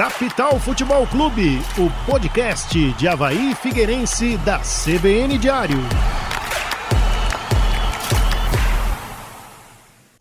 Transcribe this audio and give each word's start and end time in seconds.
Capital 0.00 0.58
Futebol 0.58 1.06
Clube, 1.08 1.60
o 1.76 1.90
podcast 2.10 2.74
de 2.94 3.06
Havaí 3.06 3.54
Figueirense 3.54 4.38
da 4.38 4.58
CBN 4.60 5.36
Diário. 5.36 5.76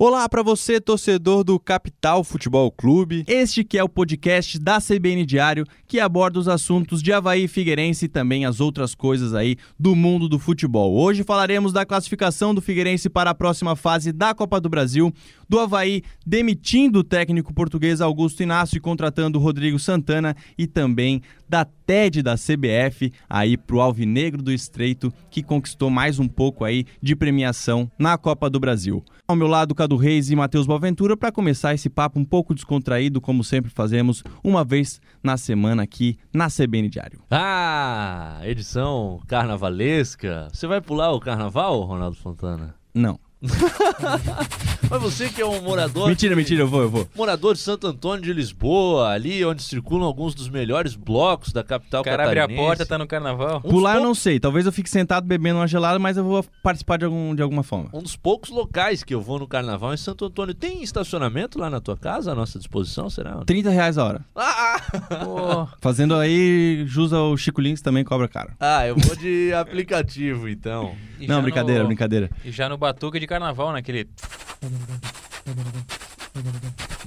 Olá 0.01 0.29
para 0.29 0.41
você, 0.41 0.79
torcedor 0.79 1.43
do 1.43 1.59
Capital 1.59 2.23
Futebol 2.23 2.71
Clube. 2.71 3.25
Este 3.27 3.65
que 3.65 3.77
é 3.77 3.84
o 3.84 3.89
podcast 3.89 4.57
da 4.57 4.79
CBN 4.79 5.25
Diário, 5.25 5.65
que 5.86 6.00
aborda 6.00 6.39
os 6.39 6.47
assuntos 6.47 7.04
de 7.04 7.11
Havaí 7.11 7.50
Figueirense 7.50 8.05
e 8.05 8.07
também 8.07 8.46
as 8.46 8.61
outras 8.61 8.96
coisas 8.96 9.33
aí 9.33 9.57
do 9.77 9.97
mundo 9.97 10.29
do 10.29 10.39
futebol. 10.39 10.96
Hoje 10.96 11.21
falaremos 11.25 11.73
da 11.73 11.86
classificação 11.86 12.55
do 12.55 12.61
Figueirense 12.61 13.09
para 13.09 13.32
a 13.32 13.36
próxima 13.36 13.75
fase 13.75 14.14
da 14.14 14.33
Copa 14.33 14.61
do 14.61 14.70
Brasil, 14.70 15.14
do 15.50 15.59
Havaí 15.59 16.02
demitindo 16.25 17.00
o 17.00 17.04
técnico 17.04 17.54
português 17.54 18.00
Augusto 18.00 18.41
Inácio 18.41 18.77
e 18.77 18.79
contratando 18.79 19.38
Rodrigo 19.38 19.77
Santana 19.77 20.33
e 20.57 20.66
também 20.66 21.21
da 21.50 21.66
TED 21.66 22.21
da 22.21 22.36
CBF 22.36 23.12
aí 23.28 23.58
pro 23.58 23.82
Alvinegro 23.82 24.42
do 24.42 24.52
Estreito, 24.52 25.12
que 25.32 25.42
conquistou 25.42 25.89
mais 25.89 26.20
um 26.20 26.28
pouco 26.28 26.64
aí 26.64 26.86
de 27.02 27.16
premiação 27.16 27.92
na 27.98 28.18
Copa 28.18 28.50
do 28.50 28.60
Brasil. 28.60 29.04
Ao 29.28 29.36
meu 29.36 29.48
lado, 29.48 29.74
Cadu 29.74 29.96
Reis 29.96 30.30
e 30.30 30.36
Matheus 30.36 30.68
Boaventura 30.68 31.18
para 31.18 31.32
começar 31.32 31.74
esse 31.74 31.89
papo 31.89 32.20
um 32.20 32.25
pouco 32.25 32.53
descontraído, 32.53 33.20
como 33.20 33.44
sempre 33.44 33.72
fazemos, 33.72 34.23
uma 34.44 34.64
vez 34.64 35.02
na 35.23 35.36
semana 35.38 35.84
aqui 35.84 36.17
na 36.34 36.48
CBN 36.48 36.89
Diário. 36.89 37.22
Ah, 37.31 38.39
edição 38.44 39.20
carnavalesca. 39.28 40.47
Você 40.52 40.67
vai 40.67 40.81
pular 40.81 41.11
o 41.11 41.20
carnaval, 41.20 41.81
Ronaldo 41.81 42.16
Fontana? 42.16 42.75
Não. 42.94 43.20
Mas 44.89 45.02
você 45.02 45.30
que 45.30 45.42
é 45.42 45.45
um 45.45 45.61
morador. 45.61 46.09
Mentira, 46.09 46.31
de, 46.34 46.36
mentira, 46.36 46.61
eu 46.64 46.67
vou, 46.67 46.81
eu 46.81 46.89
vou. 46.89 47.08
Morador 47.16 47.53
de 47.53 47.59
Santo 47.59 47.86
Antônio 47.88 48.23
de 48.23 48.34
Lisboa, 48.34 49.09
ali 49.09 49.45
onde 49.45 49.61
circulam 49.61 50.06
alguns 50.06 50.33
dos 50.33 50.50
melhores 50.50 50.95
blocos 50.95 51.53
da 51.53 51.63
capital 51.63 52.02
O 52.02 52.03
cara 52.03 52.23
abre 52.25 52.39
a 52.39 52.44
catarinense. 52.44 52.66
porta, 52.67 52.86
tá 52.86 52.97
no 52.97 53.08
carnaval. 53.08 53.61
Um 53.63 53.69
Pular 53.69 53.97
eu 53.97 54.02
não 54.03 54.16
sei, 54.16 54.39
talvez 54.39 54.66
eu 54.66 54.72
fique 54.72 54.89
sentado 54.89 55.25
bebendo 55.28 55.59
uma 55.59 55.67
gelada, 55.67 56.00
mas 56.00 56.17
eu 56.17 56.23
vou 56.23 56.44
participar 56.63 56.97
de, 56.97 57.05
algum, 57.05 57.36
de 57.36 57.41
alguma 57.41 57.61
forma. 57.63 57.89
Um 57.94 58.02
dos 58.02 58.16
poucos 58.16 58.50
locais 58.50 59.03
que 59.03 59.13
eu 59.13 59.22
vou 59.22 59.38
no 59.39 59.47
carnaval 59.47 59.94
em 59.94 59.97
Santo 59.97 60.25
Antônio. 60.25 60.53
Tem 60.56 60.81
estacionamento 60.81 61.59
lá 61.59 61.69
na 61.69 61.80
tua 61.80 61.95
casa, 61.95 62.31
à 62.31 62.35
nossa 62.35 62.58
disposição, 62.58 63.09
será? 63.09 63.35
30 63.45 63.69
reais 63.69 63.97
a 63.97 64.03
hora. 64.06 64.25
Ah, 64.35 64.81
Pô, 65.23 65.67
Fazendo 65.81 66.16
aí 66.16 66.83
jus 66.88 67.13
ao 67.13 67.38
Chico 67.38 67.61
Lins 67.61 67.81
também 67.81 68.03
cobra 68.03 68.28
caro. 68.28 68.52
ah, 68.59 68.88
eu 68.88 68.95
vou 68.95 69.16
de 69.16 69.53
aplicativo 69.53 70.50
então. 70.50 70.95
e 71.19 71.28
Não, 71.28 71.41
brincadeira, 71.41 71.81
no- 71.83 71.88
brincadeira. 71.88 72.30
E 72.44 72.52
já 72.52 72.67
no 72.67 72.78
batuque 72.78 73.19
de 73.19 73.28
carnaval, 73.30 73.72
naquele. 73.72 74.09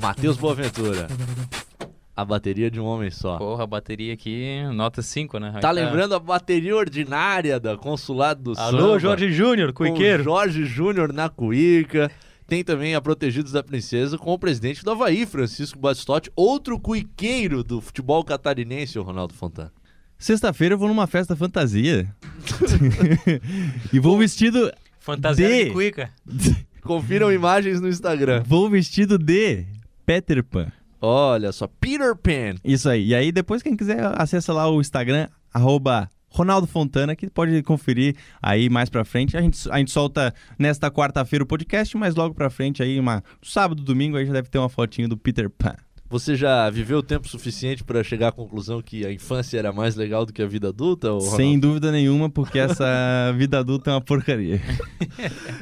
Matheus 0.01 0.37
Boaventura. 0.37 1.09
A 2.15 2.25
bateria 2.25 2.70
de 2.70 2.78
um 2.78 2.84
homem 2.84 3.11
só. 3.11 3.39
Porra, 3.39 3.65
a 3.65 3.67
bateria 3.67 4.15
aqui, 4.15 4.62
nota 4.73 5.03
5, 5.03 5.39
né? 5.41 5.59
Tá 5.61 5.73
lembrando 5.73 6.15
a 6.15 6.20
bateria 6.20 6.77
ordinária 6.77 7.59
da 7.59 7.77
Consulado 7.77 8.55
do 8.55 8.61
Alô, 8.61 8.78
Samba? 8.78 8.98
Jorge 9.00 9.33
Júnior, 9.33 9.73
cuiqueiro. 9.73 10.23
Jorge 10.23 10.65
Júnior 10.65 11.12
na 11.12 11.28
cuíca. 11.28 12.11
Tem 12.47 12.62
também 12.62 12.95
a 12.95 13.00
Protegidos 13.00 13.50
da 13.50 13.62
Princesa 13.62 14.17
com 14.19 14.33
o 14.33 14.39
presidente 14.39 14.84
do 14.84 14.91
Havaí, 14.91 15.25
Francisco 15.27 15.78
Batistotti, 15.78 16.31
outro 16.37 16.78
cuiqueiro 16.78 17.65
do 17.65 17.81
futebol 17.81 18.23
catarinense, 18.23 18.98
o 18.98 19.03
Ronaldo 19.03 19.33
Fontana. 19.34 19.73
Sexta-feira 20.19 20.75
eu 20.75 20.78
vou 20.78 20.87
numa 20.87 21.09
festa 21.09 21.34
fantasia. 21.34 22.15
e 23.93 23.98
vou 23.98 24.17
vestido. 24.17 24.70
Fantasia 25.03 25.48
De- 25.48 25.64
de 25.64 25.70
cuica. 25.70 26.11
Confiram 26.83 27.33
imagens 27.33 27.81
no 27.81 27.89
Instagram. 27.89 28.42
Vou 28.47 28.69
vestido 28.70 29.19
de 29.19 29.64
Peter 30.06 30.42
Pan. 30.42 30.70
Olha 31.00 31.50
só, 31.53 31.67
Peter 31.67 32.14
Pan. 32.17 32.55
Isso 32.64 32.89
aí. 32.89 33.09
E 33.09 33.14
aí, 33.14 33.31
depois, 33.33 33.62
quem 33.62 33.77
quiser, 33.77 33.98
acessa 34.20 34.53
lá 34.53 34.69
o 34.70 34.81
Instagram, 34.81 35.28
arroba 35.53 36.09
Ronaldo 36.28 36.67
Fontana, 36.67 37.14
que 37.14 37.28
pode 37.28 37.62
conferir 37.62 38.16
aí 38.41 38.69
mais 38.71 38.88
pra 38.88 39.04
frente. 39.04 39.37
A 39.37 39.41
gente, 39.43 39.69
a 39.71 39.78
gente 39.78 39.91
solta 39.91 40.32
nesta 40.59 40.91
quarta-feira 40.91 41.43
o 41.43 41.47
podcast, 41.47 41.97
mas 41.97 42.15
logo 42.15 42.34
pra 42.34 42.48
frente 42.50 42.82
aí, 42.82 42.98
uma, 42.98 43.22
sábado, 43.43 43.82
domingo, 43.82 44.16
aí 44.16 44.27
já 44.27 44.32
deve 44.32 44.48
ter 44.48 44.59
uma 44.59 44.69
fotinho 44.69 45.09
do 45.09 45.16
Peter 45.16 45.50
Pan. 45.50 45.75
Você 46.12 46.37
já 46.37 46.69
viveu 46.69 47.03
tempo 47.03 47.27
suficiente 47.27 47.83
para 47.83 48.05
chegar 48.05 48.28
à 48.28 48.33
conclusão 48.33 48.83
que 48.83 49.06
a 49.06 49.11
infância 49.11 49.59
era 49.59 49.73
mais 49.73 49.97
legal 49.97 50.27
do 50.27 50.33
que 50.34 50.43
a 50.43 50.47
vida 50.47 50.69
adulta? 50.69 51.09
Sem 51.21 51.59
dúvida 51.59 51.91
nenhuma, 51.91 52.28
porque 52.28 52.59
essa 52.59 52.84
vida 53.34 53.59
adulta 53.59 53.91
é 53.91 53.95
uma 53.95 54.00
porcaria. 54.03 54.61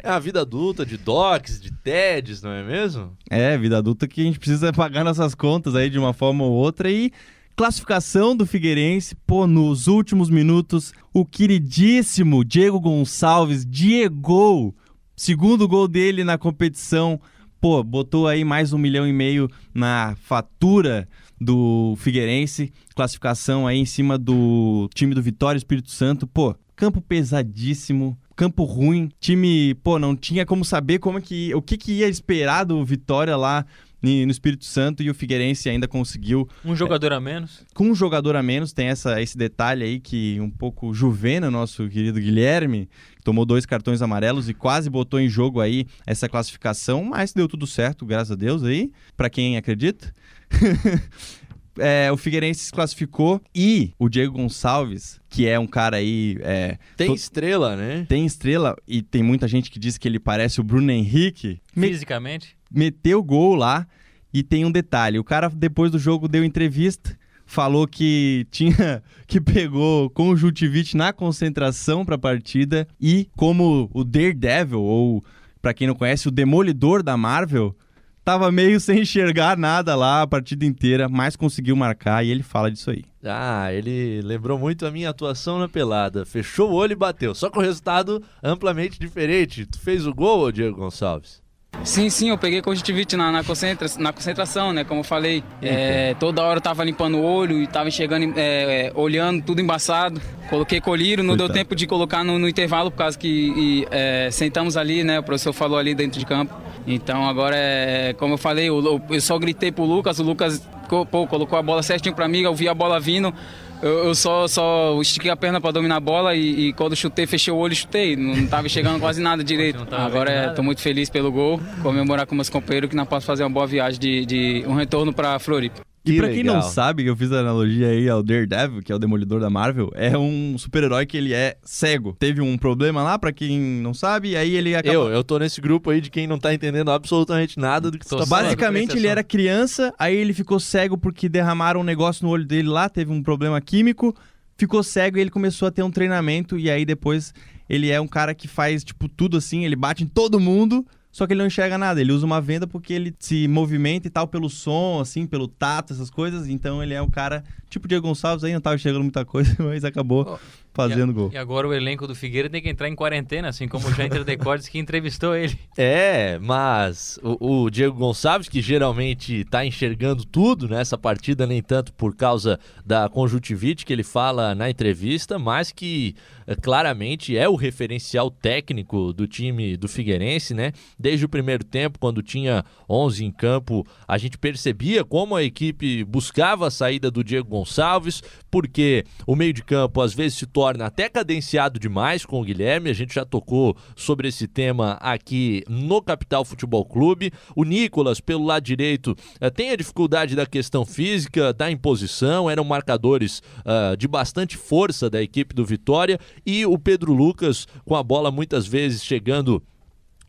É 0.02 0.08
a 0.08 0.18
vida 0.18 0.40
adulta 0.40 0.84
de 0.84 0.96
docs, 0.96 1.60
de 1.60 1.70
TEDs, 1.70 2.42
não 2.42 2.50
é 2.50 2.64
mesmo? 2.64 3.16
É, 3.28 3.56
vida 3.58 3.78
adulta 3.78 4.08
que 4.08 4.22
a 4.22 4.24
gente 4.24 4.38
precisa 4.38 4.72
pagar 4.72 5.04
nossas 5.04 5.34
contas 5.34 5.74
aí 5.74 5.90
de 5.90 5.98
uma 5.98 6.12
forma 6.12 6.44
ou 6.44 6.52
outra 6.52 6.90
e 6.90 7.12
classificação 7.54 8.34
do 8.34 8.46
Figueirense, 8.46 9.14
pô, 9.26 9.46
nos 9.46 9.86
últimos 9.86 10.30
minutos, 10.30 10.92
o 11.12 11.24
queridíssimo 11.24 12.44
Diego 12.44 12.80
Gonçalves, 12.80 13.66
Diego, 13.66 14.74
segundo 15.14 15.68
gol 15.68 15.86
dele 15.86 16.24
na 16.24 16.38
competição, 16.38 17.20
pô, 17.60 17.84
botou 17.84 18.26
aí 18.26 18.42
mais 18.42 18.72
um 18.72 18.78
milhão 18.78 19.06
e 19.06 19.12
meio 19.12 19.50
na 19.74 20.16
fatura 20.22 21.06
do 21.38 21.94
Figueirense, 21.98 22.72
classificação 22.94 23.66
aí 23.66 23.78
em 23.78 23.84
cima 23.84 24.16
do 24.16 24.88
time 24.94 25.14
do 25.14 25.22
Vitória 25.22 25.58
Espírito 25.58 25.90
Santo, 25.90 26.26
pô, 26.26 26.54
campo 26.74 27.02
pesadíssimo, 27.02 28.18
campo 28.34 28.64
ruim, 28.64 29.10
time, 29.20 29.74
pô, 29.74 29.98
não 29.98 30.16
tinha 30.16 30.46
como 30.46 30.64
saber 30.64 30.98
como 30.98 31.20
que 31.20 31.54
o 31.54 31.60
que, 31.60 31.76
que 31.76 31.92
ia 31.92 32.08
esperar 32.08 32.64
do 32.64 32.82
Vitória 32.84 33.36
lá 33.36 33.66
no 34.02 34.30
Espírito 34.30 34.64
Santo 34.64 35.02
e 35.02 35.10
o 35.10 35.14
Figueirense 35.14 35.68
ainda 35.68 35.86
conseguiu 35.86 36.48
Um 36.64 36.74
jogador 36.74 37.12
a 37.12 37.20
menos. 37.20 37.64
com 37.74 37.84
um 37.90 37.94
jogador 37.94 38.36
a 38.36 38.42
menos, 38.42 38.72
tem 38.72 38.86
essa, 38.86 39.20
esse 39.20 39.36
detalhe 39.36 39.84
aí 39.84 40.00
que 40.00 40.40
um 40.40 40.50
pouco 40.50 40.94
juvena 40.94 41.48
o 41.48 41.50
nosso 41.50 41.88
querido 41.88 42.18
Guilherme, 42.20 42.88
que 43.16 43.22
tomou 43.22 43.44
dois 43.44 43.66
cartões 43.66 44.00
amarelos 44.02 44.48
e 44.48 44.54
quase 44.54 44.88
botou 44.88 45.20
em 45.20 45.28
jogo 45.28 45.60
aí 45.60 45.86
essa 46.06 46.28
classificação, 46.28 47.04
mas 47.04 47.32
deu 47.32 47.46
tudo 47.46 47.66
certo, 47.66 48.06
graças 48.06 48.32
a 48.32 48.36
Deus 48.36 48.62
aí, 48.62 48.90
pra 49.16 49.28
quem 49.28 49.56
acredita. 49.56 50.14
É, 51.78 52.10
o 52.10 52.16
Figueirense 52.16 52.64
se 52.64 52.72
classificou 52.72 53.40
e 53.54 53.92
o 53.98 54.08
Diego 54.08 54.32
Gonçalves, 54.34 55.20
que 55.28 55.46
é 55.46 55.58
um 55.58 55.66
cara 55.66 55.98
aí 55.98 56.36
é, 56.40 56.76
Tem 56.96 57.06
Tô- 57.08 57.14
estrela, 57.14 57.76
né? 57.76 58.04
tem 58.08 58.26
estrela 58.26 58.76
e 58.88 59.00
tem 59.02 59.22
muita 59.22 59.46
gente 59.46 59.70
que 59.70 59.78
diz 59.78 59.96
que 59.96 60.08
ele 60.08 60.18
parece 60.18 60.60
o 60.60 60.64
Bruno 60.64 60.90
Henrique, 60.90 61.60
me- 61.74 61.88
Fisicamente. 61.88 62.56
meteu 62.70 63.22
gol 63.22 63.54
lá 63.54 63.86
e 64.34 64.42
tem 64.42 64.64
um 64.64 64.70
detalhe, 64.72 65.18
o 65.18 65.24
cara 65.24 65.48
depois 65.48 65.90
do 65.92 65.98
jogo 65.98 66.26
deu 66.28 66.44
entrevista, 66.44 67.16
falou 67.46 67.86
que 67.86 68.46
tinha 68.50 69.02
que 69.26 69.40
pegou 69.40 70.10
conjuntivite 70.10 70.96
na 70.96 71.12
concentração 71.12 72.04
para 72.04 72.16
a 72.16 72.18
partida 72.18 72.86
e 73.00 73.28
como 73.36 73.88
o 73.94 74.02
Daredevil 74.04 74.82
ou 74.82 75.24
para 75.62 75.72
quem 75.74 75.86
não 75.86 75.94
conhece 75.94 76.26
o 76.26 76.30
Demolidor 76.32 77.02
da 77.02 77.16
Marvel 77.16 77.76
tava 78.24 78.50
meio 78.50 78.78
sem 78.80 79.00
enxergar 79.00 79.56
nada 79.56 79.94
lá 79.94 80.22
a 80.22 80.26
partida 80.26 80.64
inteira, 80.64 81.08
mas 81.08 81.36
conseguiu 81.36 81.74
marcar 81.76 82.24
e 82.24 82.30
ele 82.30 82.42
fala 82.42 82.70
disso 82.70 82.90
aí. 82.90 83.04
Ah, 83.24 83.72
ele 83.72 84.20
lembrou 84.22 84.58
muito 84.58 84.86
a 84.86 84.90
minha 84.90 85.10
atuação 85.10 85.58
na 85.58 85.68
pelada. 85.68 86.24
Fechou 86.24 86.70
o 86.70 86.74
olho 86.74 86.92
e 86.92 86.96
bateu. 86.96 87.34
Só 87.34 87.50
com 87.50 87.60
o 87.60 87.62
resultado 87.62 88.22
amplamente 88.42 88.98
diferente. 88.98 89.66
Tu 89.66 89.78
fez 89.78 90.06
o 90.06 90.14
gol, 90.14 90.50
Diego 90.50 90.76
Gonçalves? 90.78 91.42
Sim, 91.84 92.10
sim, 92.10 92.28
eu 92.28 92.36
peguei 92.36 92.60
conjuntivite 92.60 93.16
na, 93.16 93.32
na, 93.32 93.42
concentra, 93.42 93.88
na 93.98 94.12
concentração, 94.12 94.72
né? 94.72 94.84
Como 94.84 95.00
eu 95.00 95.04
falei. 95.04 95.42
É, 95.62 96.14
toda 96.20 96.42
hora 96.42 96.58
eu 96.58 96.60
tava 96.60 96.84
limpando 96.84 97.16
o 97.16 97.22
olho 97.22 97.62
e 97.62 97.66
tava 97.66 97.88
enxergando, 97.88 98.34
é, 98.36 98.92
olhando, 98.94 99.42
tudo 99.42 99.60
embaçado. 99.60 100.20
Coloquei 100.50 100.80
colírio, 100.80 101.24
não 101.24 101.36
deu 101.36 101.48
tempo 101.48 101.74
de 101.74 101.86
colocar 101.86 102.22
no, 102.22 102.38
no 102.38 102.48
intervalo, 102.48 102.90
por 102.90 102.98
causa 102.98 103.18
que 103.18 103.28
e, 103.56 103.86
é, 103.90 104.28
sentamos 104.30 104.76
ali, 104.76 105.02
né? 105.02 105.20
O 105.20 105.22
professor 105.22 105.52
falou 105.52 105.78
ali 105.78 105.94
dentro 105.94 106.18
de 106.18 106.26
campo. 106.26 106.54
Então 106.86 107.28
agora 107.28 107.56
é, 107.56 108.14
como 108.18 108.34
eu 108.34 108.38
falei, 108.38 108.68
eu, 108.68 109.00
eu 109.08 109.20
só 109.20 109.38
gritei 109.38 109.72
pro 109.72 109.84
Lucas, 109.84 110.18
o 110.18 110.22
Lucas 110.22 110.62
pô, 111.10 111.26
colocou 111.26 111.58
a 111.58 111.62
bola 111.62 111.82
certinho 111.82 112.14
pra 112.14 112.28
mim, 112.28 112.40
eu 112.40 112.54
vi 112.54 112.68
a 112.68 112.74
bola 112.74 113.00
vindo. 113.00 113.32
Eu, 113.82 114.04
eu 114.04 114.14
só, 114.14 114.46
só 114.46 114.98
estiquei 115.00 115.30
a 115.30 115.36
perna 115.36 115.60
pra 115.60 115.70
dominar 115.70 115.96
a 115.96 116.00
bola 116.00 116.34
e, 116.34 116.68
e 116.68 116.72
quando 116.74 116.94
chutei, 116.94 117.26
fechei 117.26 117.52
o 117.52 117.56
olho 117.56 117.72
e 117.72 117.76
chutei. 117.76 118.14
Não, 118.14 118.36
não 118.36 118.46
tava 118.46 118.68
chegando 118.68 119.00
quase 119.00 119.22
nada 119.22 119.42
direito. 119.42 119.86
Agora 119.90 120.30
é, 120.30 120.48
tô 120.50 120.62
muito 120.62 120.80
feliz 120.80 121.08
pelo 121.08 121.32
gol, 121.32 121.60
comemorar 121.82 122.26
com 122.26 122.34
meus 122.34 122.50
companheiros 122.50 122.90
que 122.90 122.96
nós 122.96 123.08
posso 123.08 123.26
fazer 123.26 123.42
uma 123.42 123.50
boa 123.50 123.66
viagem 123.66 123.98
de, 123.98 124.26
de 124.26 124.64
um 124.66 124.74
retorno 124.74 125.12
pra 125.12 125.38
Floripa. 125.38 125.89
E 126.02 126.12
Que 126.12 126.16
pra 126.18 126.28
quem 126.30 126.42
não 126.42 126.54
legal. 126.54 126.70
sabe, 126.70 127.04
eu 127.04 127.14
fiz 127.14 127.30
a 127.30 127.40
analogia 127.40 127.88
aí 127.88 128.08
ao 128.08 128.22
Daredevil, 128.22 128.80
que 128.82 128.90
é 128.90 128.94
o 128.94 128.98
demolidor 128.98 129.38
da 129.38 129.50
Marvel, 129.50 129.90
é 129.94 130.16
um 130.16 130.56
super-herói 130.56 131.04
que 131.04 131.14
ele 131.16 131.34
é 131.34 131.58
cego. 131.62 132.16
Teve 132.18 132.40
um 132.40 132.56
problema 132.56 133.02
lá, 133.02 133.18
pra 133.18 133.30
quem 133.32 133.58
não 133.60 133.92
sabe, 133.92 134.30
e 134.30 134.36
aí 134.36 134.56
ele 134.56 134.74
acabou... 134.74 135.08
Eu, 135.08 135.12
eu 135.16 135.22
tô 135.22 135.38
nesse 135.38 135.60
grupo 135.60 135.90
aí 135.90 136.00
de 136.00 136.08
quem 136.08 136.26
não 136.26 136.38
tá 136.38 136.54
entendendo 136.54 136.90
absolutamente 136.90 137.58
nada 137.58 137.90
do 137.90 137.98
que 137.98 138.06
tu 138.06 138.10
Tô 138.10 138.16
tá 138.16 138.22
só- 138.24 138.28
falando. 138.30 138.44
Basicamente, 138.46 138.96
ele 138.96 139.06
era 139.08 139.22
criança, 139.22 139.92
aí 139.98 140.16
ele 140.16 140.32
ficou 140.32 140.58
cego 140.58 140.96
porque 140.96 141.28
derramaram 141.28 141.80
um 141.80 141.84
negócio 141.84 142.24
no 142.24 142.30
olho 142.32 142.46
dele 142.46 142.68
lá, 142.68 142.88
teve 142.88 143.12
um 143.12 143.22
problema 143.22 143.60
químico, 143.60 144.16
ficou 144.56 144.82
cego 144.82 145.18
e 145.18 145.20
ele 145.20 145.30
começou 145.30 145.68
a 145.68 145.70
ter 145.70 145.82
um 145.82 145.90
treinamento, 145.90 146.58
e 146.58 146.70
aí 146.70 146.86
depois 146.86 147.34
ele 147.68 147.90
é 147.90 148.00
um 148.00 148.08
cara 148.08 148.34
que 148.34 148.48
faz, 148.48 148.82
tipo, 148.82 149.06
tudo 149.06 149.36
assim, 149.36 149.66
ele 149.66 149.76
bate 149.76 150.02
em 150.02 150.06
todo 150.06 150.40
mundo, 150.40 150.82
só 151.12 151.26
que 151.26 151.32
ele 151.32 151.40
não 151.40 151.46
enxerga 151.46 151.76
nada. 151.76 152.00
Ele 152.00 152.12
usa 152.12 152.24
uma 152.24 152.40
venda 152.40 152.66
porque 152.66 152.92
ele 152.92 153.14
se 153.18 153.48
movimenta 153.48 154.06
e 154.06 154.10
tal 154.10 154.28
pelo 154.28 154.48
som, 154.48 155.00
assim, 155.00 155.26
pelo 155.26 155.48
tato, 155.48 155.92
essas 155.92 156.10
coisas. 156.10 156.48
Então 156.48 156.82
ele 156.82 156.94
é 156.94 157.02
um 157.02 157.10
cara, 157.10 157.42
tipo 157.68 157.88
Diego 157.88 158.06
Gonçalves 158.06 158.44
aí, 158.44 158.52
não 158.52 158.60
tava 158.60 158.76
enxergando 158.76 159.04
muita 159.04 159.24
coisa, 159.24 159.54
mas 159.58 159.84
acabou 159.84 160.38
fazendo 160.72 161.10
e 161.10 161.10
a, 161.10 161.14
gol. 161.14 161.30
E 161.32 161.36
agora 161.36 161.66
o 161.66 161.74
elenco 161.74 162.06
do 162.06 162.14
Figueira 162.14 162.48
tem 162.48 162.62
que 162.62 162.68
entrar 162.68 162.88
em 162.88 162.94
quarentena, 162.94 163.48
assim 163.48 163.66
como 163.66 163.88
o 163.88 163.92
Jair 163.92 164.24
Decordes 164.24 164.68
que 164.68 164.78
entrevistou 164.78 165.34
ele. 165.34 165.58
É, 165.76 166.38
mas 166.38 167.18
o, 167.22 167.62
o, 167.62 167.70
Diego 167.70 167.96
Gonçalves, 167.96 168.48
que 168.48 168.60
geralmente 168.60 169.44
tá 169.44 169.64
enxergando 169.64 170.24
tudo 170.24 170.68
nessa 170.68 170.98
partida, 170.98 171.46
nem 171.46 171.62
tanto 171.62 171.92
por 171.94 172.14
causa 172.14 172.60
da 172.84 173.08
conjuntivite 173.08 173.86
que 173.86 173.92
ele 173.92 174.02
fala 174.02 174.54
na 174.54 174.68
entrevista, 174.68 175.38
mas 175.38 175.72
que 175.72 176.14
claramente 176.56 177.36
é 177.36 177.48
o 177.48 177.54
referencial 177.54 178.30
técnico 178.30 179.12
do 179.12 179.26
time 179.26 179.76
do 179.76 179.88
Figueirense, 179.88 180.54
né? 180.54 180.72
Desde 180.98 181.24
o 181.24 181.28
primeiro 181.28 181.64
tempo, 181.64 181.98
quando 181.98 182.22
tinha 182.22 182.64
11 182.88 183.24
em 183.24 183.30
campo, 183.30 183.86
a 184.06 184.18
gente 184.18 184.38
percebia 184.38 185.04
como 185.04 185.36
a 185.36 185.42
equipe 185.42 186.04
buscava 186.04 186.66
a 186.66 186.70
saída 186.70 187.10
do 187.10 187.22
Diego 187.22 187.48
Gonçalves, 187.48 188.22
porque 188.50 189.04
o 189.26 189.36
meio 189.36 189.52
de 189.52 189.62
campo 189.62 190.00
às 190.00 190.12
vezes 190.12 190.38
se 190.38 190.46
torna 190.46 190.86
até 190.86 191.08
cadenciado 191.08 191.78
demais 191.78 192.24
com 192.24 192.40
o 192.40 192.44
Guilherme. 192.44 192.90
A 192.90 192.94
gente 192.94 193.14
já 193.14 193.24
tocou 193.24 193.76
sobre 193.94 194.28
esse 194.28 194.46
tema 194.46 194.92
aqui 195.00 195.62
no 195.68 196.02
Capital 196.02 196.44
Futebol 196.44 196.84
Clube. 196.84 197.32
O 197.54 197.64
Nicolas, 197.64 198.20
pelo 198.20 198.44
lado 198.44 198.64
direito, 198.64 199.16
eh, 199.40 199.50
tem 199.50 199.70
a 199.70 199.76
dificuldade 199.76 200.34
da 200.34 200.46
questão 200.46 200.84
física, 200.84 201.52
da 201.52 201.70
imposição, 201.70 202.50
eram 202.50 202.64
marcadores 202.64 203.42
uh, 203.60 203.96
de 203.96 204.08
bastante 204.08 204.56
força 204.56 205.08
da 205.08 205.22
equipe 205.22 205.54
do 205.54 205.64
Vitória. 205.64 206.18
E 206.44 206.64
o 206.66 206.78
Pedro 206.78 207.12
Lucas, 207.12 207.66
com 207.84 207.94
a 207.94 208.02
bola 208.02 208.30
muitas 208.30 208.66
vezes 208.66 209.04
chegando 209.04 209.62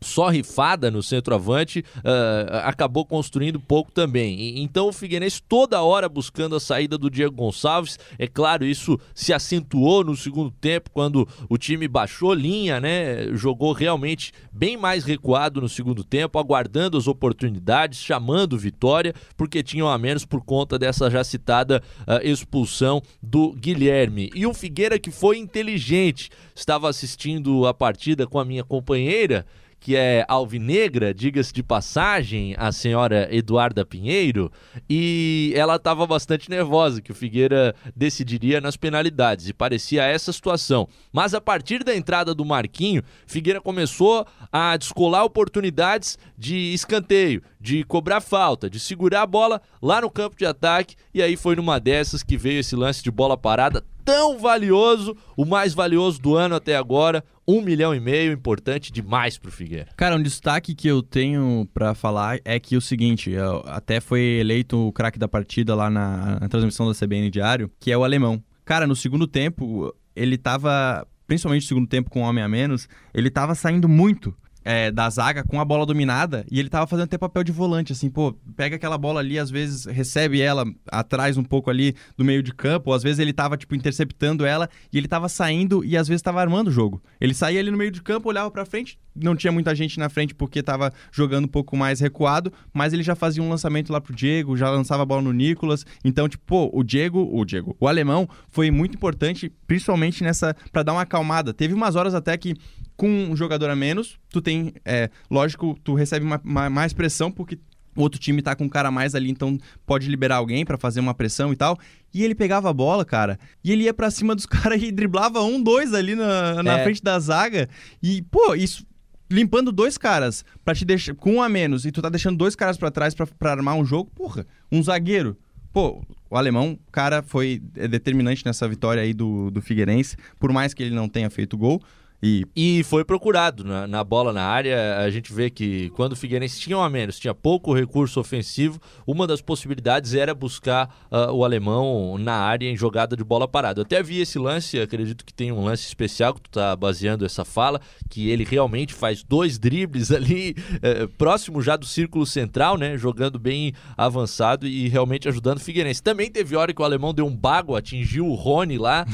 só 0.03 0.29
rifada 0.29 0.89
no 0.89 1.03
centroavante, 1.03 1.85
uh, 1.97 2.55
acabou 2.63 3.05
construindo 3.05 3.59
pouco 3.59 3.91
também. 3.91 4.59
Então 4.61 4.87
o 4.87 4.93
Figueirense 4.93 5.41
toda 5.47 5.81
hora 5.81 6.09
buscando 6.09 6.55
a 6.55 6.59
saída 6.59 6.97
do 6.97 7.09
Diego 7.09 7.35
Gonçalves. 7.35 7.99
É 8.17 8.27
claro, 8.27 8.65
isso 8.65 8.99
se 9.13 9.31
acentuou 9.31 10.03
no 10.03 10.15
segundo 10.15 10.51
tempo, 10.51 10.89
quando 10.91 11.27
o 11.47 11.57
time 11.57 11.87
baixou 11.87 12.33
linha, 12.33 12.79
né? 12.79 13.27
Jogou 13.35 13.73
realmente 13.73 14.31
bem 14.51 14.75
mais 14.75 15.03
recuado 15.03 15.61
no 15.61 15.69
segundo 15.69 16.03
tempo, 16.03 16.39
aguardando 16.39 16.97
as 16.97 17.07
oportunidades, 17.07 17.99
chamando 17.99 18.57
vitória, 18.57 19.13
porque 19.37 19.61
tinham 19.61 19.87
a 19.87 19.97
menos 19.97 20.25
por 20.25 20.43
conta 20.43 20.79
dessa 20.79 21.09
já 21.09 21.23
citada 21.23 21.81
uh, 22.01 22.25
expulsão 22.25 23.01
do 23.21 23.53
Guilherme. 23.53 24.31
E 24.33 24.47
o 24.47 24.53
Figueira 24.53 24.97
que 24.97 25.11
foi 25.11 25.37
inteligente, 25.37 26.29
estava 26.55 26.89
assistindo 26.89 27.67
a 27.67 27.73
partida 27.73 28.25
com 28.25 28.39
a 28.39 28.45
minha 28.45 28.63
companheira 28.63 29.45
que 29.81 29.95
é 29.95 30.23
alvinegra, 30.27 31.11
diga-se 31.11 31.51
de 31.51 31.63
passagem, 31.63 32.53
a 32.55 32.71
senhora 32.71 33.27
Eduarda 33.31 33.83
Pinheiro, 33.83 34.51
e 34.87 35.51
ela 35.55 35.75
estava 35.75 36.05
bastante 36.05 36.51
nervosa 36.51 37.01
que 37.01 37.11
o 37.11 37.15
Figueira 37.15 37.75
decidiria 37.95 38.61
nas 38.61 38.77
penalidades, 38.77 39.49
e 39.49 39.53
parecia 39.53 40.03
essa 40.03 40.31
situação. 40.31 40.87
Mas 41.11 41.33
a 41.33 41.41
partir 41.41 41.83
da 41.83 41.95
entrada 41.95 42.35
do 42.35 42.45
Marquinho, 42.45 43.01
Figueira 43.25 43.59
começou 43.59 44.23
a 44.51 44.77
descolar 44.77 45.23
oportunidades 45.23 46.15
de 46.37 46.55
escanteio, 46.75 47.41
de 47.59 47.83
cobrar 47.83 48.21
falta, 48.21 48.69
de 48.69 48.79
segurar 48.79 49.23
a 49.23 49.27
bola 49.27 49.59
lá 49.81 49.99
no 49.99 50.11
campo 50.11 50.37
de 50.37 50.45
ataque, 50.45 50.95
e 51.11 51.23
aí 51.23 51.35
foi 51.35 51.55
numa 51.55 51.79
dessas 51.79 52.21
que 52.21 52.37
veio 52.37 52.59
esse 52.59 52.75
lance 52.75 53.01
de 53.01 53.09
bola 53.09 53.35
parada 53.35 53.83
tão 54.03 54.37
valioso, 54.37 55.15
o 55.35 55.45
mais 55.45 55.73
valioso 55.73 56.21
do 56.21 56.35
ano 56.35 56.55
até 56.55 56.75
agora, 56.75 57.23
um 57.47 57.61
milhão 57.61 57.93
e 57.93 57.99
meio, 57.99 58.31
importante 58.31 58.91
demais 58.91 59.37
pro 59.37 59.51
Figueira. 59.51 59.89
Cara, 59.95 60.15
um 60.15 60.21
destaque 60.21 60.73
que 60.73 60.87
eu 60.87 61.01
tenho 61.01 61.67
para 61.73 61.93
falar 61.93 62.39
é 62.45 62.59
que 62.59 62.77
o 62.77 62.81
seguinte, 62.81 63.33
até 63.65 63.99
foi 63.99 64.21
eleito 64.21 64.87
o 64.87 64.91
craque 64.91 65.19
da 65.19 65.27
partida 65.27 65.75
lá 65.75 65.89
na, 65.89 66.39
na 66.39 66.49
transmissão 66.49 66.87
da 66.87 66.93
CBN 66.93 67.29
Diário, 67.29 67.71
que 67.79 67.91
é 67.91 67.97
o 67.97 68.03
alemão. 68.03 68.41
Cara, 68.63 68.87
no 68.87 68.95
segundo 68.95 69.27
tempo, 69.27 69.93
ele 70.15 70.37
tava, 70.37 71.05
principalmente 71.27 71.63
no 71.63 71.67
segundo 71.67 71.87
tempo 71.87 72.09
com 72.09 72.21
um 72.21 72.23
homem 72.23 72.43
a 72.43 72.47
menos, 72.47 72.87
ele 73.13 73.29
tava 73.29 73.55
saindo 73.55 73.89
muito 73.89 74.35
é, 74.63 74.91
da 74.91 75.09
zaga 75.09 75.43
com 75.43 75.59
a 75.59 75.65
bola 75.65 75.85
dominada 75.85 76.45
e 76.51 76.59
ele 76.59 76.69
tava 76.69 76.87
fazendo 76.87 77.05
até 77.05 77.17
papel 77.17 77.43
de 77.43 77.51
volante, 77.51 77.91
assim, 77.91 78.09
pô, 78.09 78.33
pega 78.55 78.75
aquela 78.75 78.97
bola 78.97 79.19
ali, 79.19 79.37
às 79.39 79.49
vezes 79.49 79.85
recebe 79.85 80.41
ela 80.41 80.65
atrás 80.87 81.37
um 81.37 81.43
pouco 81.43 81.69
ali 81.69 81.95
do 82.17 82.23
meio 82.23 82.43
de 82.43 82.53
campo, 82.53 82.89
ou 82.89 82.95
às 82.95 83.03
vezes 83.03 83.19
ele 83.19 83.33
tava, 83.33 83.57
tipo, 83.57 83.75
interceptando 83.75 84.45
ela 84.45 84.69
e 84.91 84.97
ele 84.97 85.07
tava 85.07 85.27
saindo 85.27 85.83
e 85.83 85.97
às 85.97 86.07
vezes 86.07 86.21
tava 86.21 86.41
armando 86.41 86.67
o 86.67 86.71
jogo. 86.71 87.01
Ele 87.19 87.33
saía 87.33 87.59
ali 87.59 87.71
no 87.71 87.77
meio 87.77 87.91
de 87.91 88.01
campo, 88.01 88.29
olhava 88.29 88.51
pra 88.51 88.65
frente, 88.65 88.99
não 89.15 89.35
tinha 89.35 89.51
muita 89.51 89.73
gente 89.75 89.99
na 89.99 90.09
frente 90.09 90.33
porque 90.33 90.63
tava 90.63 90.91
jogando 91.11 91.45
um 91.45 91.49
pouco 91.49 91.75
mais 91.75 91.99
recuado, 91.99 92.51
mas 92.73 92.93
ele 92.93 93.03
já 93.03 93.15
fazia 93.15 93.41
um 93.43 93.49
lançamento 93.49 93.91
lá 93.91 93.99
pro 93.99 94.15
Diego, 94.15 94.57
já 94.57 94.69
lançava 94.69 95.03
a 95.03 95.05
bola 95.05 95.21
no 95.21 95.33
Nicolas, 95.33 95.85
então, 96.03 96.27
tipo, 96.27 96.43
pô, 96.45 96.69
o 96.73 96.83
Diego, 96.83 97.29
o 97.31 97.45
Diego, 97.45 97.75
o 97.79 97.87
alemão 97.87 98.27
foi 98.49 98.71
muito 98.71 98.95
importante, 98.95 99.51
principalmente 99.67 100.23
nessa, 100.23 100.55
para 100.71 100.83
dar 100.83 100.93
uma 100.93 101.01
acalmada. 101.01 101.53
Teve 101.53 101.73
umas 101.73 101.95
horas 101.95 102.13
até 102.13 102.37
que 102.37 102.55
com 102.95 103.07
um 103.07 103.35
jogador 103.35 103.69
a 103.69 103.75
menos, 103.75 104.19
tu 104.29 104.41
tem, 104.41 104.73
é, 104.85 105.09
lógico, 105.29 105.77
tu 105.83 105.93
recebe 105.95 106.25
uma, 106.25 106.39
uma, 106.43 106.69
mais 106.69 106.93
pressão 106.93 107.31
porque 107.31 107.57
o 107.95 108.01
outro 108.01 108.19
time 108.19 108.41
tá 108.41 108.55
com 108.55 108.65
um 108.65 108.69
cara 108.69 108.89
a 108.89 108.91
mais 108.91 109.15
ali, 109.15 109.29
então 109.29 109.57
pode 109.85 110.07
liberar 110.07 110.37
alguém 110.37 110.63
para 110.63 110.77
fazer 110.77 110.99
uma 110.99 111.13
pressão 111.13 111.51
e 111.51 111.55
tal. 111.55 111.77
E 112.13 112.23
ele 112.23 112.35
pegava 112.35 112.69
a 112.69 112.73
bola, 112.73 113.03
cara, 113.03 113.39
e 113.63 113.71
ele 113.71 113.83
ia 113.83 113.93
para 113.93 114.09
cima 114.11 114.35
dos 114.35 114.45
caras 114.47 114.81
e 114.81 114.91
driblava 114.91 115.41
um, 115.41 115.61
dois 115.61 115.93
ali 115.93 116.15
na, 116.15 116.63
na 116.63 116.79
é. 116.79 116.83
frente 116.83 117.03
da 117.03 117.19
zaga. 117.19 117.67
E, 118.01 118.21
pô, 118.23 118.55
isso 118.55 118.85
limpando 119.31 119.71
dois 119.71 119.97
caras 119.97 120.45
para 120.63 120.75
te 120.75 120.85
deixar 120.85 121.15
com 121.15 121.35
um 121.35 121.41
a 121.41 121.49
menos 121.49 121.85
e 121.85 121.91
tu 121.91 122.01
tá 122.01 122.09
deixando 122.09 122.37
dois 122.37 122.55
caras 122.55 122.77
para 122.77 122.91
trás 122.91 123.15
para 123.15 123.51
armar 123.51 123.75
um 123.75 123.85
jogo, 123.85 124.11
porra, 124.13 124.45
um 124.71 124.83
zagueiro. 124.83 125.37
Pô, 125.73 126.03
o 126.29 126.35
alemão, 126.35 126.77
cara, 126.91 127.23
foi 127.23 127.61
é, 127.75 127.87
determinante 127.87 128.45
nessa 128.45 128.67
vitória 128.67 129.01
aí 129.01 129.13
do, 129.13 129.49
do 129.49 129.61
Figueirense, 129.61 130.17
por 130.37 130.51
mais 130.51 130.73
que 130.73 130.83
ele 130.83 130.93
não 130.93 131.07
tenha 131.07 131.29
feito 131.29 131.57
gol. 131.57 131.81
E, 132.23 132.45
e 132.55 132.83
foi 132.83 133.03
procurado 133.03 133.63
na, 133.63 133.87
na, 133.87 134.03
bola 134.03 134.31
na 134.31 134.43
área. 134.43 134.99
A 134.99 135.09
gente 135.09 135.33
vê 135.33 135.49
que 135.49 135.89
quando 135.91 136.13
o 136.13 136.15
Figueirense 136.15 136.59
tinha 136.59 136.77
um 136.77 136.81
a 136.81 136.89
menos, 136.89 137.17
tinha 137.17 137.33
pouco 137.33 137.73
recurso 137.73 138.19
ofensivo, 138.19 138.79
uma 139.07 139.25
das 139.25 139.41
possibilidades 139.41 140.13
era 140.13 140.33
buscar 140.35 140.87
uh, 141.11 141.31
o 141.33 141.43
alemão 141.43 142.17
na 142.19 142.35
área 142.35 142.69
em 142.69 142.77
jogada 142.77 143.15
de 143.15 143.23
bola 143.23 143.47
parada. 143.47 143.79
Eu 143.79 143.83
até 143.83 144.03
vi 144.03 144.21
esse 144.21 144.37
lance, 144.37 144.79
acredito 144.79 145.25
que 145.25 145.33
tem 145.33 145.51
um 145.51 145.63
lance 145.63 145.87
especial 145.87 146.35
que 146.35 146.41
tu 146.41 146.51
tá 146.51 146.75
baseando 146.75 147.25
essa 147.25 147.43
fala, 147.43 147.81
que 148.07 148.29
ele 148.29 148.43
realmente 148.43 148.93
faz 148.93 149.23
dois 149.23 149.57
dribles 149.57 150.11
ali, 150.13 150.55
eh, 150.81 151.07
próximo 151.17 151.61
já 151.61 151.75
do 151.75 151.85
círculo 151.85 152.25
central, 152.25 152.77
né? 152.77 152.97
Jogando 152.97 153.39
bem 153.39 153.73
avançado 153.97 154.67
e 154.67 154.87
realmente 154.87 155.27
ajudando 155.27 155.57
o 155.57 155.61
Figueirense. 155.61 156.03
Também 156.03 156.29
teve 156.29 156.55
hora 156.55 156.71
que 156.71 156.81
o 156.81 156.85
alemão 156.85 157.13
deu 157.13 157.25
um 157.25 157.35
bago, 157.35 157.75
atingiu 157.75 158.27
o 158.27 158.35
Rony 158.35 158.77
lá, 158.77 159.05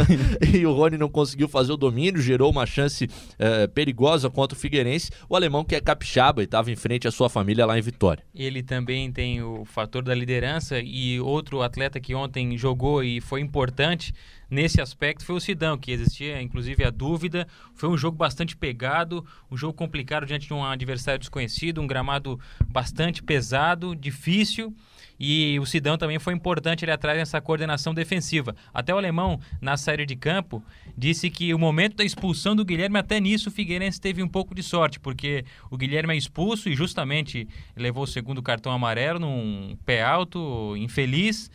e 0.54 0.64
o 0.64 0.72
Rony 0.72 0.96
não 0.96 1.10
conseguiu 1.10 1.48
fazer 1.48 1.72
o 1.72 1.76
domínio, 1.76 2.22
gerou 2.22 2.53
uma 2.54 2.66
chance 2.66 3.04
uh, 3.04 3.68
perigosa 3.72 4.30
contra 4.30 4.56
o 4.56 4.60
Figueirense. 4.60 5.10
O 5.28 5.36
alemão 5.36 5.64
que 5.64 5.74
é 5.74 5.80
capixaba 5.80 6.42
e 6.42 6.44
estava 6.44 6.70
em 6.70 6.76
frente 6.76 7.06
à 7.06 7.10
sua 7.10 7.28
família 7.28 7.66
lá 7.66 7.78
em 7.78 7.82
Vitória. 7.82 8.24
Ele 8.34 8.62
também 8.62 9.10
tem 9.12 9.42
o 9.42 9.64
fator 9.64 10.02
da 10.02 10.14
liderança 10.14 10.80
e 10.80 11.20
outro 11.20 11.62
atleta 11.62 12.00
que 12.00 12.14
ontem 12.14 12.56
jogou 12.56 13.02
e 13.02 13.20
foi 13.20 13.40
importante 13.40 14.14
nesse 14.50 14.80
aspecto 14.80 15.24
foi 15.24 15.34
o 15.34 15.40
Sidão, 15.40 15.76
que 15.76 15.90
existia 15.90 16.40
inclusive 16.40 16.84
a 16.84 16.90
dúvida. 16.90 17.46
Foi 17.74 17.88
um 17.88 17.96
jogo 17.96 18.16
bastante 18.16 18.56
pegado, 18.56 19.26
um 19.50 19.56
jogo 19.56 19.74
complicado 19.74 20.26
diante 20.26 20.46
de 20.46 20.54
um 20.54 20.64
adversário 20.64 21.18
desconhecido, 21.18 21.80
um 21.80 21.86
gramado 21.86 22.38
bastante 22.68 23.22
pesado, 23.22 23.94
difícil. 23.96 24.74
E 25.18 25.58
o 25.60 25.66
Sidão 25.66 25.96
também 25.96 26.18
foi 26.18 26.34
importante 26.34 26.84
ele 26.84 26.92
atrás 26.92 27.18
nessa 27.18 27.40
coordenação 27.40 27.94
defensiva. 27.94 28.54
Até 28.72 28.94
o 28.94 28.98
alemão, 28.98 29.38
na 29.60 29.76
série 29.76 30.04
de 30.04 30.16
campo, 30.16 30.62
disse 30.96 31.30
que 31.30 31.54
o 31.54 31.58
momento 31.58 31.96
da 31.96 32.04
expulsão 32.04 32.56
do 32.56 32.64
Guilherme, 32.64 32.98
até 32.98 33.20
nisso 33.20 33.48
o 33.48 33.52
Figueirense 33.52 34.00
teve 34.00 34.22
um 34.22 34.28
pouco 34.28 34.54
de 34.54 34.62
sorte, 34.62 34.98
porque 34.98 35.44
o 35.70 35.76
Guilherme 35.76 36.14
é 36.14 36.16
expulso 36.16 36.68
e 36.68 36.74
justamente 36.74 37.48
levou 37.76 38.04
o 38.04 38.08
segundo 38.08 38.42
cartão 38.42 38.72
amarelo 38.72 39.18
num 39.18 39.76
pé 39.84 40.02
alto, 40.02 40.76
infeliz 40.76 41.50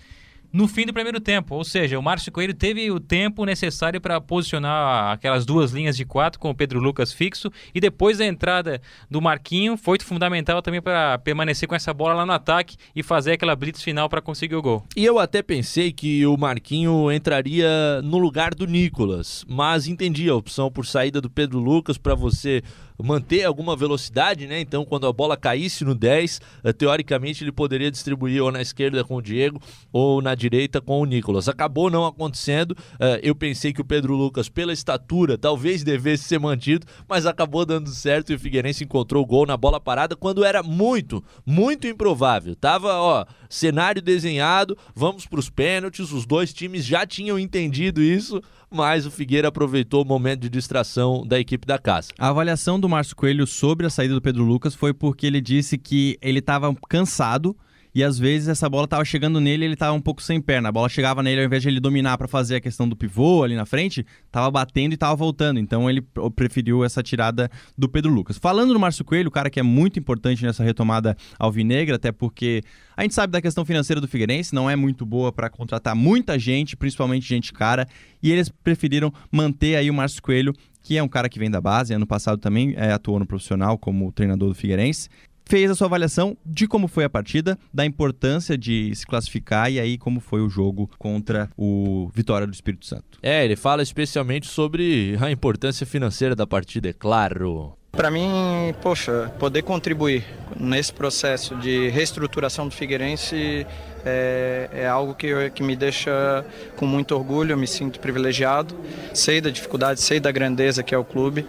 no 0.51 0.67
fim 0.67 0.85
do 0.85 0.93
primeiro 0.93 1.19
tempo. 1.19 1.55
Ou 1.55 1.63
seja, 1.63 1.97
o 1.97 2.03
Márcio 2.03 2.31
Coelho 2.31 2.53
teve 2.53 2.89
o 2.91 2.99
tempo 2.99 3.45
necessário 3.45 4.01
para 4.01 4.19
posicionar 4.19 5.13
aquelas 5.13 5.45
duas 5.45 5.71
linhas 5.71 5.95
de 5.95 6.05
quatro 6.05 6.39
com 6.39 6.49
o 6.49 6.55
Pedro 6.55 6.79
Lucas 6.79 7.13
fixo 7.13 7.51
e 7.73 7.79
depois 7.79 8.17
da 8.17 8.25
entrada 8.25 8.81
do 9.09 9.21
Marquinho 9.21 9.77
foi 9.77 9.99
fundamental 9.99 10.61
também 10.61 10.81
para 10.81 11.17
permanecer 11.19 11.67
com 11.67 11.75
essa 11.75 11.93
bola 11.93 12.13
lá 12.13 12.25
no 12.25 12.31
ataque 12.31 12.77
e 12.95 13.03
fazer 13.03 13.33
aquela 13.33 13.55
blitz 13.55 13.81
final 13.81 14.09
para 14.09 14.21
conseguir 14.21 14.55
o 14.55 14.61
gol. 14.61 14.85
E 14.95 15.05
eu 15.05 15.19
até 15.19 15.41
pensei 15.41 15.91
que 15.91 16.25
o 16.25 16.37
Marquinho 16.37 17.11
entraria 17.11 18.01
no 18.03 18.17
lugar 18.17 18.55
do 18.55 18.65
Nicolas, 18.65 19.45
mas 19.47 19.87
entendi 19.87 20.29
a 20.29 20.35
opção 20.35 20.71
por 20.71 20.85
saída 20.85 21.19
do 21.19 21.29
Pedro 21.29 21.59
Lucas 21.59 21.97
para 21.97 22.15
você 22.15 22.63
manter 23.01 23.43
alguma 23.43 23.75
velocidade, 23.75 24.45
né? 24.47 24.59
Então, 24.59 24.83
quando 24.83 25.07
a 25.07 25.13
bola 25.13 25.37
caísse 25.37 25.85
no 25.85 25.95
10, 25.95 26.41
uh, 26.63 26.73
teoricamente 26.73 27.43
ele 27.43 27.51
poderia 27.51 27.89
distribuir 27.89 28.43
ou 28.43 28.51
na 28.51 28.61
esquerda 28.61 29.03
com 29.03 29.15
o 29.15 29.21
Diego 29.21 29.61
ou 29.91 30.21
na 30.21 30.35
direita 30.35 30.81
com 30.81 30.99
o 31.01 31.05
Nicolas. 31.05 31.47
Acabou 31.47 31.89
não 31.89 32.05
acontecendo. 32.05 32.71
Uh, 32.71 33.19
eu 33.23 33.33
pensei 33.33 33.71
que 33.73 33.81
o 33.81 33.85
Pedro 33.85 34.15
Lucas, 34.15 34.49
pela 34.49 34.73
estatura, 34.73 35.37
talvez 35.37 35.83
devesse 35.83 36.25
ser 36.25 36.39
mantido, 36.39 36.85
mas 37.07 37.25
acabou 37.25 37.65
dando 37.65 37.89
certo 37.89 38.31
e 38.31 38.35
o 38.35 38.39
Figueirense 38.39 38.83
encontrou 38.83 39.23
o 39.23 39.25
gol 39.25 39.45
na 39.45 39.57
bola 39.57 39.79
parada 39.79 40.15
quando 40.15 40.43
era 40.43 40.61
muito, 40.61 41.23
muito 41.45 41.87
improvável. 41.87 42.55
Tava, 42.55 42.95
ó, 42.95 43.25
cenário 43.49 44.01
desenhado, 44.01 44.77
vamos 44.93 45.25
para 45.25 45.39
os 45.39 45.49
pênaltis, 45.49 46.11
os 46.11 46.25
dois 46.25 46.53
times 46.53 46.85
já 46.85 47.05
tinham 47.05 47.39
entendido 47.39 48.01
isso, 48.01 48.41
mas 48.71 49.05
o 49.05 49.11
Figueira 49.11 49.47
aproveitou 49.47 50.03
o 50.03 50.05
momento 50.05 50.41
de 50.41 50.49
distração 50.49 51.25
da 51.25 51.39
equipe 51.39 51.65
da 51.65 51.77
casa. 51.77 52.09
A 52.17 52.29
avaliação 52.29 52.79
do 52.79 52.87
Márcio 52.87 53.15
Coelho 53.15 53.47
sobre 53.47 53.85
a 53.85 53.89
saída 53.89 54.13
do 54.13 54.21
Pedro 54.21 54.43
Lucas 54.43 54.75
foi 54.75 54.93
porque 54.93 55.25
ele 55.25 55.41
disse 55.41 55.77
que 55.77 56.17
ele 56.21 56.39
estava 56.39 56.73
cansado 56.87 57.55
e 57.93 58.03
às 58.03 58.19
vezes 58.19 58.47
essa 58.47 58.69
bola 58.69 58.85
estava 58.85 59.03
chegando 59.03 59.39
nele 59.39 59.65
ele 59.65 59.73
estava 59.73 59.93
um 59.93 60.01
pouco 60.01 60.21
sem 60.21 60.39
perna. 60.39 60.69
A 60.69 60.71
bola 60.71 60.89
chegava 60.89 61.23
nele 61.23 61.41
ao 61.41 61.45
invés 61.45 61.61
de 61.61 61.69
ele 61.69 61.79
dominar 61.79 62.17
para 62.17 62.27
fazer 62.27 62.57
a 62.57 62.61
questão 62.61 62.87
do 62.87 62.95
pivô 62.95 63.43
ali 63.43 63.55
na 63.55 63.65
frente, 63.65 64.05
estava 64.25 64.49
batendo 64.51 64.93
e 64.93 64.95
estava 64.95 65.15
voltando. 65.15 65.59
Então 65.59 65.89
ele 65.89 66.01
preferiu 66.35 66.83
essa 66.83 67.01
tirada 67.01 67.49
do 67.77 67.89
Pedro 67.89 68.11
Lucas. 68.11 68.37
Falando 68.37 68.73
do 68.73 68.79
Márcio 68.79 69.03
Coelho, 69.03 69.29
o 69.29 69.31
cara 69.31 69.49
que 69.49 69.59
é 69.59 69.63
muito 69.63 69.97
importante 69.99 70.43
nessa 70.43 70.63
retomada 70.63 71.17
alvinegra, 71.37 71.95
até 71.95 72.11
porque 72.11 72.61
a 72.95 73.01
gente 73.01 73.15
sabe 73.15 73.31
da 73.31 73.41
questão 73.41 73.65
financeira 73.65 73.99
do 73.99 74.07
Figueirense, 74.07 74.53
não 74.53 74.69
é 74.69 74.75
muito 74.75 75.05
boa 75.05 75.31
para 75.31 75.49
contratar 75.49 75.95
muita 75.95 76.37
gente, 76.37 76.75
principalmente 76.75 77.27
gente 77.27 77.51
cara, 77.51 77.87
e 78.21 78.31
eles 78.31 78.49
preferiram 78.49 79.11
manter 79.31 79.75
aí 79.75 79.89
o 79.89 79.93
Márcio 79.93 80.21
Coelho 80.21 80.53
que 80.81 80.97
é 80.97 81.03
um 81.03 81.07
cara 81.07 81.27
que 81.27 81.37
vem 81.37 81.51
da 81.51 81.59
base, 81.59 81.93
ano 81.93 82.07
passado 82.07 82.39
também 82.39 82.73
é, 82.77 82.93
atuou 82.93 83.19
no 83.19 83.25
profissional 83.25 83.77
como 83.77 84.11
treinador 84.11 84.49
do 84.49 84.55
Figueirense 84.55 85.09
fez 85.49 85.71
a 85.71 85.75
sua 85.75 85.87
avaliação 85.87 86.37
de 86.45 86.67
como 86.67 86.87
foi 86.87 87.03
a 87.03 87.09
partida, 87.09 87.57
da 87.73 87.83
importância 87.83 88.55
de 88.55 88.93
se 88.95 89.05
classificar 89.05 89.71
e 89.71 89.79
aí 89.79 89.97
como 89.97 90.19
foi 90.19 90.41
o 90.41 90.49
jogo 90.49 90.87
contra 90.99 91.49
o 91.57 92.07
Vitória 92.13 92.45
do 92.45 92.53
Espírito 92.53 92.85
Santo. 92.85 93.17
É, 93.23 93.43
ele 93.43 93.55
fala 93.55 93.81
especialmente 93.81 94.47
sobre 94.47 95.17
a 95.19 95.31
importância 95.31 95.87
financeira 95.87 96.35
da 96.35 96.45
partida, 96.45 96.89
é 96.89 96.93
claro. 96.93 97.78
Para 97.91 98.09
mim, 98.09 98.73
poxa, 98.81 99.31
poder 99.39 99.63
contribuir 99.63 100.23
nesse 100.57 100.93
processo 100.93 101.55
de 101.55 101.89
reestruturação 101.89 102.67
do 102.67 102.73
Figueirense 102.73 103.67
é, 104.05 104.69
é 104.71 104.87
algo 104.87 105.13
que, 105.13 105.49
que 105.49 105.61
me 105.61 105.75
deixa 105.75 106.45
com 106.77 106.85
muito 106.85 107.13
orgulho, 107.15 107.53
eu 107.53 107.57
me 107.57 107.67
sinto 107.67 107.99
privilegiado. 107.99 108.75
Sei 109.13 109.41
da 109.41 109.49
dificuldade, 109.49 110.01
sei 110.01 110.19
da 110.19 110.31
grandeza 110.31 110.81
que 110.83 110.95
é 110.95 110.97
o 110.97 111.03
clube, 111.03 111.45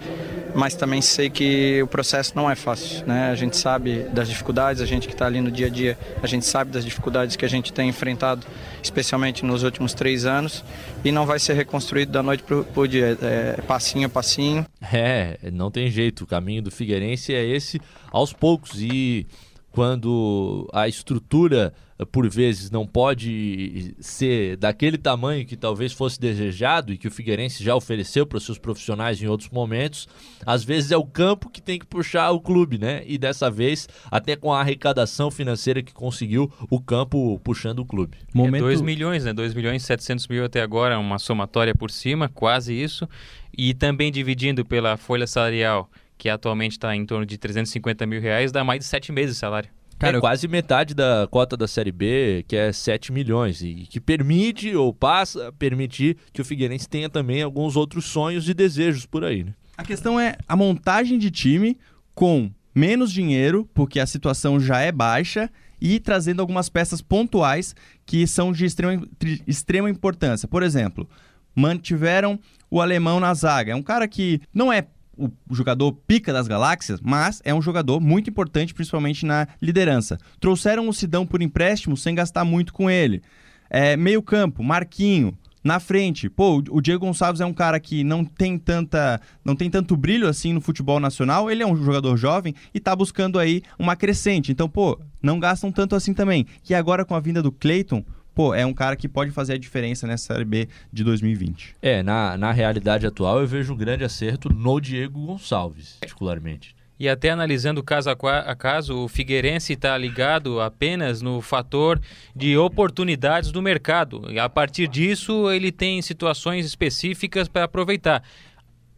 mas 0.54 0.74
também 0.74 1.00
sei 1.00 1.30
que 1.30 1.80
o 1.82 1.86
processo 1.86 2.32
não 2.34 2.50
é 2.50 2.54
fácil. 2.54 3.06
Né? 3.06 3.30
A 3.30 3.34
gente 3.34 3.56
sabe 3.56 4.04
das 4.12 4.28
dificuldades, 4.28 4.82
a 4.82 4.86
gente 4.86 5.06
que 5.06 5.14
está 5.14 5.26
ali 5.26 5.40
no 5.40 5.50
dia 5.50 5.66
a 5.66 5.70
dia, 5.70 5.96
a 6.22 6.26
gente 6.26 6.44
sabe 6.46 6.70
das 6.70 6.84
dificuldades 6.84 7.36
que 7.36 7.44
a 7.44 7.48
gente 7.48 7.72
tem 7.72 7.88
enfrentado, 7.88 8.46
especialmente 8.82 9.44
nos 9.44 9.62
últimos 9.62 9.94
três 9.94 10.24
anos, 10.24 10.64
e 11.04 11.12
não 11.12 11.26
vai 11.26 11.38
ser 11.38 11.54
reconstruído 11.54 12.12
da 12.12 12.22
noite 12.22 12.42
para 12.42 12.82
o 12.82 12.86
dia, 12.86 13.16
é, 13.22 13.60
passinho 13.66 14.06
a 14.06 14.10
passinho. 14.10 14.66
É, 14.92 15.38
não 15.52 15.70
tem 15.70 15.90
jeito, 15.90 16.24
o 16.24 16.26
caminho 16.26 16.62
do 16.62 16.70
Figueirense 16.70 17.34
é 17.34 17.44
esse 17.44 17.80
aos 18.10 18.32
poucos. 18.32 18.80
E 18.80 19.26
quando 19.70 20.68
a 20.72 20.88
estrutura 20.88 21.72
por 22.10 22.28
vezes 22.28 22.70
não 22.70 22.86
pode 22.86 23.94
ser 24.00 24.56
daquele 24.56 24.96
tamanho 24.96 25.44
que 25.44 25.56
talvez 25.56 25.92
fosse 25.92 26.18
desejado 26.18 26.92
e 26.92 26.98
que 26.98 27.06
o 27.06 27.10
Figueirense 27.10 27.62
já 27.62 27.74
ofereceu 27.74 28.26
para 28.26 28.38
os 28.38 28.44
seus 28.44 28.58
profissionais 28.58 29.22
em 29.22 29.26
outros 29.26 29.50
momentos, 29.50 30.08
às 30.46 30.64
vezes 30.64 30.90
é 30.90 30.96
o 30.96 31.04
campo 31.04 31.50
que 31.50 31.60
tem 31.60 31.78
que 31.78 31.86
puxar 31.86 32.30
o 32.30 32.40
clube, 32.40 32.78
né? 32.78 33.02
E 33.06 33.18
dessa 33.18 33.50
vez, 33.50 33.88
até 34.10 34.34
com 34.34 34.52
a 34.52 34.60
arrecadação 34.60 35.30
financeira 35.30 35.82
que 35.82 35.92
conseguiu, 35.92 36.50
o 36.70 36.80
campo 36.80 37.38
puxando 37.44 37.80
o 37.80 37.86
clube. 37.86 38.16
Momento... 38.32 38.64
É 38.64 38.68
2 38.68 38.80
milhões, 38.80 39.24
né? 39.24 39.32
2 39.32 39.54
milhões 39.54 39.82
e 39.82 39.86
700 39.86 40.28
mil 40.28 40.44
até 40.44 40.62
agora, 40.62 40.98
uma 40.98 41.18
somatória 41.18 41.74
por 41.74 41.90
cima, 41.90 42.28
quase 42.28 42.72
isso. 42.72 43.08
E 43.56 43.74
também 43.74 44.10
dividindo 44.10 44.64
pela 44.64 44.96
folha 44.96 45.26
salarial, 45.26 45.90
que 46.20 46.28
atualmente 46.28 46.72
está 46.72 46.94
em 46.94 47.06
torno 47.06 47.24
de 47.24 47.38
350 47.38 48.06
mil 48.06 48.20
reais, 48.20 48.52
dá 48.52 48.62
mais 48.62 48.80
de 48.80 48.84
7 48.84 49.10
meses 49.10 49.36
de 49.36 49.40
salário. 49.40 49.70
Cara, 49.98 50.18
é 50.18 50.20
quase 50.20 50.46
metade 50.46 50.94
da 50.94 51.26
cota 51.30 51.56
da 51.56 51.66
Série 51.66 51.90
B, 51.90 52.44
que 52.46 52.54
é 52.54 52.72
7 52.72 53.10
milhões, 53.10 53.62
e 53.62 53.86
que 53.88 53.98
permite 53.98 54.76
ou 54.76 54.92
passa 54.92 55.48
a 55.48 55.52
permitir 55.52 56.18
que 56.30 56.42
o 56.42 56.44
Figueirense 56.44 56.86
tenha 56.86 57.08
também 57.08 57.42
alguns 57.42 57.74
outros 57.74 58.04
sonhos 58.04 58.46
e 58.48 58.54
desejos 58.54 59.06
por 59.06 59.24
aí. 59.24 59.44
Né? 59.44 59.54
A 59.78 59.82
questão 59.82 60.20
é 60.20 60.36
a 60.46 60.54
montagem 60.54 61.18
de 61.18 61.30
time 61.30 61.78
com 62.14 62.50
menos 62.74 63.10
dinheiro, 63.10 63.66
porque 63.72 63.98
a 63.98 64.06
situação 64.06 64.60
já 64.60 64.78
é 64.80 64.92
baixa, 64.92 65.50
e 65.80 65.98
trazendo 65.98 66.40
algumas 66.40 66.68
peças 66.68 67.00
pontuais 67.00 67.74
que 68.04 68.26
são 68.26 68.52
de 68.52 68.66
extrema, 68.66 69.06
de 69.18 69.42
extrema 69.46 69.88
importância. 69.88 70.46
Por 70.46 70.62
exemplo, 70.62 71.08
mantiveram 71.54 72.38
o 72.70 72.80
alemão 72.80 73.18
na 73.18 73.32
zaga. 73.32 73.72
É 73.72 73.74
um 73.74 73.82
cara 73.82 74.06
que 74.06 74.40
não 74.52 74.70
é 74.70 74.86
o 75.26 75.54
jogador 75.54 75.92
pica 76.06 76.32
das 76.32 76.48
galáxias, 76.48 77.00
mas 77.00 77.40
é 77.44 77.54
um 77.54 77.60
jogador 77.60 78.00
muito 78.00 78.30
importante, 78.30 78.72
principalmente 78.74 79.26
na 79.26 79.46
liderança. 79.60 80.18
Trouxeram 80.38 80.88
o 80.88 80.94
Sidão 80.94 81.26
por 81.26 81.42
empréstimo 81.42 81.96
sem 81.96 82.14
gastar 82.14 82.44
muito 82.44 82.72
com 82.72 82.90
ele. 82.90 83.22
É, 83.68 83.96
meio 83.96 84.22
campo, 84.22 84.62
Marquinho, 84.62 85.36
na 85.62 85.78
frente, 85.78 86.30
pô, 86.30 86.62
o 86.70 86.80
Diego 86.80 87.04
Gonçalves 87.04 87.40
é 87.40 87.44
um 87.44 87.52
cara 87.52 87.78
que 87.78 88.02
não 88.02 88.24
tem 88.24 88.58
tanta, 88.58 89.20
não 89.44 89.54
tem 89.54 89.68
tanto 89.68 89.94
brilho 89.94 90.26
assim 90.26 90.54
no 90.54 90.60
futebol 90.60 90.98
nacional. 90.98 91.50
Ele 91.50 91.62
é 91.62 91.66
um 91.66 91.76
jogador 91.76 92.16
jovem 92.16 92.54
e 92.72 92.80
tá 92.80 92.96
buscando 92.96 93.38
aí 93.38 93.62
uma 93.78 93.94
crescente. 93.94 94.50
Então, 94.50 94.68
pô, 94.68 94.98
não 95.22 95.38
gastam 95.38 95.70
tanto 95.70 95.94
assim 95.94 96.14
também. 96.14 96.46
E 96.68 96.74
agora 96.74 97.04
com 97.04 97.14
a 97.14 97.20
vinda 97.20 97.42
do 97.42 97.52
Cleiton, 97.52 98.02
pô, 98.34 98.54
é 98.54 98.64
um 98.64 98.72
cara 98.72 98.96
que 98.96 99.08
pode 99.08 99.30
fazer 99.30 99.54
a 99.54 99.58
diferença 99.58 100.06
nessa 100.06 100.32
Série 100.32 100.44
B 100.44 100.68
de 100.92 101.04
2020. 101.04 101.76
É, 101.82 102.02
na, 102.02 102.36
na 102.36 102.52
realidade 102.52 103.06
atual 103.06 103.40
eu 103.40 103.46
vejo 103.46 103.72
um 103.72 103.76
grande 103.76 104.04
acerto 104.04 104.48
no 104.52 104.80
Diego 104.80 105.26
Gonçalves, 105.26 105.96
particularmente. 106.00 106.74
E 107.00 107.08
até 107.08 107.30
analisando 107.30 107.82
caso 107.82 108.10
a 108.10 108.54
caso, 108.54 109.04
o 109.04 109.08
Figueirense 109.08 109.72
está 109.72 109.96
ligado 109.96 110.60
apenas 110.60 111.22
no 111.22 111.40
fator 111.40 111.98
de 112.36 112.58
oportunidades 112.58 113.50
do 113.50 113.62
mercado. 113.62 114.30
E 114.30 114.38
a 114.38 114.50
partir 114.50 114.86
disso, 114.86 115.50
ele 115.50 115.72
tem 115.72 116.02
situações 116.02 116.66
específicas 116.66 117.48
para 117.48 117.64
aproveitar. 117.64 118.22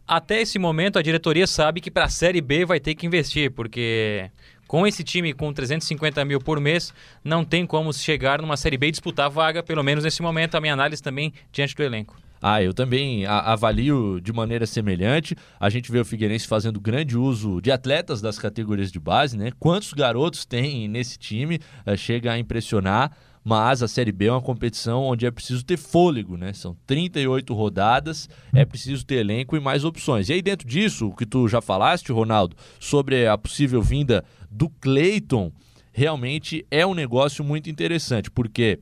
Até 0.05 0.41
esse 0.41 0.59
momento, 0.59 0.99
a 0.99 1.01
diretoria 1.01 1.47
sabe 1.47 1.79
que 1.79 1.89
para 1.89 2.03
a 2.03 2.09
Série 2.09 2.41
B 2.41 2.65
vai 2.65 2.77
ter 2.77 2.93
que 2.93 3.05
investir, 3.05 3.51
porque 3.51 4.29
com 4.73 4.87
esse 4.87 5.03
time 5.03 5.33
com 5.33 5.53
350 5.53 6.25
mil 6.25 6.39
por 6.39 6.59
mês, 6.59 6.91
não 7.23 7.45
tem 7.45 7.63
como 7.63 7.93
chegar 7.93 8.41
numa 8.41 8.57
Série 8.57 8.75
B 8.75 8.87
e 8.87 8.91
disputar 8.91 9.29
vaga, 9.29 9.61
pelo 9.61 9.83
menos 9.83 10.03
nesse 10.03 10.19
momento, 10.19 10.55
a 10.55 10.59
minha 10.59 10.73
análise 10.73 10.99
também 10.99 11.31
diante 11.51 11.75
do 11.75 11.83
elenco. 11.83 12.17
Ah, 12.41 12.59
eu 12.59 12.73
também 12.73 13.23
avalio 13.23 14.19
de 14.19 14.33
maneira 14.33 14.65
semelhante. 14.65 15.35
A 15.59 15.69
gente 15.69 15.91
vê 15.91 15.99
o 15.99 16.03
Figueirense 16.03 16.47
fazendo 16.47 16.79
grande 16.81 17.15
uso 17.15 17.61
de 17.61 17.71
atletas 17.71 18.19
das 18.19 18.39
categorias 18.39 18.91
de 18.91 18.99
base, 18.99 19.37
né? 19.37 19.51
Quantos 19.59 19.93
garotos 19.93 20.43
tem 20.43 20.87
nesse 20.87 21.19
time? 21.19 21.59
Uh, 21.85 21.95
chega 21.95 22.31
a 22.31 22.39
impressionar 22.39 23.15
mas 23.43 23.83
a 23.83 23.87
Série 23.87 24.11
B 24.11 24.27
é 24.27 24.31
uma 24.31 24.41
competição 24.41 25.03
onde 25.03 25.25
é 25.25 25.31
preciso 25.31 25.65
ter 25.65 25.77
fôlego, 25.77 26.37
né? 26.37 26.53
São 26.53 26.77
38 26.87 27.53
rodadas, 27.53 28.29
é 28.53 28.63
preciso 28.63 29.05
ter 29.05 29.15
elenco 29.15 29.57
e 29.57 29.59
mais 29.59 29.83
opções. 29.83 30.29
E 30.29 30.33
aí 30.33 30.41
dentro 30.41 30.67
disso, 30.67 31.07
o 31.07 31.15
que 31.15 31.25
tu 31.25 31.47
já 31.47 31.61
falaste, 31.61 32.11
Ronaldo, 32.11 32.55
sobre 32.79 33.27
a 33.27 33.37
possível 33.37 33.81
vinda 33.81 34.23
do 34.49 34.69
Cleiton, 34.69 35.51
realmente 35.91 36.65
é 36.71 36.85
um 36.85 36.93
negócio 36.93 37.43
muito 37.43 37.69
interessante, 37.69 38.31
porque 38.31 38.79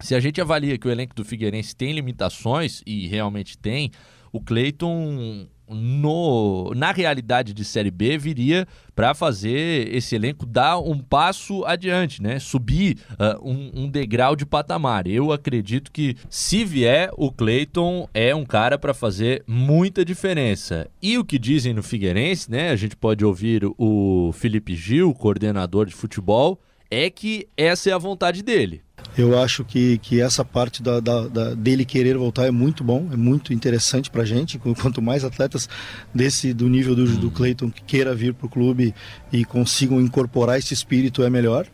se 0.00 0.14
a 0.14 0.20
gente 0.20 0.40
avalia 0.40 0.78
que 0.78 0.86
o 0.86 0.90
elenco 0.90 1.14
do 1.14 1.24
Figueirense 1.24 1.74
tem 1.74 1.92
limitações, 1.92 2.82
e 2.86 3.08
realmente 3.08 3.58
tem, 3.58 3.90
o 4.32 4.40
Cleiton 4.40 5.48
no, 5.68 6.72
na 6.74 6.92
realidade 6.92 7.52
de 7.52 7.64
Série 7.64 7.90
B, 7.90 8.16
viria 8.18 8.66
para 8.94 9.14
fazer 9.14 9.94
esse 9.94 10.14
elenco 10.14 10.44
dar 10.44 10.78
um 10.78 10.98
passo 10.98 11.64
adiante, 11.64 12.22
né? 12.22 12.38
Subir 12.38 12.98
uh, 13.12 13.48
um, 13.48 13.84
um, 13.84 13.88
degrau 13.88 14.34
de 14.34 14.44
patamar. 14.44 15.06
Eu 15.06 15.32
acredito 15.32 15.92
que 15.92 16.16
se 16.28 16.64
vier, 16.64 17.10
o 17.16 17.30
Cleiton 17.30 18.08
é 18.12 18.34
um 18.34 18.44
cara 18.44 18.78
para 18.78 18.92
fazer 18.92 19.44
muita 19.46 20.04
diferença. 20.04 20.88
E 21.00 21.16
o 21.18 21.24
que 21.24 21.38
dizem 21.38 21.72
no 21.72 21.82
Figueirense, 21.82 22.50
né? 22.50 22.70
A 22.70 22.76
gente 22.76 22.96
pode 22.96 23.24
ouvir 23.24 23.62
o 23.76 24.32
Felipe 24.32 24.74
Gil, 24.74 25.14
coordenador 25.14 25.86
de 25.86 25.94
futebol, 25.94 26.60
é 26.90 27.10
que 27.10 27.46
essa 27.56 27.90
é 27.90 27.92
a 27.92 27.98
vontade 27.98 28.42
dele. 28.42 28.82
Eu 29.18 29.36
acho 29.36 29.64
que, 29.64 29.98
que 29.98 30.20
essa 30.20 30.44
parte 30.44 30.80
da, 30.80 31.00
da, 31.00 31.26
da, 31.26 31.54
dele 31.54 31.84
querer 31.84 32.16
voltar 32.16 32.46
é 32.46 32.52
muito 32.52 32.84
bom, 32.84 33.08
é 33.12 33.16
muito 33.16 33.52
interessante 33.52 34.08
para 34.08 34.22
a 34.22 34.24
gente. 34.24 34.60
Quanto 34.80 35.02
mais 35.02 35.24
atletas 35.24 35.68
desse 36.14 36.54
do 36.54 36.68
nível 36.68 36.94
do, 36.94 37.04
do 37.16 37.28
Cleiton 37.28 37.68
que 37.68 37.82
queira 37.82 38.14
vir 38.14 38.32
para 38.32 38.46
o 38.46 38.48
clube 38.48 38.94
e 39.32 39.44
consigam 39.44 40.00
incorporar 40.00 40.56
esse 40.56 40.72
espírito, 40.72 41.24
é 41.24 41.28
melhor. 41.28 41.66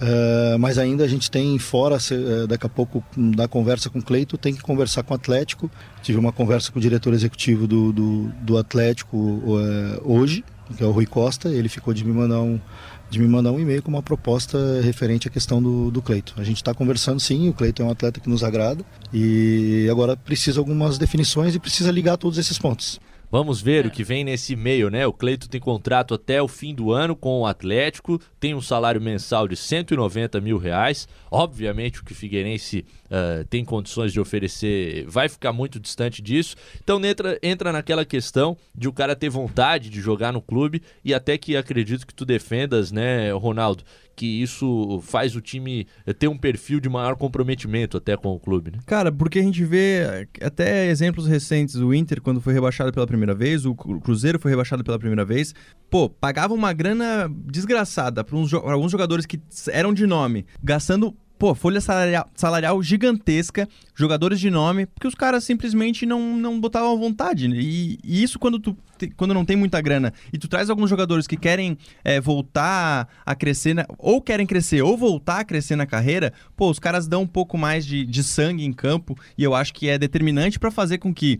Uh, 0.00 0.56
mas 0.60 0.78
ainda 0.78 1.04
a 1.04 1.08
gente 1.08 1.28
tem 1.30 1.58
fora, 1.58 1.96
uh, 1.96 2.46
daqui 2.46 2.64
a 2.64 2.68
pouco, 2.68 3.04
da 3.16 3.46
conversa 3.46 3.90
com 3.90 3.98
o 3.98 4.02
Cleiton, 4.02 4.36
tem 4.36 4.54
que 4.54 4.62
conversar 4.62 5.02
com 5.02 5.12
o 5.12 5.16
Atlético. 5.16 5.70
Tive 6.02 6.18
uma 6.18 6.32
conversa 6.32 6.72
com 6.72 6.78
o 6.78 6.82
diretor 6.82 7.12
executivo 7.12 7.66
do, 7.66 7.92
do, 7.92 8.32
do 8.40 8.56
Atlético 8.56 9.16
uh, 9.16 10.00
hoje, 10.04 10.42
que 10.74 10.82
é 10.82 10.86
o 10.86 10.90
Rui 10.90 11.06
Costa, 11.06 11.48
ele 11.48 11.68
ficou 11.68 11.94
de 11.94 12.04
me 12.04 12.12
mandar 12.12 12.40
um, 12.40 12.60
de 13.10 13.18
me 13.18 13.26
mandar 13.26 13.52
um 13.52 13.60
e-mail 13.60 13.82
com 13.82 13.90
uma 13.90 14.02
proposta 14.02 14.58
referente 14.82 15.28
à 15.28 15.30
questão 15.30 15.62
do, 15.62 15.90
do 15.90 16.02
Cleiton. 16.02 16.34
A 16.36 16.44
gente 16.44 16.56
está 16.56 16.74
conversando 16.74 17.20
sim, 17.20 17.48
o 17.48 17.52
Cleiton 17.52 17.84
é 17.84 17.86
um 17.86 17.90
atleta 17.90 18.20
que 18.20 18.28
nos 18.28 18.44
agrada 18.44 18.84
e 19.12 19.88
agora 19.90 20.16
precisa 20.16 20.60
algumas 20.60 20.98
definições 20.98 21.54
e 21.54 21.58
precisa 21.58 21.90
ligar 21.90 22.16
todos 22.16 22.38
esses 22.38 22.58
pontos. 22.58 23.00
Vamos 23.30 23.60
ver 23.60 23.84
é. 23.84 23.88
o 23.88 23.90
que 23.90 24.02
vem 24.02 24.24
nesse 24.24 24.54
e-mail, 24.54 24.88
né? 24.90 25.06
O 25.06 25.12
Cleito 25.12 25.48
tem 25.48 25.60
contrato 25.60 26.14
até 26.14 26.40
o 26.40 26.48
fim 26.48 26.74
do 26.74 26.92
ano 26.92 27.14
com 27.14 27.40
o 27.40 27.46
Atlético, 27.46 28.18
tem 28.40 28.54
um 28.54 28.60
salário 28.60 29.00
mensal 29.00 29.46
de 29.46 29.54
190 29.54 30.40
mil 30.40 30.56
reais. 30.56 31.06
Obviamente, 31.30 32.00
o 32.00 32.04
que 32.04 32.12
o 32.12 32.14
Figueirense 32.14 32.86
uh, 33.04 33.44
tem 33.48 33.64
condições 33.64 34.12
de 34.12 34.20
oferecer 34.20 35.04
vai 35.06 35.28
ficar 35.28 35.52
muito 35.52 35.78
distante 35.78 36.22
disso. 36.22 36.56
Então, 36.82 37.04
entra, 37.04 37.38
entra 37.42 37.70
naquela 37.70 38.04
questão 38.04 38.56
de 38.74 38.88
o 38.88 38.92
cara 38.92 39.14
ter 39.14 39.28
vontade 39.28 39.90
de 39.90 40.00
jogar 40.00 40.32
no 40.32 40.40
clube 40.40 40.82
e 41.04 41.12
até 41.12 41.36
que 41.36 41.54
acredito 41.56 42.06
que 42.06 42.14
tu 42.14 42.24
defendas, 42.24 42.90
né, 42.90 43.30
Ronaldo, 43.32 43.84
que 44.18 44.42
isso 44.42 45.00
faz 45.00 45.36
o 45.36 45.40
time 45.40 45.86
ter 46.18 46.26
um 46.26 46.36
perfil 46.36 46.80
de 46.80 46.88
maior 46.88 47.14
comprometimento 47.14 47.96
até 47.96 48.16
com 48.16 48.30
o 48.34 48.40
clube, 48.40 48.72
né? 48.72 48.78
Cara, 48.84 49.12
porque 49.12 49.38
a 49.38 49.42
gente 49.42 49.64
vê 49.64 50.26
até 50.42 50.88
exemplos 50.88 51.28
recentes, 51.28 51.76
o 51.76 51.94
Inter 51.94 52.20
quando 52.20 52.40
foi 52.40 52.52
rebaixado 52.52 52.92
pela 52.92 53.06
primeira 53.06 53.32
vez, 53.32 53.64
o 53.64 53.76
Cruzeiro 53.76 54.40
foi 54.40 54.50
rebaixado 54.50 54.82
pela 54.82 54.98
primeira 54.98 55.24
vez, 55.24 55.54
pô, 55.88 56.10
pagava 56.10 56.52
uma 56.52 56.72
grana 56.72 57.30
desgraçada 57.46 58.24
para 58.24 58.36
alguns 58.36 58.90
jogadores 58.90 59.24
que 59.24 59.40
eram 59.70 59.94
de 59.94 60.04
nome, 60.04 60.44
gastando 60.60 61.16
pô, 61.38 61.54
folha 61.54 61.80
salarial, 61.80 62.28
salarial, 62.34 62.82
gigantesca, 62.82 63.68
jogadores 63.94 64.40
de 64.40 64.50
nome, 64.50 64.86
porque 64.86 65.06
os 65.06 65.14
caras 65.14 65.44
simplesmente 65.44 66.04
não, 66.04 66.36
não 66.36 66.60
botavam 66.60 66.98
vontade. 66.98 67.48
E, 67.48 67.98
e 68.02 68.22
isso 68.22 68.38
quando, 68.38 68.58
tu, 68.58 68.76
quando 69.16 69.32
não 69.32 69.44
tem 69.44 69.56
muita 69.56 69.80
grana 69.80 70.12
e 70.32 70.38
tu 70.38 70.48
traz 70.48 70.68
alguns 70.68 70.90
jogadores 70.90 71.26
que 71.26 71.36
querem 71.36 71.78
é, 72.02 72.20
voltar 72.20 73.08
a 73.24 73.34
crescer, 73.34 73.74
na, 73.74 73.86
ou 73.98 74.20
querem 74.20 74.46
crescer 74.46 74.82
ou 74.82 74.96
voltar 74.96 75.40
a 75.40 75.44
crescer 75.44 75.76
na 75.76 75.86
carreira, 75.86 76.32
pô, 76.56 76.68
os 76.70 76.78
caras 76.78 77.06
dão 77.06 77.22
um 77.22 77.26
pouco 77.26 77.56
mais 77.56 77.86
de, 77.86 78.04
de 78.04 78.24
sangue 78.24 78.64
em 78.64 78.72
campo 78.72 79.16
e 79.36 79.44
eu 79.44 79.54
acho 79.54 79.72
que 79.72 79.88
é 79.88 79.96
determinante 79.96 80.58
para 80.58 80.70
fazer 80.70 80.98
com 80.98 81.14
que 81.14 81.38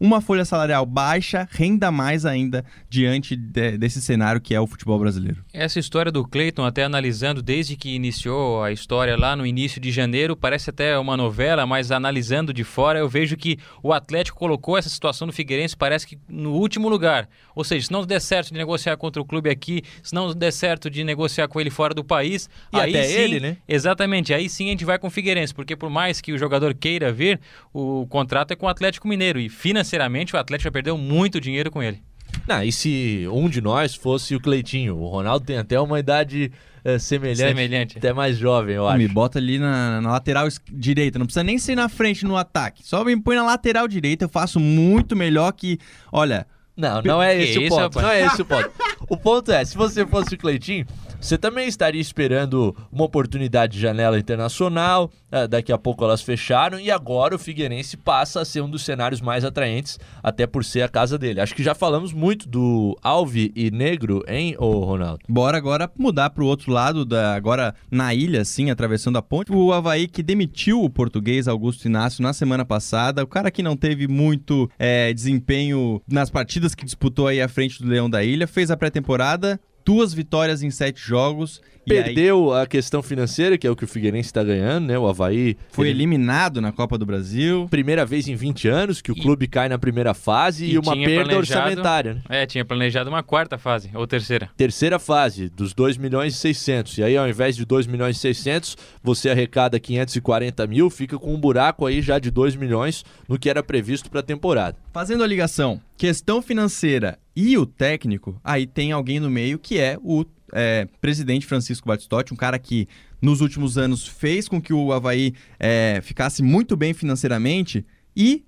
uma 0.00 0.20
folha 0.20 0.44
salarial 0.44 0.86
baixa 0.86 1.48
renda 1.50 1.90
mais 1.90 2.24
ainda 2.24 2.64
diante 2.88 3.34
de, 3.34 3.76
desse 3.76 4.00
cenário 4.00 4.40
que 4.40 4.54
é 4.54 4.60
o 4.60 4.66
futebol 4.66 4.98
brasileiro. 4.98 5.44
Essa 5.52 5.78
história 5.78 6.12
do 6.12 6.26
Cleiton, 6.26 6.64
até 6.64 6.84
analisando 6.84 7.42
desde 7.42 7.76
que 7.76 7.94
iniciou 7.94 8.62
a 8.62 8.70
história 8.70 9.16
lá 9.16 9.34
no 9.34 9.44
início 9.44 9.80
de 9.80 9.90
janeiro, 9.90 10.36
parece 10.36 10.70
até 10.70 10.98
uma 10.98 11.16
novela, 11.16 11.66
mas 11.66 11.90
analisando 11.90 12.52
de 12.52 12.64
fora, 12.64 12.98
eu 12.98 13.08
vejo 13.08 13.36
que 13.36 13.58
o 13.82 13.92
Atlético 13.92 14.38
colocou 14.38 14.78
essa 14.78 14.88
situação 14.88 15.26
do 15.26 15.32
Figueirense, 15.32 15.76
parece 15.76 16.06
que 16.06 16.18
no 16.28 16.52
último 16.52 16.88
lugar. 16.88 17.28
Ou 17.54 17.64
seja, 17.64 17.86
se 17.86 17.92
não 17.92 18.06
der 18.06 18.20
certo 18.20 18.52
de 18.52 18.58
negociar 18.58 18.96
contra 18.96 19.20
o 19.20 19.24
clube 19.24 19.50
aqui, 19.50 19.82
se 20.02 20.14
não 20.14 20.32
der 20.32 20.52
certo 20.52 20.88
de 20.88 21.02
negociar 21.02 21.48
com 21.48 21.60
ele 21.60 21.70
fora 21.70 21.92
do 21.92 22.04
país, 22.04 22.48
e 22.72 22.78
aí 22.78 22.90
até 22.90 23.04
sim, 23.04 23.18
ele, 23.18 23.40
né? 23.40 23.56
Exatamente, 23.66 24.32
aí 24.32 24.48
sim 24.48 24.68
a 24.68 24.70
gente 24.70 24.84
vai 24.84 24.98
com 24.98 25.08
o 25.08 25.10
Figueirense, 25.10 25.52
porque 25.52 25.74
por 25.74 25.90
mais 25.90 26.20
que 26.20 26.32
o 26.32 26.38
jogador 26.38 26.72
queira 26.74 27.12
vir, 27.12 27.40
o 27.72 28.06
contrato 28.06 28.52
é 28.52 28.56
com 28.56 28.66
o 28.66 28.68
Atlético 28.68 29.08
Mineiro 29.08 29.40
e 29.40 29.48
financeiramente 29.48 29.87
financeiramente 29.88 30.34
o 30.34 30.38
Atlético 30.38 30.64
já 30.64 30.70
perdeu 30.70 30.98
muito 30.98 31.40
dinheiro 31.40 31.70
com 31.70 31.82
ele. 31.82 32.02
Não, 32.46 32.62
e 32.62 32.70
se 32.70 33.26
um 33.32 33.48
de 33.48 33.60
nós 33.60 33.94
fosse 33.94 34.34
o 34.34 34.40
Cleitinho? 34.40 34.96
O 34.96 35.08
Ronaldo 35.08 35.46
tem 35.46 35.56
até 35.56 35.80
uma 35.80 35.98
idade 35.98 36.52
é, 36.84 36.98
semelhante, 36.98 37.38
semelhante, 37.38 37.98
até 37.98 38.12
mais 38.12 38.36
jovem, 38.36 38.76
eu 38.76 38.86
acho. 38.86 38.98
Me 38.98 39.08
bota 39.08 39.38
ali 39.38 39.58
na, 39.58 40.00
na, 40.00 40.12
lateral 40.12 40.46
direita, 40.70 41.18
não 41.18 41.26
precisa 41.26 41.42
nem 41.42 41.58
ser 41.58 41.74
na 41.74 41.88
frente 41.88 42.24
no 42.24 42.36
ataque. 42.36 42.82
Só 42.86 43.02
me 43.02 43.18
põe 43.20 43.36
na 43.36 43.44
lateral 43.44 43.88
direita, 43.88 44.26
eu 44.26 44.28
faço 44.28 44.60
muito 44.60 45.16
melhor 45.16 45.52
que. 45.52 45.78
Olha. 46.12 46.46
Não, 46.76 47.02
não 47.02 47.20
é 47.20 47.36
esse 47.36 47.58
o 47.58 47.68
ponto. 47.68 48.00
Não 48.00 48.08
é 48.08 48.24
esse 48.24 48.40
o 48.40 48.44
ponto. 48.44 48.70
O 49.08 49.16
ponto 49.16 49.50
é, 49.50 49.64
se 49.64 49.76
você 49.76 50.06
fosse 50.06 50.36
o 50.36 50.38
Cleitinho, 50.38 50.86
você 51.20 51.36
também 51.36 51.68
estaria 51.68 52.00
esperando 52.00 52.74
uma 52.92 53.04
oportunidade 53.04 53.72
de 53.74 53.80
janela 53.80 54.18
internacional, 54.18 55.10
eh, 55.30 55.48
daqui 55.48 55.72
a 55.72 55.78
pouco 55.78 56.04
elas 56.04 56.22
fecharam 56.22 56.78
e 56.78 56.90
agora 56.90 57.34
o 57.34 57.38
Figueirense 57.38 57.96
passa 57.96 58.40
a 58.40 58.44
ser 58.44 58.60
um 58.60 58.70
dos 58.70 58.84
cenários 58.84 59.20
mais 59.20 59.44
atraentes, 59.44 59.98
até 60.22 60.46
por 60.46 60.64
ser 60.64 60.82
a 60.82 60.88
casa 60.88 61.18
dele. 61.18 61.40
Acho 61.40 61.54
que 61.54 61.62
já 61.62 61.74
falamos 61.74 62.12
muito 62.12 62.48
do 62.48 62.96
Alve 63.02 63.52
e 63.54 63.70
Negro, 63.70 64.22
hein, 64.28 64.54
ô 64.58 64.84
Ronaldo? 64.84 65.20
Bora 65.28 65.58
agora 65.58 65.90
mudar 65.98 66.30
para 66.30 66.44
o 66.44 66.46
outro 66.46 66.72
lado, 66.72 67.04
da, 67.04 67.34
agora 67.34 67.74
na 67.90 68.14
ilha, 68.14 68.42
assim, 68.42 68.70
atravessando 68.70 69.18
a 69.18 69.22
ponte. 69.22 69.52
O 69.52 69.72
Havaí 69.72 70.06
que 70.06 70.22
demitiu 70.22 70.82
o 70.82 70.90
português 70.90 71.48
Augusto 71.48 71.86
Inácio 71.86 72.22
na 72.22 72.32
semana 72.32 72.64
passada, 72.64 73.24
o 73.24 73.26
cara 73.26 73.50
que 73.50 73.62
não 73.62 73.76
teve 73.76 74.06
muito 74.06 74.70
é, 74.78 75.12
desempenho 75.12 76.00
nas 76.08 76.30
partidas 76.30 76.74
que 76.74 76.84
disputou 76.84 77.26
aí 77.26 77.42
à 77.42 77.48
frente 77.48 77.82
do 77.82 77.88
Leão 77.88 78.08
da 78.08 78.22
Ilha, 78.22 78.46
fez 78.46 78.70
a 78.70 78.76
pré-temporada, 78.76 79.60
duas 79.88 80.12
vitórias 80.12 80.62
em 80.62 80.70
sete 80.70 81.00
jogos. 81.00 81.62
Perdeu 81.86 82.52
aí... 82.52 82.62
a 82.62 82.66
questão 82.66 83.02
financeira, 83.02 83.56
que 83.56 83.66
é 83.66 83.70
o 83.70 83.74
que 83.74 83.84
o 83.84 83.88
Figueirense 83.88 84.28
está 84.28 84.44
ganhando, 84.44 84.86
né? 84.86 84.98
O 84.98 85.06
Havaí. 85.06 85.56
Foi 85.70 85.86
ele... 85.86 86.00
eliminado 86.00 86.60
na 86.60 86.70
Copa 86.70 86.98
do 86.98 87.06
Brasil. 87.06 87.66
Primeira 87.70 88.04
vez 88.04 88.28
em 88.28 88.34
20 88.34 88.68
anos 88.68 89.00
que 89.00 89.10
o 89.10 89.16
e... 89.16 89.22
clube 89.22 89.46
cai 89.46 89.66
na 89.66 89.78
primeira 89.78 90.12
fase 90.12 90.66
e, 90.66 90.74
e 90.74 90.78
uma 90.78 90.94
perda 90.94 91.38
orçamentária. 91.38 92.14
Né? 92.16 92.22
É, 92.28 92.44
tinha 92.44 92.66
planejado 92.66 93.08
uma 93.08 93.22
quarta 93.22 93.56
fase, 93.56 93.90
ou 93.94 94.06
terceira. 94.06 94.50
Terceira 94.58 94.98
fase, 94.98 95.48
dos 95.48 95.72
2 95.72 95.96
milhões 95.96 96.34
e 96.34 96.36
600. 96.36 96.98
E 96.98 97.04
aí, 97.04 97.16
ao 97.16 97.26
invés 97.26 97.56
de 97.56 97.64
2 97.64 97.86
milhões 97.86 98.18
e 98.18 98.20
600, 98.20 98.76
você 99.02 99.30
arrecada 99.30 99.80
540 99.80 100.66
mil, 100.66 100.90
fica 100.90 101.18
com 101.18 101.32
um 101.32 101.40
buraco 101.40 101.86
aí 101.86 102.02
já 102.02 102.18
de 102.18 102.30
2 102.30 102.56
milhões 102.56 103.06
no 103.26 103.38
que 103.38 103.48
era 103.48 103.62
previsto 103.62 104.10
para 104.10 104.20
a 104.20 104.22
temporada. 104.22 104.76
Fazendo 104.92 105.24
a 105.24 105.26
ligação, 105.26 105.80
questão 105.98 106.40
financeira 106.40 107.18
e 107.34 107.58
o 107.58 107.66
técnico, 107.66 108.40
aí 108.44 108.66
tem 108.66 108.92
alguém 108.92 109.18
no 109.18 109.28
meio 109.28 109.58
que 109.58 109.78
é 109.78 109.98
o 110.00 110.24
é, 110.52 110.86
presidente 111.00 111.44
Francisco 111.44 111.88
Batistotti, 111.88 112.32
um 112.32 112.36
cara 112.36 112.56
que 112.56 112.86
nos 113.20 113.40
últimos 113.40 113.76
anos 113.76 114.06
fez 114.06 114.48
com 114.48 114.62
que 114.62 114.72
o 114.72 114.92
Havaí 114.92 115.34
é, 115.58 116.00
ficasse 116.02 116.40
muito 116.40 116.76
bem 116.76 116.94
financeiramente 116.94 117.84
e 118.16 118.44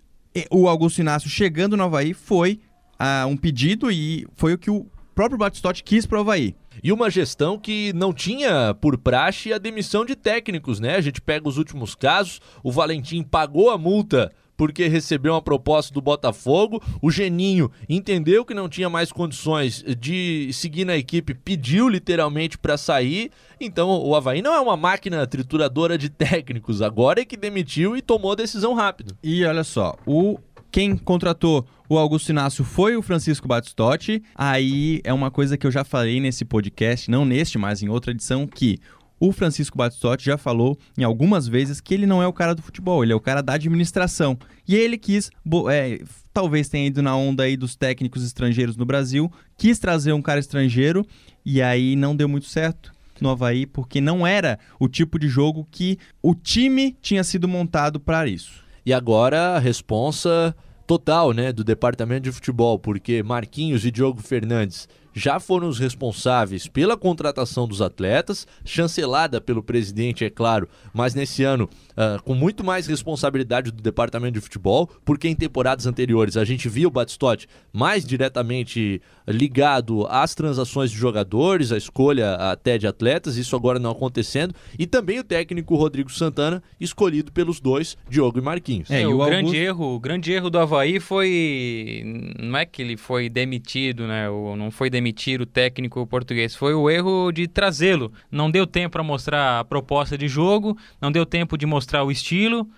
o 0.49 0.69
Augusto 0.69 1.01
Inácio 1.01 1.29
chegando 1.29 1.77
no 1.77 1.83
Havaí 1.83 2.15
foi 2.15 2.61
uh, 3.01 3.27
um 3.27 3.37
pedido 3.37 3.91
e 3.91 4.25
foi 4.35 4.55
o 4.55 4.59
que 4.59 4.71
o 4.71 4.87
próprio 5.13 5.39
Batistotti 5.39 5.83
quis 5.83 6.07
para 6.07 6.19
o 6.19 6.21
Havaí. 6.21 6.55
E 6.85 6.93
uma 6.93 7.11
gestão 7.11 7.59
que 7.59 7.93
não 7.93 8.13
tinha 8.13 8.75
por 8.81 8.97
praxe 8.97 9.53
a 9.53 9.59
demissão 9.59 10.05
de 10.05 10.15
técnicos, 10.15 10.79
né? 10.79 10.95
A 10.95 11.01
gente 11.01 11.21
pega 11.21 11.49
os 11.49 11.59
últimos 11.59 11.97
casos, 11.97 12.41
o 12.63 12.71
Valentim 12.71 13.23
pagou 13.23 13.71
a 13.71 13.77
multa 13.77 14.33
porque 14.61 14.89
recebeu 14.89 15.33
uma 15.33 15.41
proposta 15.41 15.91
do 15.95 16.03
Botafogo. 16.03 16.83
O 17.01 17.11
Geninho 17.11 17.71
entendeu 17.89 18.45
que 18.45 18.53
não 18.53 18.69
tinha 18.69 18.91
mais 18.91 19.11
condições 19.11 19.83
de 19.99 20.51
seguir 20.53 20.85
na 20.85 20.99
equipe, 20.99 21.33
pediu 21.33 21.89
literalmente 21.89 22.59
para 22.59 22.77
sair. 22.77 23.31
Então 23.59 23.89
o 23.89 24.15
Havaí 24.15 24.43
não 24.43 24.53
é 24.53 24.61
uma 24.61 24.77
máquina 24.77 25.27
trituradora 25.27 25.97
de 25.97 26.11
técnicos, 26.11 26.83
agora 26.83 27.23
é 27.23 27.25
que 27.25 27.39
demitiu 27.39 27.97
e 27.97 28.03
tomou 28.03 28.33
a 28.33 28.35
decisão 28.35 28.75
rápido. 28.75 29.17
E 29.23 29.43
olha 29.47 29.65
só, 29.65 29.97
o 30.05 30.39
quem 30.71 30.95
contratou 30.95 31.67
o 31.89 31.97
Augusto 31.97 32.29
Inácio 32.29 32.63
foi 32.63 32.97
o 32.97 33.03
Francisco 33.03 33.49
Batistotti. 33.49 34.23
Aí 34.35 35.01
é 35.05 35.13
uma 35.13 35.31
coisa 35.31 35.57
que 35.57 35.67
eu 35.67 35.71
já 35.71 35.85
falei 35.85 36.21
nesse 36.21 36.45
podcast, 36.45 37.11
não 37.11 37.25
neste, 37.25 37.57
mas 37.57 37.83
em 37.83 37.89
outra 37.89 38.11
edição, 38.11 38.47
que 38.47 38.79
o 39.21 39.31
Francisco 39.33 39.77
Batistotti 39.77 40.25
já 40.25 40.39
falou 40.39 40.79
em 40.97 41.05
algumas 41.05 41.47
vezes 41.47 41.79
que 41.81 41.93
ele 41.93 42.07
não 42.07 42.23
é 42.23 42.27
o 42.27 42.33
cara 42.33 42.55
do 42.55 42.63
futebol, 42.63 43.05
ele 43.05 43.13
é 43.13 43.15
o 43.17 43.21
cara 43.21 43.43
da 43.43 43.53
administração. 43.53 44.39
E 44.67 44.75
ele 44.75 44.97
quis, 44.97 45.31
é, 45.71 46.03
talvez 46.33 46.71
tenha 46.71 46.87
ido 46.87 47.03
na 47.03 47.15
onda 47.15 47.43
aí 47.43 47.57
dos 47.57 47.77
técnicos 47.77 48.25
estrangeiros 48.25 48.77
no 48.77 48.87
Brasil, 48.87 49.31
quis 49.59 49.79
trazer 49.79 50.15
um 50.15 50.23
cara 50.23 50.41
estrangeiro 50.41 51.07
e 51.45 51.61
aí 51.61 51.95
não 51.95 52.17
deu 52.17 52.29
muito 52.29 52.47
certo 52.47 52.93
no 53.21 53.29
Havaí, 53.29 53.67
porque 53.67 54.01
não 54.01 54.27
era 54.27 54.59
o 54.79 54.89
tipo 54.89 55.19
de 55.19 55.29
jogo 55.29 55.69
que 55.71 55.99
o 56.23 56.35
time 56.35 56.97
tinha 57.03 57.23
sido 57.23 57.47
montado 57.47 58.01
para 58.01 58.27
isso. 58.27 58.65
E 58.87 58.95
agora 58.95 59.57
a 59.57 59.59
responsa 59.59 60.57
total, 60.87 61.33
né, 61.33 61.53
do 61.53 61.63
departamento 61.63 62.23
de 62.23 62.33
futebol, 62.33 62.79
porque 62.79 63.23
Marquinhos 63.23 63.85
e 63.85 63.91
Diogo 63.91 64.23
Fernandes 64.23 64.89
já 65.21 65.39
foram 65.39 65.69
os 65.69 65.79
responsáveis 65.79 66.67
pela 66.67 66.97
contratação 66.97 67.69
dos 67.69 67.83
atletas, 67.83 68.47
chancelada 68.65 69.41
pelo 69.41 69.63
presidente, 69.63 70.25
é 70.25 70.31
claro, 70.31 70.69
mas 70.95 71.15
nesse 71.15 71.45
ano 71.45 71.69
uh, 71.93 72.23
com 72.23 72.35
muito 72.35 72.65
mais 72.65 72.87
responsabilidade 72.87 73.71
do 73.71 73.83
departamento 73.83 74.35
de 74.35 74.41
futebol, 74.41 74.89
porque 75.05 75.29
em 75.29 75.35
temporadas 75.35 75.87
anteriores 75.87 76.37
a 76.37 76.45
gente 76.45 76.69
viu 76.69 76.89
o 76.89 76.91
Batistotti 76.91 77.47
mais 77.73 78.05
diretamente 78.05 79.03
ligado 79.29 80.07
às 80.09 80.35
transações 80.35 80.91
de 80.91 80.97
jogadores, 80.97 81.71
à 81.71 81.77
escolha 81.77 82.35
até 82.35 82.79
de 82.79 82.87
atletas, 82.87 83.37
isso 83.37 83.55
agora 83.55 83.79
não 83.79 83.91
acontecendo, 83.91 84.55
e 84.79 84.87
também 84.87 85.19
o 85.19 85.25
técnico 85.25 85.77
Rodrigo 85.77 86.11
Santana, 86.11 86.63
escolhido 86.81 87.31
pelos 87.31 87.61
dois, 87.61 87.97
Diogo 88.09 88.39
e 88.39 88.43
Marquinhos. 88.43 88.91
É, 88.91 89.03
e 89.03 89.07
o, 89.07 89.21
o 89.21 89.25
grande 89.27 89.57
erro, 89.57 89.95
o 89.95 90.01
grande 90.01 90.33
erro 90.33 90.49
do 90.49 90.59
Havaí 90.59 90.99
foi 90.99 92.03
não 92.39 92.59
é 92.59 92.65
que 92.65 92.83
ele 92.83 92.97
foi 92.97 93.29
demitido, 93.29 94.07
né? 94.07 94.29
Ou 94.29 94.57
não 94.57 94.71
foi 94.71 94.89
demitir 95.11 95.41
o 95.41 95.47
técnico 95.47 96.07
português, 96.07 96.55
foi 96.55 96.73
o 96.73 96.89
erro 96.89 97.33
de 97.33 97.49
trazê-lo. 97.49 98.13
Não 98.31 98.51
deu 98.51 98.67
tempo 98.67 98.93
para 98.93 99.03
mostrar 99.03 99.61
a 99.61 99.65
proposta 99.65 100.17
de 100.17 100.29
jogo, 100.29 100.77
não 101.01 101.11
deu 101.11 101.27
tempo 101.27 101.59
de 101.59 101.67
mostrar 101.67 102.05
o 102.05 102.11
estilo 102.11 102.69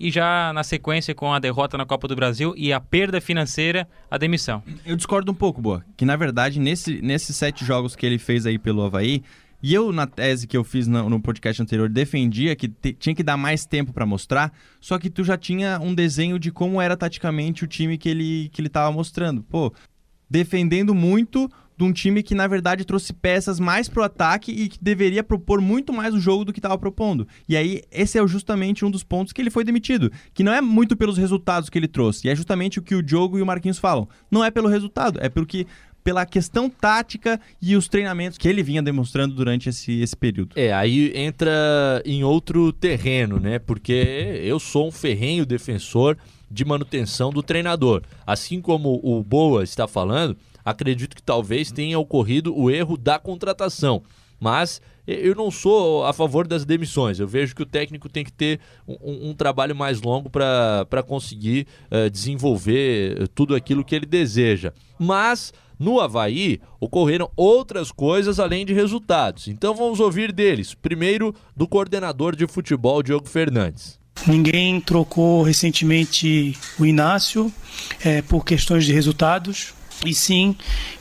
e 0.00 0.10
já 0.10 0.52
na 0.52 0.64
sequência 0.64 1.14
com 1.14 1.32
a 1.32 1.38
derrota 1.38 1.76
na 1.76 1.86
Copa 1.86 2.08
do 2.08 2.16
Brasil 2.16 2.54
e 2.56 2.72
a 2.72 2.80
perda 2.80 3.20
financeira, 3.20 3.86
a 4.10 4.18
demissão. 4.18 4.62
Eu 4.84 4.96
discordo 4.96 5.30
um 5.30 5.34
pouco, 5.34 5.60
Boa, 5.60 5.84
que 5.96 6.04
na 6.04 6.16
verdade 6.16 6.58
nesse, 6.58 7.00
nesses 7.02 7.36
sete 7.36 7.64
jogos 7.64 7.94
que 7.94 8.06
ele 8.06 8.18
fez 8.18 8.46
aí 8.46 8.58
pelo 8.58 8.82
Havaí, 8.82 9.22
e 9.62 9.72
eu, 9.72 9.92
na 9.92 10.08
tese 10.08 10.48
que 10.48 10.56
eu 10.56 10.64
fiz 10.64 10.88
no, 10.88 11.08
no 11.08 11.20
podcast 11.20 11.62
anterior, 11.62 11.88
defendia 11.88 12.56
que 12.56 12.66
te, 12.66 12.92
tinha 12.94 13.14
que 13.14 13.22
dar 13.22 13.36
mais 13.36 13.64
tempo 13.64 13.92
para 13.92 14.04
mostrar, 14.04 14.52
só 14.80 14.98
que 14.98 15.08
tu 15.08 15.22
já 15.22 15.38
tinha 15.38 15.78
um 15.80 15.94
desenho 15.94 16.36
de 16.36 16.50
como 16.50 16.82
era 16.82 16.96
taticamente 16.96 17.62
o 17.62 17.68
time 17.68 17.96
que 17.96 18.08
ele, 18.08 18.50
que 18.52 18.60
ele 18.60 18.68
tava 18.68 18.90
mostrando. 18.90 19.40
Pô, 19.44 19.72
defendendo 20.32 20.94
muito 20.94 21.46
de 21.82 21.88
um 21.88 21.92
time 21.92 22.22
que, 22.22 22.34
na 22.34 22.46
verdade, 22.46 22.84
trouxe 22.84 23.12
peças 23.12 23.58
mais 23.58 23.88
pro 23.88 24.04
ataque 24.04 24.52
e 24.52 24.68
que 24.68 24.78
deveria 24.80 25.24
propor 25.24 25.60
muito 25.60 25.92
mais 25.92 26.14
o 26.14 26.20
jogo 26.20 26.44
do 26.44 26.52
que 26.52 26.60
estava 26.60 26.78
propondo. 26.78 27.26
E 27.48 27.56
aí, 27.56 27.82
esse 27.90 28.18
é 28.18 28.26
justamente 28.26 28.84
um 28.84 28.90
dos 28.90 29.02
pontos 29.02 29.32
que 29.32 29.42
ele 29.42 29.50
foi 29.50 29.64
demitido. 29.64 30.10
Que 30.32 30.44
não 30.44 30.52
é 30.52 30.60
muito 30.60 30.96
pelos 30.96 31.18
resultados 31.18 31.68
que 31.68 31.78
ele 31.78 31.88
trouxe, 31.88 32.26
e 32.26 32.30
é 32.30 32.36
justamente 32.36 32.78
o 32.78 32.82
que 32.82 32.94
o 32.94 33.02
Diogo 33.02 33.38
e 33.38 33.42
o 33.42 33.46
Marquinhos 33.46 33.78
falam. 33.78 34.08
Não 34.30 34.44
é 34.44 34.50
pelo 34.50 34.68
resultado, 34.68 35.18
é 35.20 35.28
pelo 35.28 35.44
que 35.44 35.66
pela 36.04 36.26
questão 36.26 36.68
tática 36.68 37.40
e 37.60 37.76
os 37.76 37.86
treinamentos 37.86 38.36
que 38.36 38.48
ele 38.48 38.60
vinha 38.60 38.82
demonstrando 38.82 39.36
durante 39.36 39.68
esse, 39.68 40.00
esse 40.00 40.16
período. 40.16 40.50
É, 40.56 40.72
aí 40.72 41.12
entra 41.14 42.02
em 42.04 42.24
outro 42.24 42.72
terreno, 42.72 43.38
né? 43.38 43.60
Porque 43.60 44.40
eu 44.42 44.58
sou 44.58 44.88
um 44.88 44.90
ferrenho 44.90 45.46
defensor 45.46 46.16
de 46.50 46.64
manutenção 46.64 47.30
do 47.30 47.40
treinador. 47.40 48.02
Assim 48.26 48.60
como 48.60 49.00
o 49.00 49.22
Boa 49.22 49.62
está 49.62 49.86
falando, 49.86 50.36
acredito 50.64 51.16
que 51.16 51.22
talvez 51.22 51.70
tenha 51.70 51.98
ocorrido 51.98 52.56
o 52.56 52.70
erro 52.70 52.96
da 52.96 53.18
contratação. 53.18 54.02
Mas 54.40 54.80
eu 55.06 55.34
não 55.34 55.50
sou 55.50 56.04
a 56.04 56.12
favor 56.12 56.46
das 56.46 56.64
demissões. 56.64 57.18
Eu 57.20 57.28
vejo 57.28 57.54
que 57.54 57.62
o 57.62 57.66
técnico 57.66 58.08
tem 58.08 58.24
que 58.24 58.32
ter 58.32 58.60
um, 58.86 59.30
um 59.30 59.34
trabalho 59.34 59.74
mais 59.74 60.00
longo 60.00 60.28
para 60.28 61.02
conseguir 61.06 61.66
uh, 61.90 62.10
desenvolver 62.10 63.28
tudo 63.28 63.54
aquilo 63.54 63.84
que 63.84 63.94
ele 63.94 64.06
deseja. 64.06 64.72
Mas 64.98 65.52
no 65.82 66.00
Havaí, 66.00 66.60
ocorreram 66.78 67.28
outras 67.36 67.90
coisas 67.90 68.38
além 68.38 68.64
de 68.64 68.72
resultados. 68.72 69.48
Então 69.48 69.74
vamos 69.74 69.98
ouvir 69.98 70.30
deles. 70.30 70.74
Primeiro, 70.74 71.34
do 71.56 71.66
coordenador 71.66 72.36
de 72.36 72.46
futebol, 72.46 73.02
Diogo 73.02 73.28
Fernandes. 73.28 73.98
Ninguém 74.24 74.80
trocou 74.80 75.42
recentemente 75.42 76.56
o 76.78 76.86
Inácio 76.86 77.52
é, 78.04 78.22
por 78.22 78.44
questões 78.44 78.84
de 78.84 78.92
resultados. 78.92 79.74
E 80.04 80.12
sim, 80.12 80.56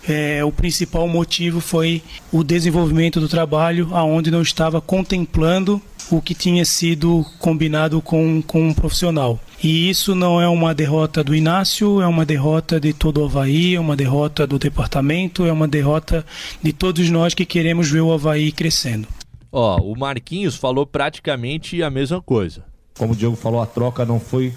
é, 0.08 0.44
o 0.46 0.52
principal 0.52 1.08
motivo 1.08 1.60
foi 1.60 2.04
o 2.32 2.44
desenvolvimento 2.44 3.20
do 3.20 3.28
trabalho, 3.28 3.90
aonde 3.92 4.30
não 4.30 4.42
estava 4.42 4.80
contemplando 4.80 5.82
o 6.12 6.22
que 6.22 6.36
tinha 6.36 6.64
sido 6.66 7.26
combinado 7.40 8.02
com, 8.02 8.42
com 8.42 8.68
um 8.68 8.74
profissional. 8.74 9.40
E 9.64 9.90
isso 9.90 10.14
não 10.14 10.42
é 10.42 10.48
uma 10.48 10.74
derrota 10.74 11.24
do 11.24 11.34
Inácio, 11.34 12.02
é 12.02 12.08
uma 12.08 12.26
derrota 12.26 12.80
de 12.80 12.94
todo 12.94 13.22
o 13.22 13.26
Havaí, 13.26 13.76
é 13.76 13.80
uma 13.80 13.96
derrota 13.96 14.46
do 14.46 14.60
departamento, 14.60 15.46
é 15.46 15.52
uma 15.52 15.68
derrota 15.68 16.26
de 16.62 16.74
todos 16.74 17.10
nós 17.10 17.34
que 17.34 17.46
queremos 17.46 17.90
ver 17.90 18.02
o 18.02 18.12
Havaí 18.12 18.52
crescendo. 18.52 19.08
Ó, 19.52 19.78
o 19.82 19.98
Marquinhos 19.98 20.56
falou 20.56 20.86
praticamente 20.86 21.82
a 21.82 21.90
mesma 21.90 22.22
coisa. 22.22 22.64
Como 22.98 23.14
o 23.14 23.16
Diogo 23.16 23.36
falou, 23.36 23.62
a 23.62 23.66
troca 23.66 24.06
não 24.06 24.20
foi 24.20 24.54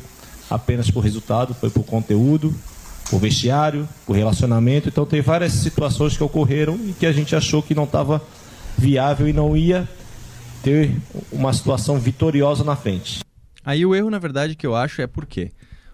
apenas 0.51 0.91
por 0.91 1.01
resultado, 1.01 1.55
foi 1.55 1.71
por 1.71 1.85
conteúdo, 1.85 2.55
por 3.11 3.21
vestiário, 3.21 3.89
por 4.07 4.17
relacionamento. 4.17 4.89
Então 4.89 5.07
tem 5.07 5.21
várias 5.21 5.53
situações 5.53 6.17
que 6.17 6.23
ocorreram 6.23 6.79
e 6.89 6.93
que 6.93 7.07
a 7.07 7.13
gente 7.13 7.35
achou 7.35 7.63
que 7.63 7.75
não 7.75 7.85
estava 7.85 8.23
viável 8.77 9.29
e 9.29 9.33
não 9.33 9.57
ia 9.57 9.89
ter 10.63 10.97
uma 11.31 11.53
situação 11.53 11.99
vitoriosa 11.99 12.65
na 12.65 12.75
frente. 12.75 13.21
Aí 13.65 13.85
o 13.85 13.95
erro, 13.95 14.11
na 14.11 14.19
verdade, 14.19 14.55
que 14.55 14.67
eu 14.67 14.75
acho 14.75 15.01
é 15.01 15.07
porque 15.07 15.53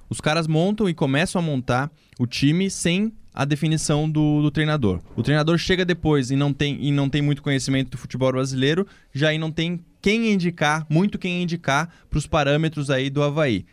os 0.09 0.20
caras 0.20 0.46
montam 0.46 0.88
e 0.88 0.94
começam 0.94 1.40
a 1.40 1.44
montar 1.44 1.90
o 2.18 2.27
time 2.27 2.70
sem 2.70 3.12
a 3.33 3.44
definição 3.44 4.11
do, 4.11 4.42
do, 4.42 4.51
treinador. 4.51 5.01
O 5.16 5.23
treinador 5.23 5.57
chega 5.57 5.85
depois 5.85 6.31
e 6.31 6.37
não 6.37 6.53
tem, 6.53 6.79
e 6.81 6.90
não 6.90 7.09
tem 7.09 7.23
muito 7.23 7.42
conhecimento 7.42 7.90
do 7.90 7.99
futebol 7.99 8.33
brasileiro, 8.33 8.87
já 9.14 9.29
aí 9.29 9.38
não 9.38 9.53
tem 9.53 9.81
quem 10.03 10.33
indicar, 10.33 10.85
muito 10.88 11.18
quem 11.18 11.42
indicar 11.42 11.88
para 12.09 12.18
os 12.18 12.27
parâmetros 12.27 12.90
aí 12.90 13.09
do 13.09 13.23
Havaí. 13.23 13.64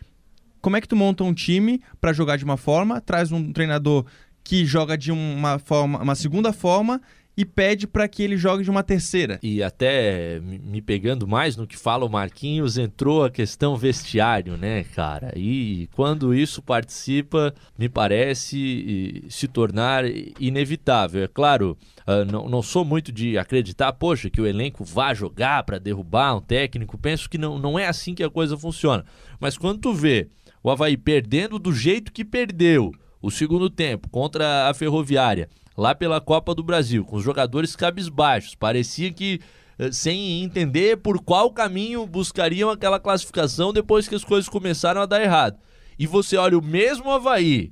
Como 0.61 0.75
é 0.75 0.81
que 0.81 0.87
tu 0.87 0.95
monta 0.95 1.23
um 1.23 1.33
time 1.33 1.81
para 1.99 2.13
jogar 2.13 2.37
de 2.37 2.43
uma 2.43 2.57
forma, 2.57 3.01
traz 3.01 3.31
um 3.31 3.51
treinador 3.51 4.05
que 4.43 4.65
joga 4.65 4.97
de 4.97 5.11
uma 5.11 5.59
forma, 5.59 6.01
uma 6.01 6.15
segunda 6.15 6.53
forma 6.53 7.01
e 7.37 7.45
pede 7.45 7.85
para 7.85 8.07
que 8.07 8.23
ele 8.23 8.35
jogue 8.35 8.63
de 8.63 8.69
uma 8.69 8.81
terceira. 8.81 9.39
E 9.43 9.61
até 9.61 10.39
me 10.39 10.81
pegando 10.81 11.27
mais 11.27 11.55
no 11.55 11.67
que 11.67 11.77
fala 11.77 12.03
o 12.03 12.09
Marquinhos, 12.09 12.79
entrou 12.79 13.23
a 13.23 13.29
questão 13.29 13.77
vestiário, 13.77 14.57
né, 14.57 14.83
cara? 14.83 15.31
E 15.35 15.87
quando 15.93 16.33
isso 16.33 16.63
participa, 16.63 17.53
me 17.77 17.87
parece 17.87 19.23
se 19.29 19.47
tornar 19.47 20.03
inevitável. 20.39 21.23
É 21.23 21.27
claro, 21.27 21.77
uh, 22.07 22.25
não, 22.25 22.49
não 22.49 22.63
sou 22.63 22.83
muito 22.83 23.11
de 23.11 23.37
acreditar, 23.37 23.93
poxa, 23.93 24.31
que 24.31 24.41
o 24.41 24.47
elenco 24.47 24.83
vá 24.83 25.13
jogar 25.13 25.61
para 25.61 25.77
derrubar 25.77 26.35
um 26.35 26.41
técnico. 26.41 26.97
Penso 26.97 27.29
que 27.29 27.37
não, 27.37 27.59
não 27.59 27.77
é 27.77 27.87
assim 27.87 28.15
que 28.15 28.23
a 28.23 28.31
coisa 28.31 28.57
funciona. 28.57 29.05
Mas 29.39 29.55
quando 29.59 29.79
tu 29.79 29.93
vê 29.93 30.27
o 30.67 30.69
Havaí 30.69 30.97
perdendo 30.97 31.57
do 31.57 31.71
jeito 31.71 32.11
que 32.11 32.25
perdeu 32.25 32.91
o 33.21 33.31
segundo 33.31 33.69
tempo 33.69 34.09
contra 34.09 34.69
a 34.69 34.73
Ferroviária 34.73 35.47
lá 35.77 35.95
pela 35.95 36.19
Copa 36.19 36.53
do 36.53 36.61
Brasil, 36.61 37.05
com 37.05 37.15
os 37.15 37.23
jogadores 37.23 37.73
cabisbaixos. 37.73 38.53
Parecia 38.53 39.09
que 39.13 39.39
eh, 39.79 39.93
sem 39.93 40.43
entender 40.43 40.97
por 40.97 41.23
qual 41.23 41.53
caminho 41.53 42.05
buscariam 42.05 42.69
aquela 42.69 42.99
classificação 42.99 43.71
depois 43.71 44.09
que 44.09 44.15
as 44.15 44.25
coisas 44.25 44.49
começaram 44.49 44.99
a 44.99 45.05
dar 45.05 45.23
errado. 45.23 45.57
E 45.97 46.05
você 46.05 46.35
olha 46.35 46.57
o 46.59 46.61
mesmo 46.63 47.11
Havaí, 47.11 47.71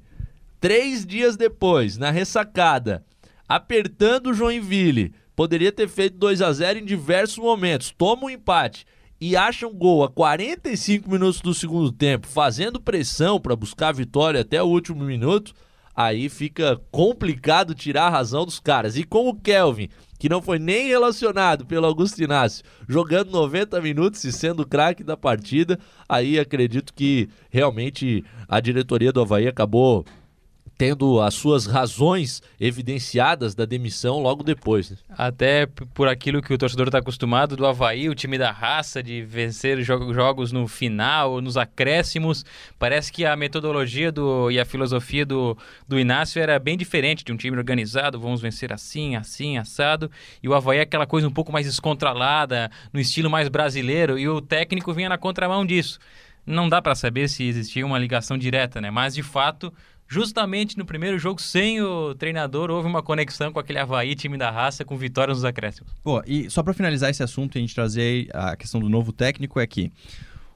três 0.61 1.05
dias 1.05 1.35
depois, 1.35 1.97
na 1.97 2.11
ressacada, 2.11 3.03
apertando 3.45 4.27
o 4.27 4.33
Joinville, 4.33 5.13
poderia 5.35 5.73
ter 5.73 5.89
feito 5.89 6.17
2 6.17 6.41
a 6.41 6.53
0 6.53 6.79
em 6.79 6.85
diversos 6.85 7.39
momentos, 7.39 7.91
toma 7.91 8.23
um 8.23 8.29
empate 8.29 8.85
e 9.19 9.35
acha 9.35 9.67
um 9.67 9.73
gol 9.73 10.03
a 10.03 10.09
45 10.09 11.09
minutos 11.09 11.41
do 11.41 11.53
segundo 11.53 11.91
tempo, 11.91 12.27
fazendo 12.27 12.81
pressão 12.81 13.39
para 13.39 13.55
buscar 13.55 13.89
a 13.89 13.93
vitória 13.93 14.41
até 14.41 14.61
o 14.61 14.67
último 14.67 15.03
minuto 15.03 15.53
aí 15.95 16.27
fica 16.27 16.81
complicado 16.91 17.73
tirar 17.73 18.07
a 18.07 18.09
razão 18.09 18.45
dos 18.45 18.59
caras. 18.59 18.97
E 18.97 19.03
com 19.03 19.29
o 19.29 19.35
Kelvin, 19.35 19.87
que 20.19 20.27
não 20.27 20.41
foi 20.41 20.59
nem 20.59 20.87
relacionado 20.87 21.65
pelo 21.65 21.85
Augusto 21.85 22.21
Inácio, 22.21 22.65
jogando 22.87 23.31
90 23.31 23.79
minutos 23.79 24.23
e 24.25 24.31
sendo 24.31 24.67
craque 24.67 25.03
da 25.03 25.15
partida, 25.15 25.79
aí 26.09 26.37
acredito 26.37 26.93
que 26.93 27.29
realmente 27.49 28.23
a 28.47 28.59
diretoria 28.59 29.13
do 29.13 29.21
Havaí 29.21 29.47
acabou 29.47 30.05
tendo 30.77 31.21
as 31.21 31.33
suas 31.33 31.65
razões 31.65 32.41
evidenciadas 32.59 33.55
da 33.55 33.65
demissão 33.65 34.19
logo 34.19 34.43
depois. 34.43 34.91
Né? 34.91 34.97
Até 35.09 35.65
por 35.65 36.07
aquilo 36.07 36.41
que 36.41 36.53
o 36.53 36.57
torcedor 36.57 36.87
está 36.87 36.97
acostumado 36.97 37.55
do 37.55 37.65
Havaí, 37.65 38.09
o 38.09 38.15
time 38.15 38.37
da 38.37 38.51
raça, 38.51 39.01
de 39.01 39.21
vencer 39.21 39.81
jogos 39.81 40.51
no 40.51 40.67
final, 40.67 41.39
nos 41.39 41.55
acréscimos. 41.55 42.43
Parece 42.77 43.11
que 43.11 43.25
a 43.25 43.35
metodologia 43.35 44.11
do, 44.11 44.51
e 44.51 44.59
a 44.59 44.65
filosofia 44.65 45.25
do, 45.25 45.57
do 45.87 45.97
Inácio 45.97 46.41
era 46.41 46.59
bem 46.59 46.77
diferente 46.77 47.23
de 47.23 47.31
um 47.31 47.37
time 47.37 47.57
organizado, 47.57 48.19
vamos 48.19 48.41
vencer 48.41 48.73
assim, 48.73 49.15
assim, 49.15 49.57
assado. 49.57 50.11
E 50.43 50.49
o 50.49 50.53
Havaí 50.53 50.79
é 50.79 50.81
aquela 50.81 51.05
coisa 51.05 51.27
um 51.27 51.31
pouco 51.31 51.51
mais 51.51 51.65
descontrolada, 51.65 52.69
no 52.91 52.99
estilo 52.99 53.29
mais 53.29 53.47
brasileiro, 53.47 54.19
e 54.19 54.27
o 54.27 54.41
técnico 54.41 54.93
vinha 54.93 55.09
na 55.09 55.17
contramão 55.17 55.65
disso. 55.65 55.99
Não 56.45 56.69
dá 56.69 56.79
para 56.79 56.93
saber 56.93 57.27
se 57.27 57.43
existia 57.43 57.85
uma 57.85 57.97
ligação 57.97 58.37
direta, 58.37 58.79
né? 58.79 58.91
Mas 58.91 59.15
de 59.15 59.23
fato 59.23 59.73
justamente 60.07 60.77
no 60.77 60.85
primeiro 60.85 61.17
jogo, 61.17 61.41
sem 61.41 61.81
o 61.81 62.13
treinador, 62.15 62.69
houve 62.69 62.87
uma 62.87 63.01
conexão 63.01 63.51
com 63.51 63.59
aquele 63.59 63.79
Havaí, 63.79 64.15
time 64.15 64.37
da 64.37 64.51
raça, 64.51 64.85
com 64.85 64.97
vitória 64.97 65.33
nos 65.33 65.45
acréscimos. 65.45 65.91
Pô, 66.03 66.21
e 66.25 66.49
só 66.49 66.61
para 66.61 66.73
finalizar 66.73 67.09
esse 67.09 67.23
assunto 67.23 67.55
e 67.55 67.59
a 67.59 67.61
gente 67.61 67.75
trazer 67.75 68.29
a 68.33 68.55
questão 68.55 68.79
do 68.79 68.89
novo 68.89 69.11
técnico, 69.11 69.59
é 69.59 69.67
que 69.67 69.91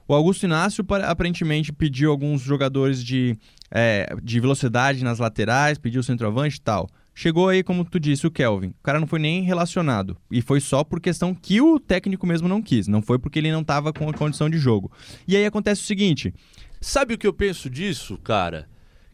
o 0.08 0.14
Augusto 0.14 0.44
Inácio 0.44 0.84
aparentemente 1.06 1.72
pediu 1.72 2.10
alguns 2.10 2.42
jogadores 2.42 3.04
de, 3.04 3.38
é, 3.70 4.16
de 4.24 4.40
velocidade 4.40 5.04
nas 5.04 5.20
laterais, 5.20 5.78
pediu 5.78 6.02
centroavante 6.02 6.58
e 6.58 6.62
tal. 6.62 6.90
Chegou 7.14 7.50
aí, 7.50 7.62
como 7.62 7.84
tu 7.84 8.00
disse, 8.00 8.26
o 8.26 8.32
Kelvin. 8.32 8.70
O 8.70 8.82
cara 8.82 9.00
não 9.00 9.06
foi 9.06 9.20
nem 9.20 9.44
relacionado. 9.44 10.16
E 10.32 10.42
foi 10.42 10.62
só 10.62 10.84
por 10.84 11.02
questão 11.02 11.36
que 11.36 11.60
o 11.60 11.78
técnico 11.78 12.26
mesmo 12.26 12.48
não 12.48 12.62
quis. 12.62 12.88
Não 12.88 13.02
foi 13.02 13.20
porque 13.20 13.38
ele 13.38 13.52
não 13.52 13.62
estava 13.62 13.92
com 13.92 14.10
a 14.10 14.14
condição 14.14 14.50
de 14.50 14.58
jogo. 14.58 14.90
E 15.28 15.36
aí 15.36 15.46
acontece 15.46 15.82
o 15.82 15.86
seguinte. 15.86 16.34
Sabe 16.80 17.14
o 17.14 17.18
que 17.18 17.28
eu 17.28 17.34
penso 17.34 17.70
disso, 17.70 18.18
cara? 18.18 18.70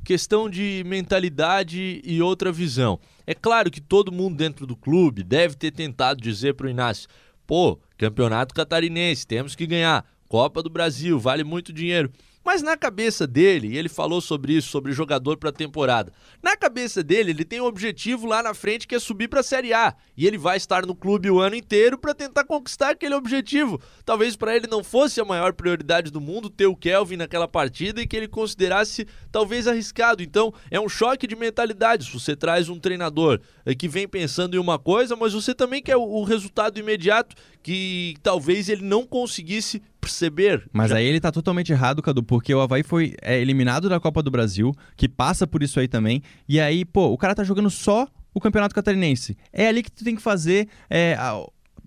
Questão 0.05 0.47
de 0.47 0.83
mentalidade 0.85 1.99
e 2.05 2.21
outra 2.21 2.51
visão. 2.51 2.99
É 3.25 3.33
claro 3.33 3.71
que 3.71 3.81
todo 3.81 4.11
mundo 4.11 4.37
dentro 4.37 4.67
do 4.67 4.75
clube 4.75 5.23
deve 5.23 5.55
ter 5.55 5.71
tentado 5.71 6.21
dizer 6.21 6.53
para 6.53 6.67
o 6.67 6.69
Inácio: 6.69 7.09
pô, 7.45 7.79
campeonato 7.97 8.53
catarinense, 8.53 9.27
temos 9.27 9.55
que 9.55 9.65
ganhar. 9.65 10.05
Copa 10.29 10.61
do 10.61 10.69
Brasil, 10.69 11.19
vale 11.19 11.43
muito 11.43 11.73
dinheiro. 11.73 12.11
Mas 12.45 12.61
na 12.61 12.77
cabeça 12.77 13.25
dele, 13.25 13.69
e 13.69 13.77
ele 13.77 13.89
falou 13.89 14.21
sobre 14.21 14.53
isso, 14.53 14.69
sobre 14.69 14.91
jogador 14.91 15.35
para 15.35 15.51
temporada. 15.51 16.13
Na 16.43 16.55
cabeça 16.55 17.03
dele, 17.03 17.31
ele 17.31 17.43
tem 17.43 17.59
um 17.59 17.65
objetivo 17.65 18.27
lá 18.27 18.43
na 18.43 18.53
frente 18.53 18.87
que 18.87 18.93
é 18.93 18.99
subir 18.99 19.27
para 19.27 19.39
a 19.39 19.43
Série 19.43 19.73
A, 19.73 19.95
e 20.15 20.27
ele 20.27 20.37
vai 20.37 20.55
estar 20.55 20.85
no 20.85 20.93
clube 20.93 21.27
o 21.31 21.39
ano 21.39 21.55
inteiro 21.55 21.97
para 21.97 22.13
tentar 22.13 22.43
conquistar 22.43 22.91
aquele 22.91 23.15
objetivo. 23.15 23.81
Talvez 24.05 24.35
para 24.35 24.55
ele 24.55 24.67
não 24.67 24.83
fosse 24.83 25.19
a 25.19 25.25
maior 25.25 25.53
prioridade 25.53 26.11
do 26.11 26.21
mundo 26.21 26.47
ter 26.47 26.67
o 26.67 26.75
Kelvin 26.75 27.17
naquela 27.17 27.47
partida 27.47 27.99
e 27.99 28.05
que 28.05 28.15
ele 28.15 28.27
considerasse 28.27 29.07
talvez 29.31 29.67
arriscado. 29.67 30.21
Então, 30.21 30.53
é 30.69 30.79
um 30.79 30.87
choque 30.87 31.25
de 31.25 31.35
mentalidade. 31.35 32.05
Se 32.05 32.13
você 32.13 32.35
traz 32.35 32.69
um 32.69 32.79
treinador 32.79 33.39
eh, 33.65 33.73
que 33.73 33.87
vem 33.87 34.07
pensando 34.07 34.55
em 34.55 34.59
uma 34.59 34.77
coisa, 34.77 35.15
mas 35.15 35.33
você 35.33 35.55
também 35.55 35.81
quer 35.81 35.97
o 35.97 36.23
resultado 36.23 36.79
imediato 36.79 37.35
que 37.65 38.13
talvez 38.21 38.69
ele 38.69 38.83
não 38.83 39.07
conseguisse 39.07 39.81
perceber. 39.99 40.69
Mas 40.71 40.91
Já... 40.91 40.97
aí 40.97 41.05
ele 41.07 41.19
tá 41.19 41.31
totalmente 41.31 41.71
errado, 41.71 41.99
Cadu, 41.99 42.21
porque 42.21 42.53
o 42.53 42.61
Havaí 42.61 42.83
foi 42.83 43.15
é, 43.23 43.41
eliminado 43.41 43.89
da 43.89 43.99
Copa 43.99 44.21
do 44.21 44.29
Brasil, 44.29 44.71
que 44.95 45.09
passa 45.09 45.47
por 45.47 45.63
isso 45.63 45.79
aí 45.79 45.87
também. 45.87 46.21
E 46.47 46.59
aí, 46.59 46.85
pô, 46.85 47.07
o 47.07 47.17
cara 47.17 47.33
tá 47.33 47.43
jogando 47.43 47.71
só 47.71 48.07
o 48.35 48.39
Campeonato 48.39 48.75
Catarinense. 48.75 49.35
É 49.51 49.67
ali 49.67 49.81
que 49.81 49.91
tu 49.91 50.03
tem 50.03 50.15
que 50.15 50.21
fazer 50.21 50.67
é, 50.87 51.17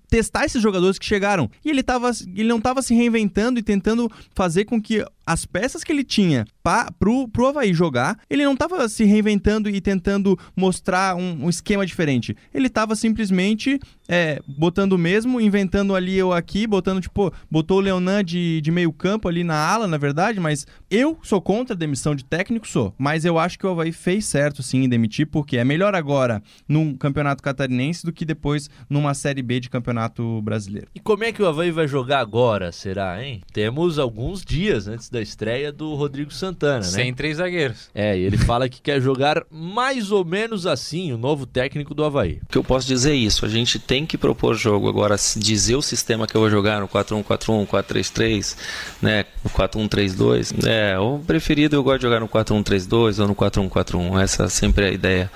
testar 0.08 0.46
esses 0.46 0.60
jogadores 0.60 0.98
que 0.98 1.06
chegaram. 1.06 1.48
E 1.64 1.70
ele, 1.70 1.82
tava, 1.82 2.10
ele 2.34 2.48
não 2.48 2.58
estava 2.58 2.82
se 2.82 2.94
reinventando 2.94 3.58
e 3.58 3.62
tentando 3.62 4.10
fazer 4.34 4.64
com 4.64 4.80
que 4.80 5.04
as 5.24 5.44
peças 5.44 5.84
que 5.84 5.92
ele 5.92 6.02
tinha 6.02 6.46
para 6.62 6.90
pro, 6.98 7.28
pro 7.28 7.46
Havaí 7.46 7.72
jogar, 7.74 8.18
ele 8.28 8.44
não 8.44 8.54
estava 8.54 8.88
se 8.88 9.04
reinventando 9.04 9.68
e 9.68 9.80
tentando 9.80 10.38
mostrar 10.56 11.14
um, 11.14 11.44
um 11.44 11.50
esquema 11.50 11.86
diferente. 11.86 12.34
Ele 12.52 12.66
estava 12.66 12.96
simplesmente 12.96 13.78
é, 14.08 14.40
botando 14.46 14.94
o 14.94 14.98
mesmo, 14.98 15.40
inventando 15.40 15.94
ali 15.94 16.20
ou 16.22 16.32
aqui, 16.32 16.66
botando, 16.66 17.00
tipo, 17.02 17.32
botou 17.50 17.76
o 17.76 17.80
Leonan 17.80 18.24
de, 18.24 18.60
de 18.62 18.70
meio 18.70 18.90
campo 18.90 19.28
ali 19.28 19.44
na 19.44 19.56
ala, 19.56 19.86
na 19.86 19.98
verdade, 19.98 20.40
mas 20.40 20.66
eu 20.90 21.18
sou 21.22 21.40
contra 21.42 21.74
a 21.74 21.78
demissão 21.78 22.14
de 22.14 22.24
técnico, 22.24 22.66
sou. 22.66 22.94
Mas 22.96 23.24
eu 23.24 23.38
acho 23.38 23.58
que 23.58 23.66
o 23.66 23.70
Havaí 23.70 23.92
fez 23.92 24.24
certo, 24.24 24.62
sim, 24.62 24.84
em 24.84 24.88
demitir, 24.88 25.26
porque 25.26 25.58
é 25.58 25.64
melhor 25.64 25.94
agora 25.94 26.42
num 26.66 26.96
campeonato 26.96 27.42
catarinense 27.42 28.04
do 28.04 28.12
que 28.12 28.24
depois 28.24 28.70
numa 28.88 29.12
Série 29.12 29.42
B 29.42 29.60
de 29.60 29.68
campeonato 29.68 30.40
brasileiro. 30.40 30.88
E 30.94 31.00
como 31.00 31.24
é 31.24 31.32
que 31.32 31.42
o 31.42 31.46
Havaí 31.46 31.70
vai 31.70 31.86
jogar 31.86 32.20
agora, 32.20 32.72
será, 32.72 33.22
hein? 33.22 33.42
Temos 33.52 33.98
alguns 33.98 34.42
dias 34.42 34.88
antes 34.88 35.10
da 35.10 35.20
estreia 35.20 35.70
do 35.70 35.94
Rodrigo 35.94 36.32
Santana, 36.32 36.78
né? 36.78 36.82
Sem 36.82 37.12
três 37.12 37.36
zagueiros. 37.36 37.90
É, 37.94 38.16
e 38.16 38.22
ele 38.22 38.38
fala 38.38 38.68
que 38.68 38.80
quer 38.80 39.00
jogar 39.02 39.44
mais 39.50 40.10
ou 40.10 40.24
menos 40.24 40.66
assim, 40.66 41.12
o 41.12 41.18
novo 41.18 41.44
técnico 41.44 41.94
do 41.94 42.04
Havaí. 42.04 42.40
O 42.44 42.46
que 42.46 42.58
eu 42.58 42.64
posso 42.64 42.86
dizer 42.86 43.12
é 43.12 43.16
isso, 43.16 43.44
a 43.44 43.48
gente 43.48 43.78
tem 43.78 43.97
que 44.06 44.18
propor 44.18 44.54
jogo. 44.54 44.88
Agora, 44.88 45.16
dizer 45.36 45.76
o 45.76 45.82
sistema 45.82 46.26
que 46.26 46.36
eu 46.36 46.40
vou 46.40 46.50
jogar 46.50 46.80
no 46.80 46.88
4-1-4-1, 46.88 47.66
4-3-3, 47.66 48.56
né, 49.00 49.24
no 49.44 49.50
4-1-3-2, 49.50 50.66
é, 50.66 50.98
o 50.98 51.18
preferido 51.18 51.76
eu 51.76 51.82
gosto 51.82 51.98
de 51.98 52.06
jogar 52.06 52.20
no 52.20 52.28
4-1-3-2 52.28 53.20
ou 53.20 53.28
no 53.28 53.34
4-1-4-1, 53.34 54.22
essa 54.22 54.48
sempre 54.48 54.86
é 54.86 54.88
a 54.88 54.92
ideia, 54.92 55.30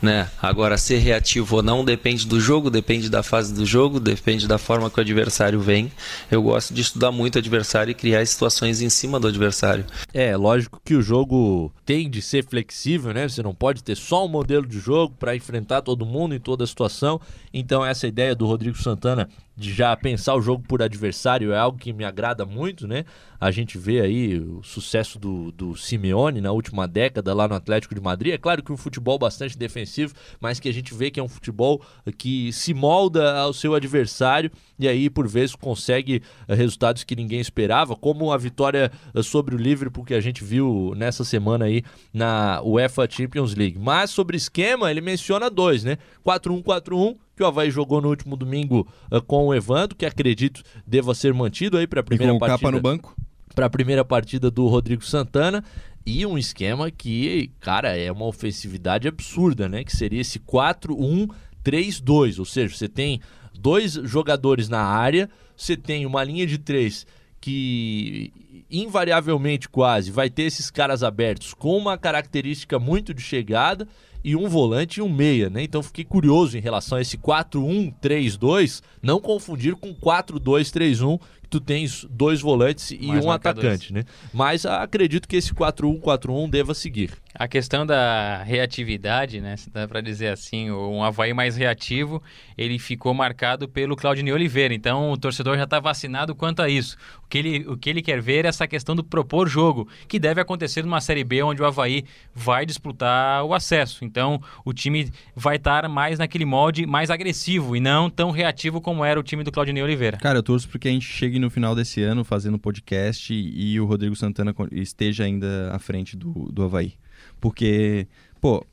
né? 0.00 0.28
Agora, 0.40 0.76
ser 0.78 0.98
reativo 0.98 1.56
ou 1.56 1.62
não 1.62 1.84
depende 1.84 2.26
do 2.26 2.40
jogo, 2.40 2.70
depende 2.70 3.08
da 3.08 3.22
fase 3.22 3.52
do 3.52 3.64
jogo, 3.64 3.98
depende 3.98 4.46
da 4.46 4.58
forma 4.58 4.90
que 4.90 4.98
o 4.98 5.02
adversário 5.02 5.60
vem. 5.60 5.90
Eu 6.30 6.42
gosto 6.42 6.74
de 6.74 6.80
estudar 6.80 7.10
muito 7.10 7.36
o 7.36 7.38
adversário 7.38 7.90
e 7.90 7.94
criar 7.94 8.24
situações 8.26 8.80
em 8.80 8.88
cima 8.88 9.18
do 9.18 9.28
adversário. 9.28 9.84
É, 10.12 10.36
lógico 10.36 10.80
que 10.84 10.94
o 10.94 11.02
jogo 11.02 11.72
tem 11.84 12.08
de 12.08 12.20
ser 12.22 12.44
flexível, 12.44 13.12
né? 13.12 13.28
Você 13.28 13.42
não 13.42 13.54
pode 13.54 13.82
ter 13.82 13.96
só 13.96 14.24
um 14.24 14.28
modelo 14.28 14.66
de 14.66 14.78
jogo 14.78 15.14
para 15.18 15.36
enfrentar 15.36 15.82
todo 15.82 16.06
mundo 16.06 16.34
em 16.34 16.40
toda 16.40 16.64
a 16.64 16.66
situação. 16.66 17.20
Então 17.52 17.84
essa 17.84 18.05
ideia 18.06 18.34
do 18.34 18.46
Rodrigo 18.46 18.76
Santana 18.76 19.28
de 19.56 19.72
já 19.72 19.96
pensar 19.96 20.34
o 20.34 20.42
jogo 20.42 20.62
por 20.68 20.82
adversário 20.82 21.52
é 21.52 21.58
algo 21.58 21.78
que 21.78 21.92
me 21.92 22.04
agrada 22.04 22.44
muito, 22.44 22.86
né? 22.86 23.04
A 23.40 23.50
gente 23.50 23.78
vê 23.78 24.00
aí 24.00 24.38
o 24.38 24.62
sucesso 24.62 25.18
do, 25.18 25.50
do 25.52 25.74
Simeone 25.74 26.42
na 26.42 26.52
última 26.52 26.86
década 26.86 27.32
lá 27.32 27.48
no 27.48 27.54
Atlético 27.54 27.94
de 27.94 28.00
Madrid. 28.00 28.34
É 28.34 28.38
claro 28.38 28.62
que 28.62 28.70
um 28.70 28.76
futebol 28.76 29.18
bastante 29.18 29.56
defensivo, 29.56 30.14
mas 30.40 30.60
que 30.60 30.68
a 30.68 30.72
gente 30.72 30.92
vê 30.92 31.10
que 31.10 31.18
é 31.18 31.22
um 31.22 31.28
futebol 31.28 31.80
que 32.18 32.52
se 32.52 32.74
molda 32.74 33.38
ao 33.38 33.52
seu 33.54 33.74
adversário 33.74 34.50
e 34.78 34.86
aí, 34.86 35.08
por 35.08 35.26
vezes, 35.26 35.56
consegue 35.56 36.22
eh, 36.46 36.54
resultados 36.54 37.02
que 37.02 37.16
ninguém 37.16 37.40
esperava, 37.40 37.96
como 37.96 38.30
a 38.30 38.36
vitória 38.36 38.92
eh, 39.14 39.22
sobre 39.22 39.54
o 39.54 39.58
Liverpool 39.58 40.04
que 40.04 40.14
a 40.14 40.20
gente 40.20 40.44
viu 40.44 40.92
nessa 40.96 41.24
semana 41.24 41.64
aí 41.64 41.82
na 42.12 42.60
UEFA 42.62 43.08
Champions 43.08 43.54
League. 43.54 43.78
Mas 43.78 44.10
sobre 44.10 44.36
esquema, 44.36 44.90
ele 44.90 45.00
menciona 45.00 45.48
dois, 45.48 45.82
né? 45.82 45.96
4-1-4-1 46.24 47.16
que 47.36 47.42
o 47.42 47.46
Havaí 47.46 47.70
jogou 47.70 48.00
no 48.00 48.08
último 48.08 48.34
domingo 48.34 48.88
uh, 49.12 49.20
com 49.20 49.48
o 49.48 49.54
Evandro, 49.54 49.94
que 49.94 50.06
acredito 50.06 50.62
deva 50.86 51.14
ser 51.14 51.34
mantido 51.34 51.76
aí 51.76 51.86
para 51.86 52.00
a 52.00 52.02
primeira 52.02 52.32
e 52.32 52.34
com 52.34 52.40
partida. 52.40 52.58
capa 52.58 52.72
no 52.72 52.80
banco? 52.80 53.14
Para 53.54 53.66
a 53.66 53.70
primeira 53.70 54.04
partida 54.04 54.50
do 54.50 54.66
Rodrigo 54.66 55.04
Santana. 55.04 55.62
E 56.04 56.24
um 56.24 56.38
esquema 56.38 56.90
que, 56.90 57.50
cara, 57.60 57.96
é 57.96 58.10
uma 58.10 58.26
ofensividade 58.26 59.08
absurda, 59.08 59.68
né? 59.68 59.84
Que 59.84 59.94
seria 59.94 60.20
esse 60.20 60.38
4-1-3-2. 60.38 62.38
Ou 62.38 62.44
seja, 62.44 62.74
você 62.74 62.88
tem 62.88 63.20
dois 63.58 63.92
jogadores 63.92 64.68
na 64.68 64.80
área, 64.80 65.28
você 65.56 65.76
tem 65.76 66.06
uma 66.06 66.22
linha 66.24 66.46
de 66.46 66.58
três 66.58 67.06
que 67.40 68.32
invariavelmente 68.70 69.68
quase 69.68 70.10
vai 70.10 70.28
ter 70.28 70.42
esses 70.42 70.70
caras 70.70 71.02
abertos 71.02 71.54
com 71.54 71.76
uma 71.76 71.96
característica 71.96 72.78
muito 72.78 73.14
de 73.14 73.22
chegada 73.22 73.86
e 74.26 74.34
um 74.34 74.48
volante 74.48 74.98
e 74.98 75.02
um 75.02 75.08
meia, 75.08 75.48
né? 75.48 75.62
Então 75.62 75.80
fiquei 75.80 76.04
curioso 76.04 76.58
em 76.58 76.60
relação 76.60 76.98
a 76.98 77.00
esse 77.00 77.16
4-1-3-2, 77.16 78.82
não 79.00 79.20
confundir 79.20 79.76
com 79.76 79.94
4-2-3-1, 79.94 81.20
que 81.46 81.48
tu 81.48 81.60
tens 81.60 82.04
dois 82.10 82.40
volantes 82.40 82.90
e 82.90 83.06
Mais 83.06 83.24
um 83.24 83.30
atacante, 83.30 83.92
né? 83.92 84.04
Mas 84.34 84.66
acredito 84.66 85.28
que 85.28 85.36
esse 85.36 85.54
4-1-4-1 85.54 86.50
deva 86.50 86.74
seguir. 86.74 87.12
A 87.32 87.46
questão 87.46 87.86
da 87.86 88.42
reatividade, 88.42 89.40
né? 89.40 89.56
Se 89.56 89.70
dá 89.70 89.86
para 89.86 90.00
dizer 90.00 90.28
assim, 90.28 90.70
um 90.70 91.04
Havaí 91.04 91.32
mais 91.32 91.56
reativo, 91.56 92.22
ele 92.58 92.78
ficou 92.78 93.14
marcado 93.14 93.68
pelo 93.68 93.94
Claudinei 93.94 94.32
Oliveira. 94.32 94.74
Então 94.74 95.12
o 95.12 95.16
torcedor 95.16 95.56
já 95.56 95.64
está 95.64 95.78
vacinado 95.78 96.34
quanto 96.34 96.62
a 96.62 96.68
isso. 96.68 96.96
O 97.24 97.28
que, 97.28 97.38
ele, 97.38 97.68
o 97.68 97.76
que 97.76 97.90
ele 97.90 98.02
quer 98.02 98.20
ver 98.20 98.44
é 98.44 98.48
essa 98.48 98.66
questão 98.66 98.96
do 98.96 99.04
propor 99.04 99.48
jogo, 99.48 99.88
que 100.08 100.18
deve 100.18 100.40
acontecer 100.40 100.82
numa 100.82 101.00
Série 101.00 101.24
B 101.24 101.42
onde 101.42 101.62
o 101.62 101.66
Havaí 101.66 102.04
vai 102.34 102.66
disputar 102.66 103.44
o 103.44 103.54
acesso. 103.54 104.04
Então 104.16 104.40
o 104.64 104.72
time 104.72 105.10
vai 105.34 105.56
estar 105.56 105.86
mais 105.90 106.18
naquele 106.18 106.46
molde 106.46 106.86
mais 106.86 107.10
agressivo 107.10 107.76
e 107.76 107.80
não 107.80 108.08
tão 108.08 108.30
reativo 108.30 108.80
como 108.80 109.04
era 109.04 109.20
o 109.20 109.22
time 109.22 109.44
do 109.44 109.52
Claudinei 109.52 109.82
Oliveira. 109.82 110.16
Cara, 110.16 110.38
eu 110.38 110.42
torço 110.42 110.66
porque 110.70 110.88
a 110.88 110.90
gente 110.90 111.06
chegue 111.06 111.38
no 111.38 111.50
final 111.50 111.74
desse 111.74 112.02
ano 112.02 112.24
fazendo 112.24 112.58
podcast 112.58 113.34
e, 113.34 113.78
o 113.78 113.84
Rodrigo 113.84 114.16
Santana 114.16 114.54
esteja 114.72 115.24
ainda 115.24 115.70
à 115.70 115.78
frente 115.78 116.16
do, 116.16 116.32
do 116.50 116.62
Havaí. 116.62 116.94
Porque, 117.38 118.08
pô, 118.40 118.66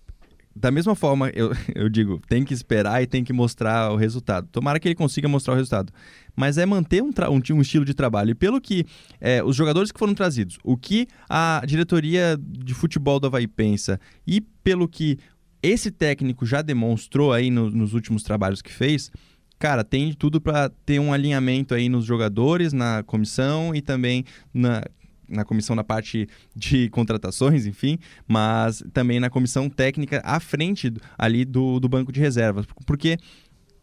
da 0.56 0.69
mesma 0.69 0.93
forma, 0.95 1.29
eu, 1.29 1.51
eu 1.73 1.89
digo, 1.89 2.21
tem 2.27 2.43
que 2.43 2.53
esperar 2.53 3.01
e 3.01 3.08
tem 3.08 3.23
que 3.23 3.34
mostrar 3.34 3.91
o 3.91 3.95
resultado. 3.95 4.47
Tomara 4.51 4.79
que 4.79 4.88
ele 4.88 4.95
consiga 4.95 5.27
mostrar 5.27 5.53
o 5.53 5.58
resultado. 5.58 5.91
Mas 6.36 6.58
é 6.58 6.65
manter 6.65 7.01
um, 7.01 7.10
um, 7.10 7.58
um 7.58 7.62
estilo 7.62 7.86
de 7.86 7.93
trabalho. 7.93 8.32
E 8.32 8.36
pelo 8.36 8.62
que 8.62 8.86
é, 9.19 9.43
os 9.43 9.56
jogadores 9.56 9.91
que 9.91 9.99
foram 9.99 10.13
trazidos, 10.13 10.58
o 10.63 10.77
que 10.77 11.08
a 11.29 11.62
diretoria 11.65 12.38
de 12.39 12.73
futebol 12.73 13.19
do 13.19 13.27
Havaí 13.27 13.47
pensa 13.47 13.99
e 14.25 14.41
pelo 14.41 14.88
que 14.88 15.17
esse 15.63 15.89
técnico 15.89 16.45
já 16.45 16.62
demonstrou 16.62 17.32
aí 17.32 17.49
no, 17.49 17.71
nos 17.71 17.93
últimos 17.93 18.21
trabalhos 18.21 18.62
que 18.62 18.71
fez, 18.71 19.10
cara, 19.58 19.84
tem 19.84 20.12
tudo 20.13 20.41
para 20.41 20.69
ter 20.86 20.99
um 20.99 21.13
alinhamento 21.13 21.73
aí 21.73 21.88
nos 21.88 22.04
jogadores, 22.04 22.73
na 22.73 23.02
comissão 23.04 23.73
e 23.73 23.82
também 23.82 24.26
na, 24.54 24.84
na 25.30 25.45
comissão 25.45 25.73
na 25.73 25.84
parte 25.84 26.28
de 26.54 26.89
contratações, 26.89 27.65
enfim, 27.65 27.97
mas 28.28 28.84
também 28.91 29.21
na 29.21 29.30
comissão 29.30 29.69
técnica 29.69 30.21
à 30.26 30.38
frente 30.41 30.93
ali 31.17 31.45
do, 31.45 31.80
do 31.80 31.88
banco 31.88 32.12
de 32.12 32.19
reservas. 32.19 32.65
Porque 32.86 33.17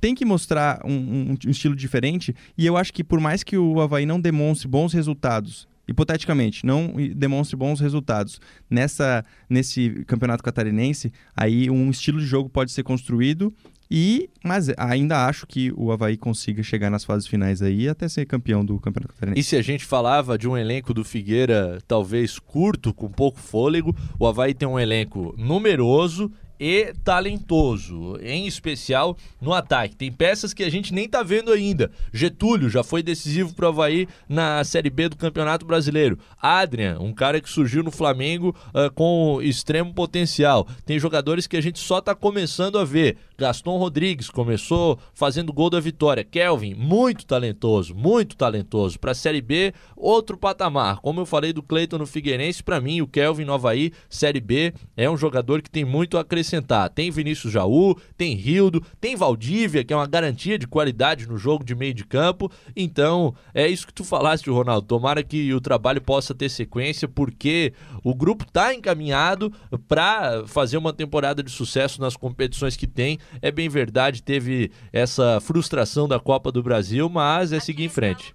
tem 0.01 0.15
que 0.15 0.25
mostrar 0.25 0.81
um, 0.85 0.93
um, 0.93 1.37
um, 1.47 1.51
estilo 1.51 1.75
diferente 1.75 2.35
e 2.57 2.67
eu 2.67 2.77
acho 2.77 2.93
que 2.93 3.03
por 3.03 3.21
mais 3.21 3.43
que 3.43 3.57
o 3.57 3.81
Havaí 3.81 4.05
não 4.05 4.21
demonstre 4.21 4.69
bons 4.69 4.93
resultados, 4.93 5.67
hipoteticamente, 5.91 6.65
não 6.65 6.95
demonstre 7.17 7.57
bons 7.57 7.81
resultados 7.81 8.41
nessa, 8.71 9.25
nesse 9.49 10.05
campeonato 10.07 10.43
catarinense, 10.43 11.13
aí 11.37 11.69
um 11.69 11.91
estilo 11.91 12.21
de 12.21 12.27
jogo 12.27 12.49
pode 12.49 12.71
ser 12.71 12.85
construído 12.85 13.53
e, 13.91 14.31
mas 14.45 14.71
ainda 14.77 15.27
acho 15.27 15.45
que 15.49 15.73
o 15.77 15.91
Havaí 15.91 16.17
consiga 16.17 16.63
chegar 16.63 16.91
nas 16.91 17.03
fases 17.03 17.27
finais 17.27 17.61
aí 17.61 17.89
até 17.89 18.09
ser 18.09 18.25
campeão 18.25 18.65
do 18.65 18.79
Campeonato 18.79 19.15
Catarinense. 19.15 19.41
E 19.41 19.43
se 19.43 19.57
a 19.57 19.63
gente 19.63 19.85
falava 19.85 20.39
de 20.39 20.49
um 20.49 20.57
elenco 20.57 20.95
do 20.95 21.05
Figueira 21.05 21.81
talvez 21.89 22.39
curto, 22.39 22.95
com 22.95 23.09
pouco 23.09 23.41
fôlego, 23.41 23.95
o 24.17 24.29
Havaí 24.29 24.55
tem 24.55 24.69
um 24.69 24.79
elenco 24.79 25.35
numeroso 25.37 26.31
e 26.61 26.93
talentoso, 27.03 28.19
em 28.21 28.47
especial 28.47 29.17
no 29.41 29.55
ataque. 29.55 29.97
Tem 29.97 30.13
peças 30.13 30.53
que 30.53 30.63
a 30.63 30.71
gente 30.71 30.93
nem 30.93 31.09
tá 31.09 31.23
vendo 31.23 31.51
ainda. 31.51 31.91
Getúlio 32.13 32.69
já 32.69 32.85
foi 32.85 33.03
decisivo 33.03 33.55
pro 33.55 33.69
Havaí 33.69 34.07
na 34.29 34.63
Série 34.63 34.91
B 34.91 35.09
do 35.09 35.17
Campeonato 35.17 35.65
Brasileiro. 35.65 36.19
Adrian, 36.41 36.99
um 37.01 37.15
cara 37.15 37.41
que 37.41 37.49
surgiu 37.49 37.83
no 37.83 37.91
Flamengo 37.91 38.55
uh, 38.75 38.93
com 38.93 39.41
extremo 39.41 39.95
potencial. 39.95 40.69
Tem 40.85 40.99
jogadores 40.99 41.47
que 41.47 41.57
a 41.57 41.63
gente 41.63 41.79
só 41.79 42.01
tá 42.01 42.15
começando 42.15 42.79
a 42.79 42.85
ver. 42.85 43.17
Gaston 43.39 43.79
Rodrigues 43.79 44.29
começou 44.29 44.99
fazendo 45.15 45.53
gol 45.53 45.71
da 45.71 45.81
vitória. 45.81 46.23
Kelvin, 46.23 46.75
muito 46.75 47.25
talentoso, 47.25 47.95
muito 47.95 48.37
talentoso. 48.37 48.99
Pra 48.99 49.15
Série 49.15 49.41
B, 49.41 49.73
outro 49.97 50.37
patamar. 50.37 51.01
Como 51.01 51.21
eu 51.21 51.27
falei 51.27 51.55
do 51.55 51.63
Cleiton 51.63 51.97
no 51.97 52.07
Figueirense, 52.07 52.63
para 52.63 52.83
mim 52.83 53.01
o 53.01 53.07
Kelvin 53.07 53.47
no 53.47 53.55
Havaí, 53.55 53.93
Série 54.11 54.41
B, 54.41 54.75
é 54.95 55.09
um 55.09 55.17
jogador 55.17 55.63
que 55.63 55.71
tem 55.71 55.87
muito 55.87 56.19
a 56.19 56.25
acrescentar. 56.51 56.91
Tem 56.91 57.11
Vinícius 57.11 57.53
Jaú, 57.53 57.97
tem 58.17 58.35
Rildo, 58.35 58.83
tem 59.01 59.15
Valdívia, 59.15 59.85
que 59.85 59.93
é 59.93 59.97
uma 59.97 60.07
garantia 60.07 60.59
de 60.59 60.67
qualidade 60.67 61.29
no 61.29 61.39
jogo 61.39 61.65
de 61.65 61.75
meio 61.75 61.95
de 61.95 62.05
campo. 62.05 62.51
Então, 62.75 63.35
é 63.55 63.69
isso 63.69 63.87
que 63.87 63.95
tu 63.95 64.05
falaste, 64.05 64.51
Ronaldo. 64.51 64.87
Tomara 64.87 65.23
que 65.23 65.55
o 65.55 65.61
trabalho 65.61 66.01
possa 66.01 66.35
ter 66.35 66.49
sequência, 66.49 67.07
porque 67.07 67.73
o 68.03 68.15
grupo 68.15 68.45
tá 68.51 68.75
encaminhado 68.75 69.53
para 69.87 70.45
fazer 70.47 70.77
uma 70.77 70.93
temporada 70.93 71.43
de 71.43 71.51
sucesso 71.51 72.01
nas 72.01 72.17
competições 72.17 72.77
que 72.77 72.87
tem. 72.87 73.19
É 73.41 73.51
bem 73.51 73.69
verdade, 73.69 74.23
teve 74.23 74.71
essa 74.93 75.41
frustração 75.41 76.09
da 76.09 76.19
Copa 76.19 76.51
do 76.51 76.63
Brasil, 76.63 77.09
mas 77.09 77.53
é 77.53 77.61
seguir 77.61 77.85
em 77.85 77.89
frente. 77.89 78.35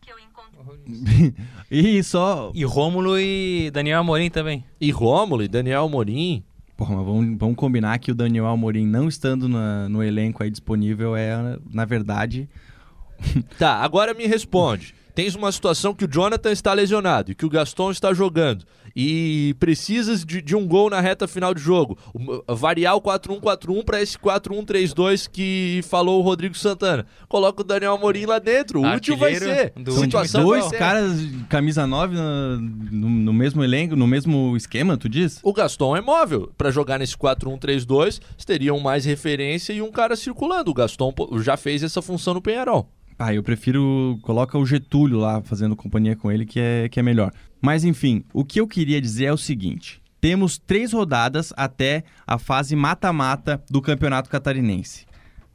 e 1.69 2.03
só. 2.03 2.51
E 2.53 2.63
Rômulo 2.63 3.19
e 3.19 3.69
Daniel 3.71 3.99
Amorim 3.99 4.29
também. 4.29 4.63
E 4.79 4.91
Rômulo 4.91 5.43
e 5.43 5.47
Daniel 5.47 5.85
Amorim. 5.85 6.43
Porra, 6.77 6.95
mas 6.95 7.05
vamos, 7.05 7.37
vamos 7.37 7.55
combinar 7.55 7.97
que 7.99 8.11
o 8.11 8.15
Daniel 8.15 8.47
Amorim 8.47 8.85
não 8.85 9.07
estando 9.07 9.47
na, 9.47 9.87
no 9.87 10.03
elenco 10.03 10.43
aí 10.43 10.49
disponível 10.49 11.15
é, 11.15 11.57
na 11.71 11.85
verdade. 11.85 12.49
tá, 13.57 13.75
agora 13.75 14.13
me 14.13 14.27
responde. 14.27 14.93
Tens 15.15 15.33
uma 15.33 15.51
situação 15.51 15.93
que 15.93 16.03
o 16.03 16.07
Jonathan 16.11 16.51
está 16.51 16.73
lesionado 16.73 17.31
e 17.31 17.35
que 17.35 17.45
o 17.45 17.49
Gaston 17.49 17.89
está 17.89 18.13
jogando 18.13 18.65
e 18.95 19.55
precisas 19.59 20.23
de, 20.23 20.41
de 20.41 20.55
um 20.55 20.65
gol 20.65 20.89
na 20.89 21.01
reta 21.01 21.27
final 21.27 21.53
de 21.53 21.61
jogo, 21.61 21.97
variar 22.47 22.95
o 22.95 23.01
4-1-4-1 23.01 23.83
para 23.83 24.01
esse 24.01 24.17
4-1-3-2 24.17 25.29
que 25.29 25.81
falou 25.89 26.19
o 26.19 26.21
Rodrigo 26.21 26.55
Santana. 26.55 27.05
Coloca 27.27 27.61
o 27.61 27.63
Daniel 27.63 27.95
Amorim 27.95 28.25
lá 28.25 28.39
dentro, 28.39 28.81
o 28.81 28.95
útil 28.95 29.17
vai 29.17 29.35
ser. 29.35 29.73
Situação 29.89 30.43
dois 30.43 30.69
caras 30.71 31.11
camisa 31.49 31.85
9 31.85 32.15
no, 32.15 32.57
no, 32.59 33.09
no, 33.09 33.33
mesmo 33.33 33.63
elenco, 33.63 33.95
no 33.95 34.07
mesmo 34.07 34.55
esquema, 34.55 34.97
tu 34.97 35.09
diz? 35.09 35.39
O 35.43 35.51
Gaston 35.51 35.95
é 35.97 36.01
móvel. 36.01 36.51
Para 36.57 36.71
jogar 36.71 36.99
nesse 36.99 37.17
4-1-3-2, 37.17 38.21
teriam 38.45 38.79
mais 38.79 39.05
referência 39.05 39.73
e 39.73 39.81
um 39.81 39.91
cara 39.91 40.15
circulando. 40.15 40.71
O 40.71 40.73
Gaston 40.73 41.13
já 41.41 41.57
fez 41.57 41.83
essa 41.83 42.01
função 42.01 42.33
no 42.33 42.41
Penharol. 42.41 42.89
Ah, 43.17 43.33
eu 43.33 43.41
prefiro. 43.41 44.19
Coloca 44.21 44.57
o 44.57 44.65
Getúlio 44.65 45.17
lá 45.19 45.41
fazendo 45.41 45.75
companhia 45.75 46.15
com 46.15 46.31
ele, 46.31 46.45
que 46.45 46.59
é, 46.59 46.89
que 46.89 46.99
é 46.99 47.03
melhor. 47.03 47.31
Mas 47.61 47.83
enfim, 47.83 48.23
o 48.33 48.43
que 48.43 48.59
eu 48.59 48.67
queria 48.67 48.99
dizer 48.99 49.25
é 49.25 49.33
o 49.33 49.37
seguinte: 49.37 50.01
temos 50.19 50.57
três 50.57 50.91
rodadas 50.91 51.53
até 51.55 52.03
a 52.25 52.37
fase 52.37 52.75
mata-mata 52.75 53.63
do 53.69 53.81
Campeonato 53.81 54.29
Catarinense. 54.29 55.05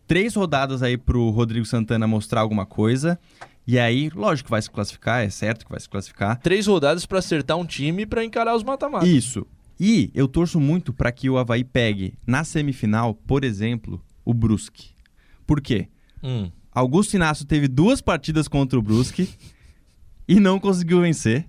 Três 0.07 0.35
rodadas 0.35 0.83
aí 0.83 0.96
pro 0.96 1.31
Rodrigo 1.31 1.66
Santana 1.66 2.07
mostrar 2.07 2.40
alguma 2.40 2.64
coisa. 2.66 3.18
E 3.66 3.79
aí, 3.79 4.11
lógico 4.14 4.46
que 4.46 4.51
vai 4.51 4.62
se 4.62 4.70
classificar, 4.70 5.23
é 5.23 5.31
certo 5.31 5.64
que 5.64 5.70
vai 5.70 5.79
se 5.79 5.88
classificar. 5.88 6.40
Três 6.40 6.66
rodadas 6.66 7.07
para 7.07 7.18
acertar 7.18 7.57
um 7.57 7.64
time 7.64 8.07
para 8.07 8.25
encarar 8.25 8.57
os 8.57 8.64
mata-matas. 8.64 9.09
Isso. 9.09 9.46
E 9.79 10.11
eu 10.14 10.27
torço 10.27 10.59
muito 10.59 10.92
para 10.92 11.12
que 11.12 11.31
o 11.31 11.38
Havaí 11.38 11.62
pegue 11.62 12.14
na 12.27 12.42
semifinal, 12.42 13.14
por 13.14 13.44
exemplo, 13.44 14.03
o 14.25 14.35
Brusque. 14.35 14.90
Por 15.46 15.61
quê? 15.61 15.88
Hum. 16.23 16.51
Augusto 16.81 17.14
Inácio 17.14 17.45
teve 17.45 17.69
duas 17.69 18.01
partidas 18.01 18.49
contra 18.49 18.79
o 18.79 18.83
Brusque 18.83 19.29
e 20.27 20.40
não 20.40 20.59
conseguiu 20.59 21.01
vencer. 21.01 21.47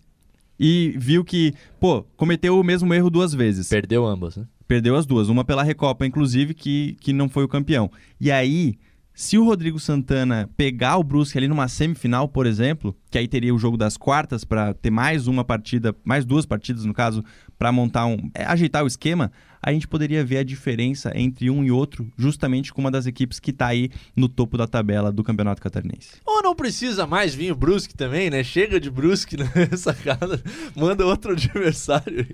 E 0.60 0.94
viu 0.98 1.24
que, 1.24 1.54
pô, 1.80 2.04
cometeu 2.16 2.60
o 2.60 2.64
mesmo 2.64 2.94
erro 2.94 3.10
duas 3.10 3.34
vezes. 3.34 3.68
Perdeu 3.68 4.06
ambas, 4.06 4.38
né? 4.38 4.46
Perdeu 4.68 4.96
as 4.96 5.08
duas. 5.08 5.28
Uma 5.28 5.44
pela 5.44 5.64
Recopa, 5.64 6.06
inclusive, 6.06 6.54
que, 6.54 6.96
que 7.02 7.12
não 7.12 7.28
foi 7.28 7.44
o 7.44 7.48
campeão. 7.48 7.90
E 8.20 8.32
aí, 8.32 8.78
se 9.14 9.38
o 9.38 9.44
Rodrigo 9.44 9.80
Santana 9.80 10.50
pegar 10.56 10.98
o 10.98 11.04
Brusque 11.04 11.38
ali 11.38 11.48
numa 11.48 11.68
semifinal, 11.68 12.28
por 12.28 12.46
exemplo, 12.46 12.96
que 13.12 13.18
aí 13.18 13.28
teria 13.28 13.54
o 13.54 13.60
jogo 13.60 13.76
das 13.76 13.98
quartas 13.98 14.46
para 14.46 14.74
ter 14.74 14.90
mais 14.90 15.28
uma 15.28 15.44
partida, 15.44 15.94
mais 16.04 16.24
duas 16.24 16.46
partidas 16.46 16.86
no 16.86 16.94
caso, 16.94 17.24
para 17.60 17.72
montar 17.72 18.06
um, 18.06 18.32
é, 18.34 18.46
ajeitar 18.46 18.84
o 18.84 18.88
esquema, 18.88 19.32
a 19.62 19.72
gente 19.72 19.88
poderia 19.88 20.26
ver 20.26 20.38
a 20.38 20.44
diferença 20.44 21.12
entre 21.14 21.50
um 21.50 21.64
e 21.64 21.70
outro, 21.70 22.12
justamente 22.18 22.74
com 22.74 22.82
uma 22.82 22.90
das 22.90 23.06
equipes 23.06 23.40
que 23.40 23.52
está 23.52 23.68
aí 23.68 23.92
no 24.16 24.28
topo 24.28 24.58
da 24.58 24.66
tabela 24.66 25.12
do 25.12 25.24
Campeonato 25.24 25.62
Catarinense. 25.62 26.20
Ou 26.26 26.42
não 26.42 26.56
precisa 26.56 27.06
mais 27.06 27.36
vir 27.36 27.52
o 27.52 27.56
Brusque 27.56 27.94
também, 27.94 28.32
né? 28.32 28.44
Chega 28.44 28.80
de 28.80 28.90
Brusque 28.90 29.38
nessa 29.56 29.94
casa, 29.94 30.42
manda 30.76 31.06
outro 31.06 31.34
adversário. 31.38 32.26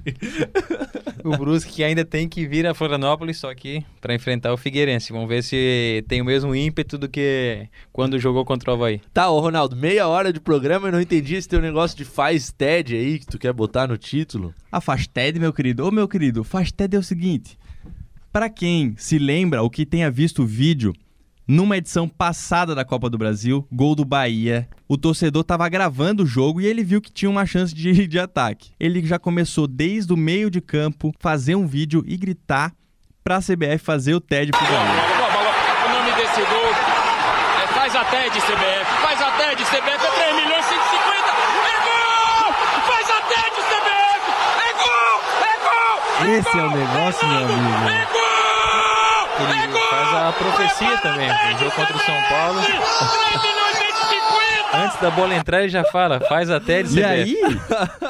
o 1.26 1.36
Brusque 1.36 1.84
ainda 1.84 2.06
tem 2.06 2.30
que 2.30 2.48
vir 2.48 2.66
a 2.66 2.74
Florianópolis, 2.74 3.38
só 3.38 3.54
que 3.54 3.84
para 4.00 4.16
enfrentar 4.16 4.54
o 4.54 4.58
Figueirense. 4.58 5.12
Vamos 5.12 5.28
ver 5.28 5.44
se 5.44 6.06
tem 6.08 6.22
o 6.22 6.26
mesmo 6.26 6.56
ímpeto 6.56 6.98
do 6.98 7.10
que 7.10 7.68
quando 7.92 8.18
jogou 8.18 8.46
contra 8.46 8.72
o 8.72 8.74
Havaí. 8.76 9.02
Tá, 9.14 9.30
ô 9.30 9.42
Ronaldo, 9.42 9.76
meia 9.76 10.08
hora 10.08 10.32
de 10.32 10.40
programa 10.40 10.67
e 10.76 10.92
não 10.92 11.00
entendi 11.00 11.36
esse 11.36 11.48
teu 11.48 11.62
negócio 11.62 11.96
de 11.96 12.04
faz 12.04 12.52
TED 12.52 12.96
aí 12.96 13.20
que 13.20 13.26
tu 13.26 13.40
quer 13.40 13.54
botar 13.54 13.88
no 13.88 13.98
título. 13.98 14.54
A 14.72 14.82
faz 14.82 15.08
TED, 15.08 15.40
meu 15.40 15.54
querido. 15.54 15.86
Ô, 15.86 15.92
meu 15.92 16.08
querido, 16.08 16.44
faz 16.44 16.72
TED 16.72 16.96
é 16.96 17.00
o 17.00 17.04
seguinte. 17.04 17.58
Para 18.32 18.50
quem 18.50 18.94
se 18.98 19.18
lembra 19.18 19.62
ou 19.62 19.70
que 19.70 19.86
tenha 19.86 20.12
visto 20.12 20.44
o 20.44 20.46
vídeo, 20.46 20.94
numa 21.48 21.78
edição 21.78 22.08
passada 22.10 22.76
da 22.76 22.84
Copa 22.84 23.10
do 23.10 23.18
Brasil, 23.18 23.66
gol 23.72 23.96
do 23.96 24.04
Bahia, 24.04 24.68
o 24.88 24.98
torcedor 24.98 25.42
estava 25.42 25.68
gravando 25.70 26.24
o 26.24 26.28
jogo 26.28 26.60
e 26.60 26.66
ele 26.66 26.84
viu 26.84 27.02
que 27.02 27.12
tinha 27.12 27.30
uma 27.30 27.46
chance 27.46 27.74
de, 27.74 28.06
de 28.08 28.20
ataque. 28.20 28.72
Ele 28.80 29.06
já 29.06 29.18
começou 29.18 29.68
desde 29.68 30.12
o 30.12 30.18
meio 30.18 30.52
de 30.52 30.60
campo 30.60 31.14
fazer 31.20 31.56
um 31.56 31.66
vídeo 31.66 32.04
e 32.06 32.18
gritar 32.18 32.74
para 33.24 33.38
a 33.38 33.42
CBF 33.42 33.80
fazer 33.80 34.14
o 34.14 34.22
TED 34.22 34.52
pro 34.52 34.62
Bahia. 34.62 35.02
O 35.86 35.90
nome 35.90 36.12
desse 36.16 36.42
gol 36.42 36.97
faz 37.88 37.96
a 37.96 38.04
TED 38.04 38.42
CBF, 38.42 38.86
faz 39.02 39.22
a 39.22 39.32
TED 39.32 39.64
CBF 39.64 40.06
é 40.06 40.12
3 40.12 40.36
milhões 40.36 40.66
150. 40.66 40.78
É 41.64 41.76
gol! 41.88 42.54
Faz 42.86 43.10
a 43.10 43.22
TED 43.22 43.56
CBF! 43.62 44.24
É 44.60 44.74
gol! 44.74 45.22
É 45.42 45.56
gol! 45.64 46.28
É 46.28 46.38
Esse 46.38 46.52
gol, 46.52 46.60
é 46.60 46.64
o 46.66 46.72
negócio, 46.72 47.28
meu 47.28 47.38
amigo. 47.46 47.90
É 47.90 48.08
gol! 48.12 49.30
Ele 49.40 49.64
é 49.64 49.68
gol! 49.68 49.90
faz 49.90 50.14
a 50.14 50.34
profecia 50.34 50.98
também. 50.98 51.30
No 51.30 51.60
jogo 51.60 51.72
contra 51.72 51.96
o 51.96 52.00
São 52.00 52.22
Paulo. 52.24 52.62
3 52.62 52.78
milhões 53.42 53.78
150! 53.78 54.78
Antes 54.78 55.00
da 55.00 55.10
bola 55.10 55.34
entrar, 55.36 55.60
ele 55.62 55.70
já 55.70 55.86
fala, 55.86 56.20
faz 56.20 56.50
a 56.50 56.60
TED 56.60 56.90
CBF. 56.90 57.00
E 57.00 57.04
aí, 57.06 57.38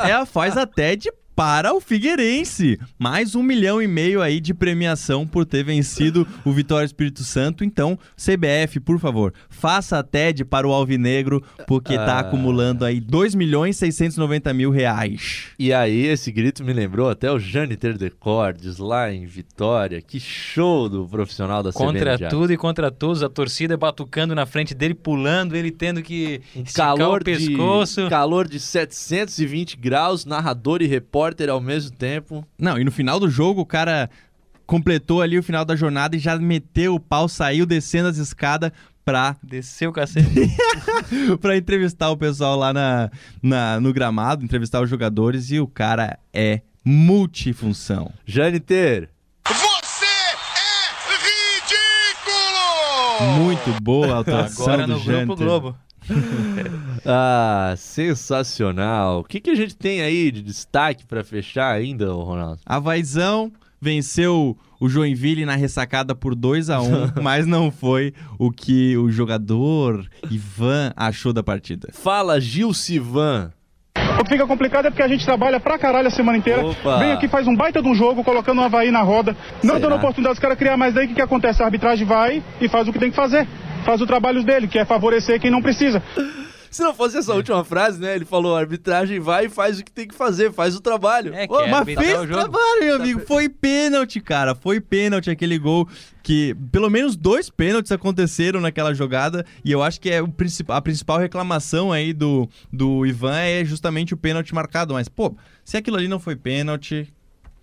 é 0.09 0.13
a 0.13 0.25
faz 0.25 0.57
a 0.57 0.65
TED 0.65 1.11
para 1.37 1.71
o 1.71 1.79
Figueirense. 1.79 2.79
Mais 2.97 3.35
um 3.35 3.43
milhão 3.43 3.79
e 3.79 3.85
meio 3.85 4.23
aí 4.23 4.39
de 4.39 4.55
premiação 4.55 5.27
por 5.27 5.45
ter 5.45 5.63
vencido 5.63 6.27
o 6.43 6.51
Vitória 6.51 6.83
Espírito 6.83 7.23
Santo. 7.23 7.63
Então, 7.63 7.95
CBF, 8.15 8.79
por 8.79 8.99
favor, 8.99 9.31
faça 9.47 9.99
a 9.99 10.03
TED 10.03 10.43
para 10.43 10.67
o 10.67 10.73
Alvinegro, 10.73 11.43
porque 11.67 11.93
está 11.93 12.15
ah. 12.15 12.19
acumulando 12.21 12.83
aí 12.83 12.99
2 12.99 13.35
milhões 13.35 13.77
690 13.77 14.51
mil 14.51 14.71
reais. 14.71 15.49
E 15.59 15.71
aí, 15.71 16.07
esse 16.07 16.31
grito 16.31 16.63
me 16.63 16.73
lembrou 16.73 17.07
até 17.07 17.31
o 17.31 17.37
Janiter 17.37 17.99
Decordes 17.99 18.79
lá 18.79 19.13
em 19.13 19.27
Vitória. 19.27 20.01
Que 20.01 20.19
show 20.19 20.89
do 20.89 21.05
profissional 21.05 21.61
da 21.61 21.71
Contra 21.71 22.17
CBF. 22.17 22.29
tudo 22.31 22.51
e 22.51 22.57
contra 22.57 22.89
todos, 22.89 23.21
a 23.21 23.29
torcida 23.29 23.77
batucando 23.77 24.33
na 24.33 24.47
frente 24.47 24.73
dele, 24.73 24.95
pulando, 24.95 25.55
ele 25.55 25.69
tendo 25.69 26.01
que 26.01 26.41
calor 26.73 27.21
o 27.21 27.23
pescoço. 27.23 28.05
De, 28.05 28.09
calor 28.09 28.47
de 28.47 28.59
720 28.59 29.77
graus, 29.77 30.25
narrador 30.25 30.81
e 30.81 30.87
repórter 30.87 31.26
repórter 31.27 31.49
ao 31.49 31.59
mesmo 31.59 31.91
tempo. 31.91 32.45
Não, 32.57 32.77
e 32.79 32.83
no 32.83 32.91
final 32.91 33.19
do 33.19 33.29
jogo 33.29 33.61
o 33.61 33.65
cara 33.65 34.09
completou 34.65 35.21
ali 35.21 35.37
o 35.37 35.43
final 35.43 35.63
da 35.65 35.75
jornada 35.75 36.15
e 36.15 36.19
já 36.19 36.37
meteu 36.37 36.95
o 36.95 36.99
pau, 36.99 37.27
saiu 37.27 37.65
descendo 37.65 38.07
as 38.09 38.17
escadas 38.17 38.71
pra. 39.03 39.35
Desceu 39.43 39.89
o 39.89 39.93
cacete. 39.93 40.27
pra 41.39 41.57
entrevistar 41.57 42.09
o 42.09 42.17
pessoal 42.17 42.57
lá 42.57 42.73
na, 42.73 43.11
na, 43.41 43.79
no 43.79 43.93
gramado, 43.93 44.43
entrevistar 44.43 44.81
os 44.81 44.89
jogadores 44.89 45.51
e 45.51 45.59
o 45.59 45.67
cara 45.67 46.17
é 46.33 46.61
multifunção. 46.83 48.11
Janiter. 48.25 49.09
Você 49.47 50.05
é 50.05 50.35
ridículo! 53.21 53.43
Muito 53.43 53.81
boa 53.81 54.17
a 54.17 54.19
atuação 54.19 54.65
Agora 54.65 54.87
do 54.87 54.93
no 54.93 54.99
Janiter. 54.99 55.25
Grupo 55.25 55.43
Globo. 55.43 55.86
ah, 57.05 57.73
sensacional. 57.77 59.19
O 59.19 59.23
que, 59.23 59.39
que 59.39 59.49
a 59.49 59.55
gente 59.55 59.75
tem 59.75 60.01
aí 60.01 60.31
de 60.31 60.41
destaque 60.41 61.05
para 61.05 61.23
fechar 61.23 61.71
ainda, 61.73 62.11
Ronaldo? 62.11 62.59
A 62.65 62.79
Vaizão 62.79 63.51
venceu 63.79 64.57
o 64.79 64.89
Joinville 64.89 65.45
na 65.45 65.55
ressacada 65.55 66.15
por 66.15 66.35
2 66.35 66.69
a 66.69 66.81
1 66.81 66.87
mas 67.21 67.45
não 67.45 67.71
foi 67.71 68.13
o 68.37 68.51
que 68.51 68.97
o 68.97 69.09
jogador 69.11 70.05
Ivan 70.29 70.91
achou 70.95 71.33
da 71.33 71.43
partida. 71.43 71.89
Fala, 71.93 72.39
Gil 72.39 72.73
Sivan. 72.73 73.51
O 74.19 74.23
que 74.23 74.31
fica 74.31 74.47
complicado 74.47 74.87
é 74.87 74.89
porque 74.89 75.03
a 75.03 75.07
gente 75.07 75.23
trabalha 75.23 75.59
pra 75.59 75.77
caralho 75.77 76.07
a 76.07 76.11
semana 76.11 76.39
inteira. 76.39 76.65
Opa. 76.65 76.97
Vem 76.97 77.11
aqui, 77.11 77.27
faz 77.27 77.47
um 77.47 77.55
baita 77.55 77.83
de 77.83 77.87
um 77.87 77.93
jogo, 77.93 78.23
colocando 78.23 78.59
o 78.61 78.63
Havaí 78.63 78.89
na 78.89 79.01
roda. 79.01 79.37
Não 79.63 79.75
Será? 79.75 79.79
dando 79.79 79.95
oportunidade 79.95 80.33
dos 80.33 80.39
caras 80.39 80.57
criar 80.57 80.75
mais 80.75 80.93
daí, 80.95 81.05
o 81.05 81.09
que, 81.09 81.15
que 81.15 81.21
acontece? 81.21 81.61
A 81.61 81.65
arbitragem 81.65 82.05
vai 82.05 82.41
e 82.59 82.67
faz 82.67 82.87
o 82.87 82.93
que 82.93 82.97
tem 82.97 83.11
que 83.11 83.15
fazer. 83.15 83.47
Faz 83.87 84.01
o 84.01 84.05
trabalho 84.05 84.43
dele, 84.43 84.67
que 84.67 84.77
é 84.77 84.83
favorecer 84.83 85.39
quem 85.39 85.49
não 85.49 85.61
precisa. 85.61 86.03
Se 86.69 86.83
não 86.83 86.93
fosse 86.93 87.17
essa 87.17 87.33
última 87.33 87.63
frase, 87.63 88.01
né? 88.01 88.13
Ele 88.17 88.25
falou: 88.25 88.53
a 88.57 88.59
arbitragem 88.59 89.17
vai 89.17 89.45
e 89.45 89.49
faz 89.49 89.79
o 89.79 89.83
que 89.85 89.89
tem 89.89 90.05
que 90.05 90.13
fazer, 90.13 90.51
faz 90.51 90.75
o 90.75 90.81
trabalho. 90.81 91.33
É, 91.33 91.47
que 91.47 91.53
Ô, 91.53 91.61
é 91.61 91.69
Mas 91.69 91.85
fez 91.85 92.19
o 92.19 92.27
trabalho, 92.27 92.81
meu 92.81 92.95
amigo. 92.97 93.21
Foi 93.25 93.47
pênalti, 93.47 94.19
cara. 94.19 94.53
Foi 94.53 94.81
pênalti 94.81 95.29
aquele 95.29 95.57
gol. 95.57 95.87
Que 96.21 96.53
pelo 96.69 96.89
menos 96.89 97.15
dois 97.15 97.49
pênaltis 97.49 97.89
aconteceram 97.93 98.59
naquela 98.59 98.93
jogada. 98.93 99.45
E 99.63 99.71
eu 99.71 99.81
acho 99.81 100.01
que 100.01 100.09
é 100.09 100.21
o 100.21 100.27
princip- 100.27 100.69
a 100.69 100.81
principal 100.81 101.17
reclamação 101.17 101.93
aí 101.93 102.11
do, 102.11 102.49
do 102.71 103.05
Ivan 103.05 103.37
é 103.39 103.63
justamente 103.63 104.13
o 104.13 104.17
pênalti 104.17 104.53
marcado. 104.53 104.93
Mas, 104.95 105.07
pô, 105.07 105.33
se 105.63 105.77
aquilo 105.77 105.95
ali 105.95 106.09
não 106.09 106.19
foi 106.19 106.35
pênalti, 106.35 107.07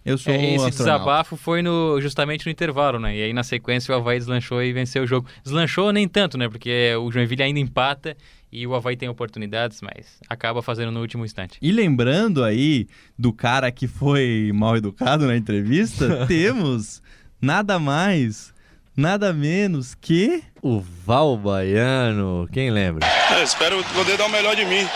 eu 0.05 0.19
sou 0.19 0.33
É, 0.33 0.37
um 0.37 0.41
esse 0.41 0.55
astronauta. 0.69 0.71
desabafo 0.71 1.37
foi 1.37 1.63
no, 1.63 2.01
justamente 2.01 2.47
no 2.47 2.53
intervalo, 2.53 2.99
né? 2.99 3.17
E 3.17 3.23
aí 3.23 3.33
na 3.33 3.43
sequência 3.43 3.93
o 3.95 3.99
Havaí 3.99 4.19
deslanchou 4.19 4.63
e 4.63 4.73
venceu 4.73 5.03
o 5.05 5.07
jogo. 5.07 5.27
Deslanchou 5.43 5.93
nem 5.93 6.07
tanto, 6.07 6.39
né? 6.39 6.49
Porque 6.49 6.95
o 6.97 7.11
Joinville 7.11 7.43
ainda 7.43 7.59
empata 7.59 8.17
e 8.53 8.67
o 8.67 8.75
Havaí 8.75 8.97
tem 8.97 9.09
oportunidades, 9.09 9.81
mas 9.83 10.21
acaba 10.29 10.63
fazendo 10.63 10.93
no 10.93 11.01
último 11.01 11.25
instante. 11.25 11.59
E 11.61 11.73
lembrando 11.73 12.45
aí 12.45 12.87
do 13.19 13.33
cara 13.33 13.71
que 13.73 13.89
foi 13.89 14.53
mal 14.55 14.77
educado 14.77 15.27
na 15.27 15.37
entrevista, 15.37 16.25
temos 16.29 17.03
nada 17.43 17.79
mais, 17.81 18.54
nada 18.97 19.33
menos 19.33 19.95
que. 19.95 20.43
O 20.63 20.83
Val 21.05 21.37
Baiano, 21.37 22.49
quem 22.53 22.71
lembra? 22.71 23.07
É, 23.07 23.43
espero 23.43 23.85
poder 23.95 24.17
dar 24.17 24.27
o 24.27 24.31
melhor 24.31 24.57
de 24.57 24.65
mim. 24.65 24.89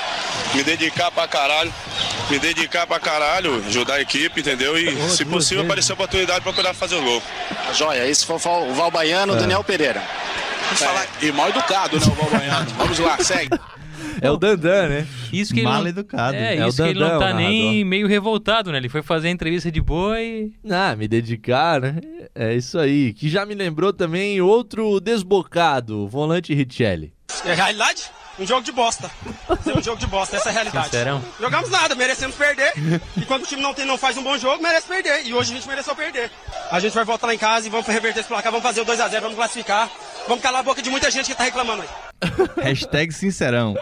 Me 0.55 0.63
dedicar 0.63 1.11
pra 1.11 1.29
caralho. 1.29 1.73
Me 2.31 2.39
dedicar 2.39 2.87
pra 2.87 3.01
caralho, 3.01 3.63
ajudar 3.67 3.95
a 3.95 4.01
equipe, 4.01 4.41
entendeu? 4.41 4.79
E, 4.79 4.95
se 5.11 5.25
possível, 5.25 5.65
aparecer 5.65 5.93
a 5.93 5.95
oportunidade 5.95 6.41
pra 6.43 6.53
poder 6.53 6.75
fazer 6.75 6.97
o 6.97 7.03
gol. 7.03 7.23
Joia, 7.75 8.07
esse 8.07 8.25
foi 8.25 8.37
o 8.37 8.75
Val 8.75 8.91
Baiano, 8.91 9.35
Daniel 9.37 9.65
Pereira. 9.65 10.03
E 11.23 11.33
mal 11.33 11.49
educado, 11.49 11.99
né, 11.99 12.07
o 12.07 12.11
Balbaiano? 12.11 12.71
Vamos 12.77 12.99
lá, 12.99 13.17
segue. 13.23 13.59
É 14.21 14.31
o 14.31 14.37
Dandan, 14.37 14.89
né? 14.89 15.07
Isso 15.33 15.53
que 15.55 15.61
ele 15.61 15.67
Mal 15.69 15.81
não- 15.83 15.89
educado. 15.89 16.37
É, 16.37 16.57
É 16.57 16.65
o 16.65 16.69
isso 16.69 16.83
que 16.83 16.89
ele 16.91 17.01
não 17.01 17.19
tá 17.19 17.31
o 17.31 17.35
nem 17.35 17.85
meio 17.85 18.07
revoltado, 18.07 18.71
né? 18.73 18.79
Ele 18.79 18.89
foi 18.89 19.03
fazer 19.03 19.29
a 19.29 19.31
entrevista 19.31 19.71
de 19.71 19.81
boa 19.81 20.21
e. 20.21 20.53
Ah, 20.71 20.95
me 20.97 21.07
dedicar, 21.09 21.81
né? 21.81 21.97
É 22.35 22.55
isso 22.55 22.79
aí. 22.79 23.13
Que 23.13 23.29
já 23.29 23.45
me 23.47 23.55
lembrou 23.55 23.93
também 23.93 24.41
outro 24.41 25.01
desbocado, 25.01 26.05
o 26.05 26.09
volante 26.09 26.55
Richelli. 26.55 27.13
É 27.45 27.55
realidade? 27.55 28.05
Um 28.39 28.47
jogo 28.47 28.63
de 28.63 28.71
bosta. 28.71 29.11
É 29.67 29.77
um 29.77 29.83
jogo 29.83 29.99
de 29.99 30.07
bosta, 30.07 30.37
essa 30.37 30.49
é 30.49 30.51
a 30.51 30.53
realidade. 30.53 30.85
Sincerão. 30.87 31.21
Jogamos 31.41 31.69
nada, 31.71 31.97
merecemos 31.97 32.37
perder. 32.37 32.73
E 33.17 33.23
quando 33.23 33.43
o 33.43 33.47
time 33.47 33.61
não, 33.61 33.75
tem, 33.75 33.85
não 33.85 33.99
faz 33.99 34.17
um 34.17 34.23
bom 34.23 34.39
jogo, 34.39 34.63
merece 34.63 34.87
perder. 34.87 35.27
E 35.27 35.35
hoje 35.35 35.51
a 35.53 35.57
gente 35.57 35.67
mereceu 35.67 35.95
perder. 35.97 36.31
A 36.71 36.79
gente 36.79 36.95
vai 36.95 37.05
voltar 37.05 37.27
lá 37.27 37.35
em 37.35 37.39
casa 37.39 37.67
e 37.67 37.71
vamos 37.71 37.85
reverter 37.87 38.21
esse 38.21 38.29
placar, 38.29 38.53
vamos 38.53 38.65
fazer 38.65 38.81
o 38.81 38.85
2x0, 38.87 39.21
vamos 39.21 39.35
classificar. 39.37 39.91
Vamos 40.29 40.41
calar 40.43 40.61
a 40.61 40.63
boca 40.63 40.81
de 40.81 40.89
muita 40.89 41.11
gente 41.11 41.27
que 41.27 41.35
tá 41.35 41.45
reclamando 41.45 41.83
aí. 41.83 41.89
Hashtag 42.63 43.13
sincerão. 43.13 43.75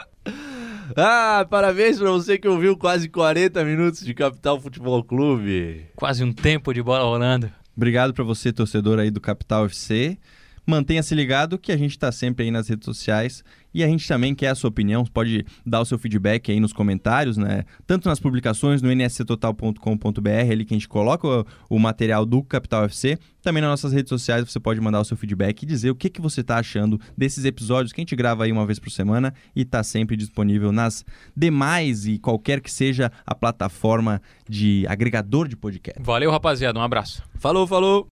Ah, 0.95 1.47
parabéns 1.49 1.99
pra 1.99 2.11
você 2.11 2.39
que 2.39 2.47
ouviu 2.47 2.77
quase 2.77 3.09
40 3.09 3.65
minutos 3.65 4.05
de 4.05 4.15
Capital 4.15 4.61
Futebol 4.61 5.03
Clube. 5.03 5.87
Quase 5.97 6.23
um 6.23 6.33
tempo 6.33 6.73
de 6.73 6.83
bola 6.83 7.05
rolando. 7.05 7.51
Obrigado 7.77 8.15
pra 8.15 8.25
você, 8.25 8.53
torcedor 8.53 8.99
aí 8.99 9.11
do 9.11 9.21
Capital 9.21 9.67
FC. 9.67 10.19
Mantenha-se 10.67 11.15
ligado 11.15 11.59
que 11.59 11.71
a 11.71 11.77
gente 11.77 11.99
tá 11.99 12.11
sempre 12.11 12.45
aí 12.45 12.51
nas 12.51 12.69
redes 12.69 12.85
sociais 12.85 13.45
e 13.77 13.85
a 13.85 13.87
gente 13.87 14.09
também 14.09 14.35
quer 14.35 14.49
a 14.49 14.55
sua 14.55 14.69
opinião. 14.69 15.05
Você 15.05 15.11
pode 15.13 15.47
dar 15.65 15.83
o 15.83 15.85
seu 15.85 15.99
feedback 15.99 16.51
aí 16.51 16.59
nos 16.59 16.73
comentários, 16.73 17.37
né? 17.37 17.65
Tanto 17.87 18.09
nas 18.09 18.19
publicações 18.19 18.81
no 18.81 18.91
nsctotal.com.br, 18.91 20.51
ali 20.51 20.65
que 20.65 20.73
a 20.73 20.77
gente 20.77 20.89
coloca 20.89 21.29
o, 21.29 21.47
o 21.69 21.79
material 21.79 22.25
do 22.25 22.43
Capital 22.43 22.85
FC. 22.85 23.19
Também 23.43 23.61
nas 23.61 23.71
nossas 23.71 23.93
redes 23.93 24.09
sociais 24.09 24.51
você 24.51 24.59
pode 24.59 24.81
mandar 24.81 25.01
o 25.01 25.05
seu 25.05 25.15
feedback 25.15 25.63
e 25.63 25.67
dizer 25.67 25.91
o 25.91 25.95
que, 25.95 26.09
que 26.09 26.23
você 26.23 26.43
tá 26.43 26.57
achando 26.57 26.99
desses 27.19 27.45
episódios 27.45 27.93
que 27.93 28.01
a 28.01 28.03
gente 28.03 28.17
grava 28.17 28.45
aí 28.45 28.51
uma 28.51 28.65
vez 28.65 28.79
por 28.79 28.91
semana 28.91 29.35
e 29.55 29.63
tá 29.63 29.83
sempre 29.85 30.17
disponível 30.17 30.73
nas 30.73 31.05
demais 31.37 32.07
e 32.07 32.19
qualquer 32.19 32.63
que 32.63 32.73
seja 32.73 33.13
a 33.27 33.35
plataforma 33.35 34.23
de 34.49 34.87
agregador 34.89 35.47
de 35.49 35.57
podcast. 35.57 36.03
Valeu, 36.03 36.31
rapaziada. 36.31 36.79
Um 36.79 36.83
abraço. 36.83 37.23
Falou, 37.39 37.67
falou! 37.67 38.05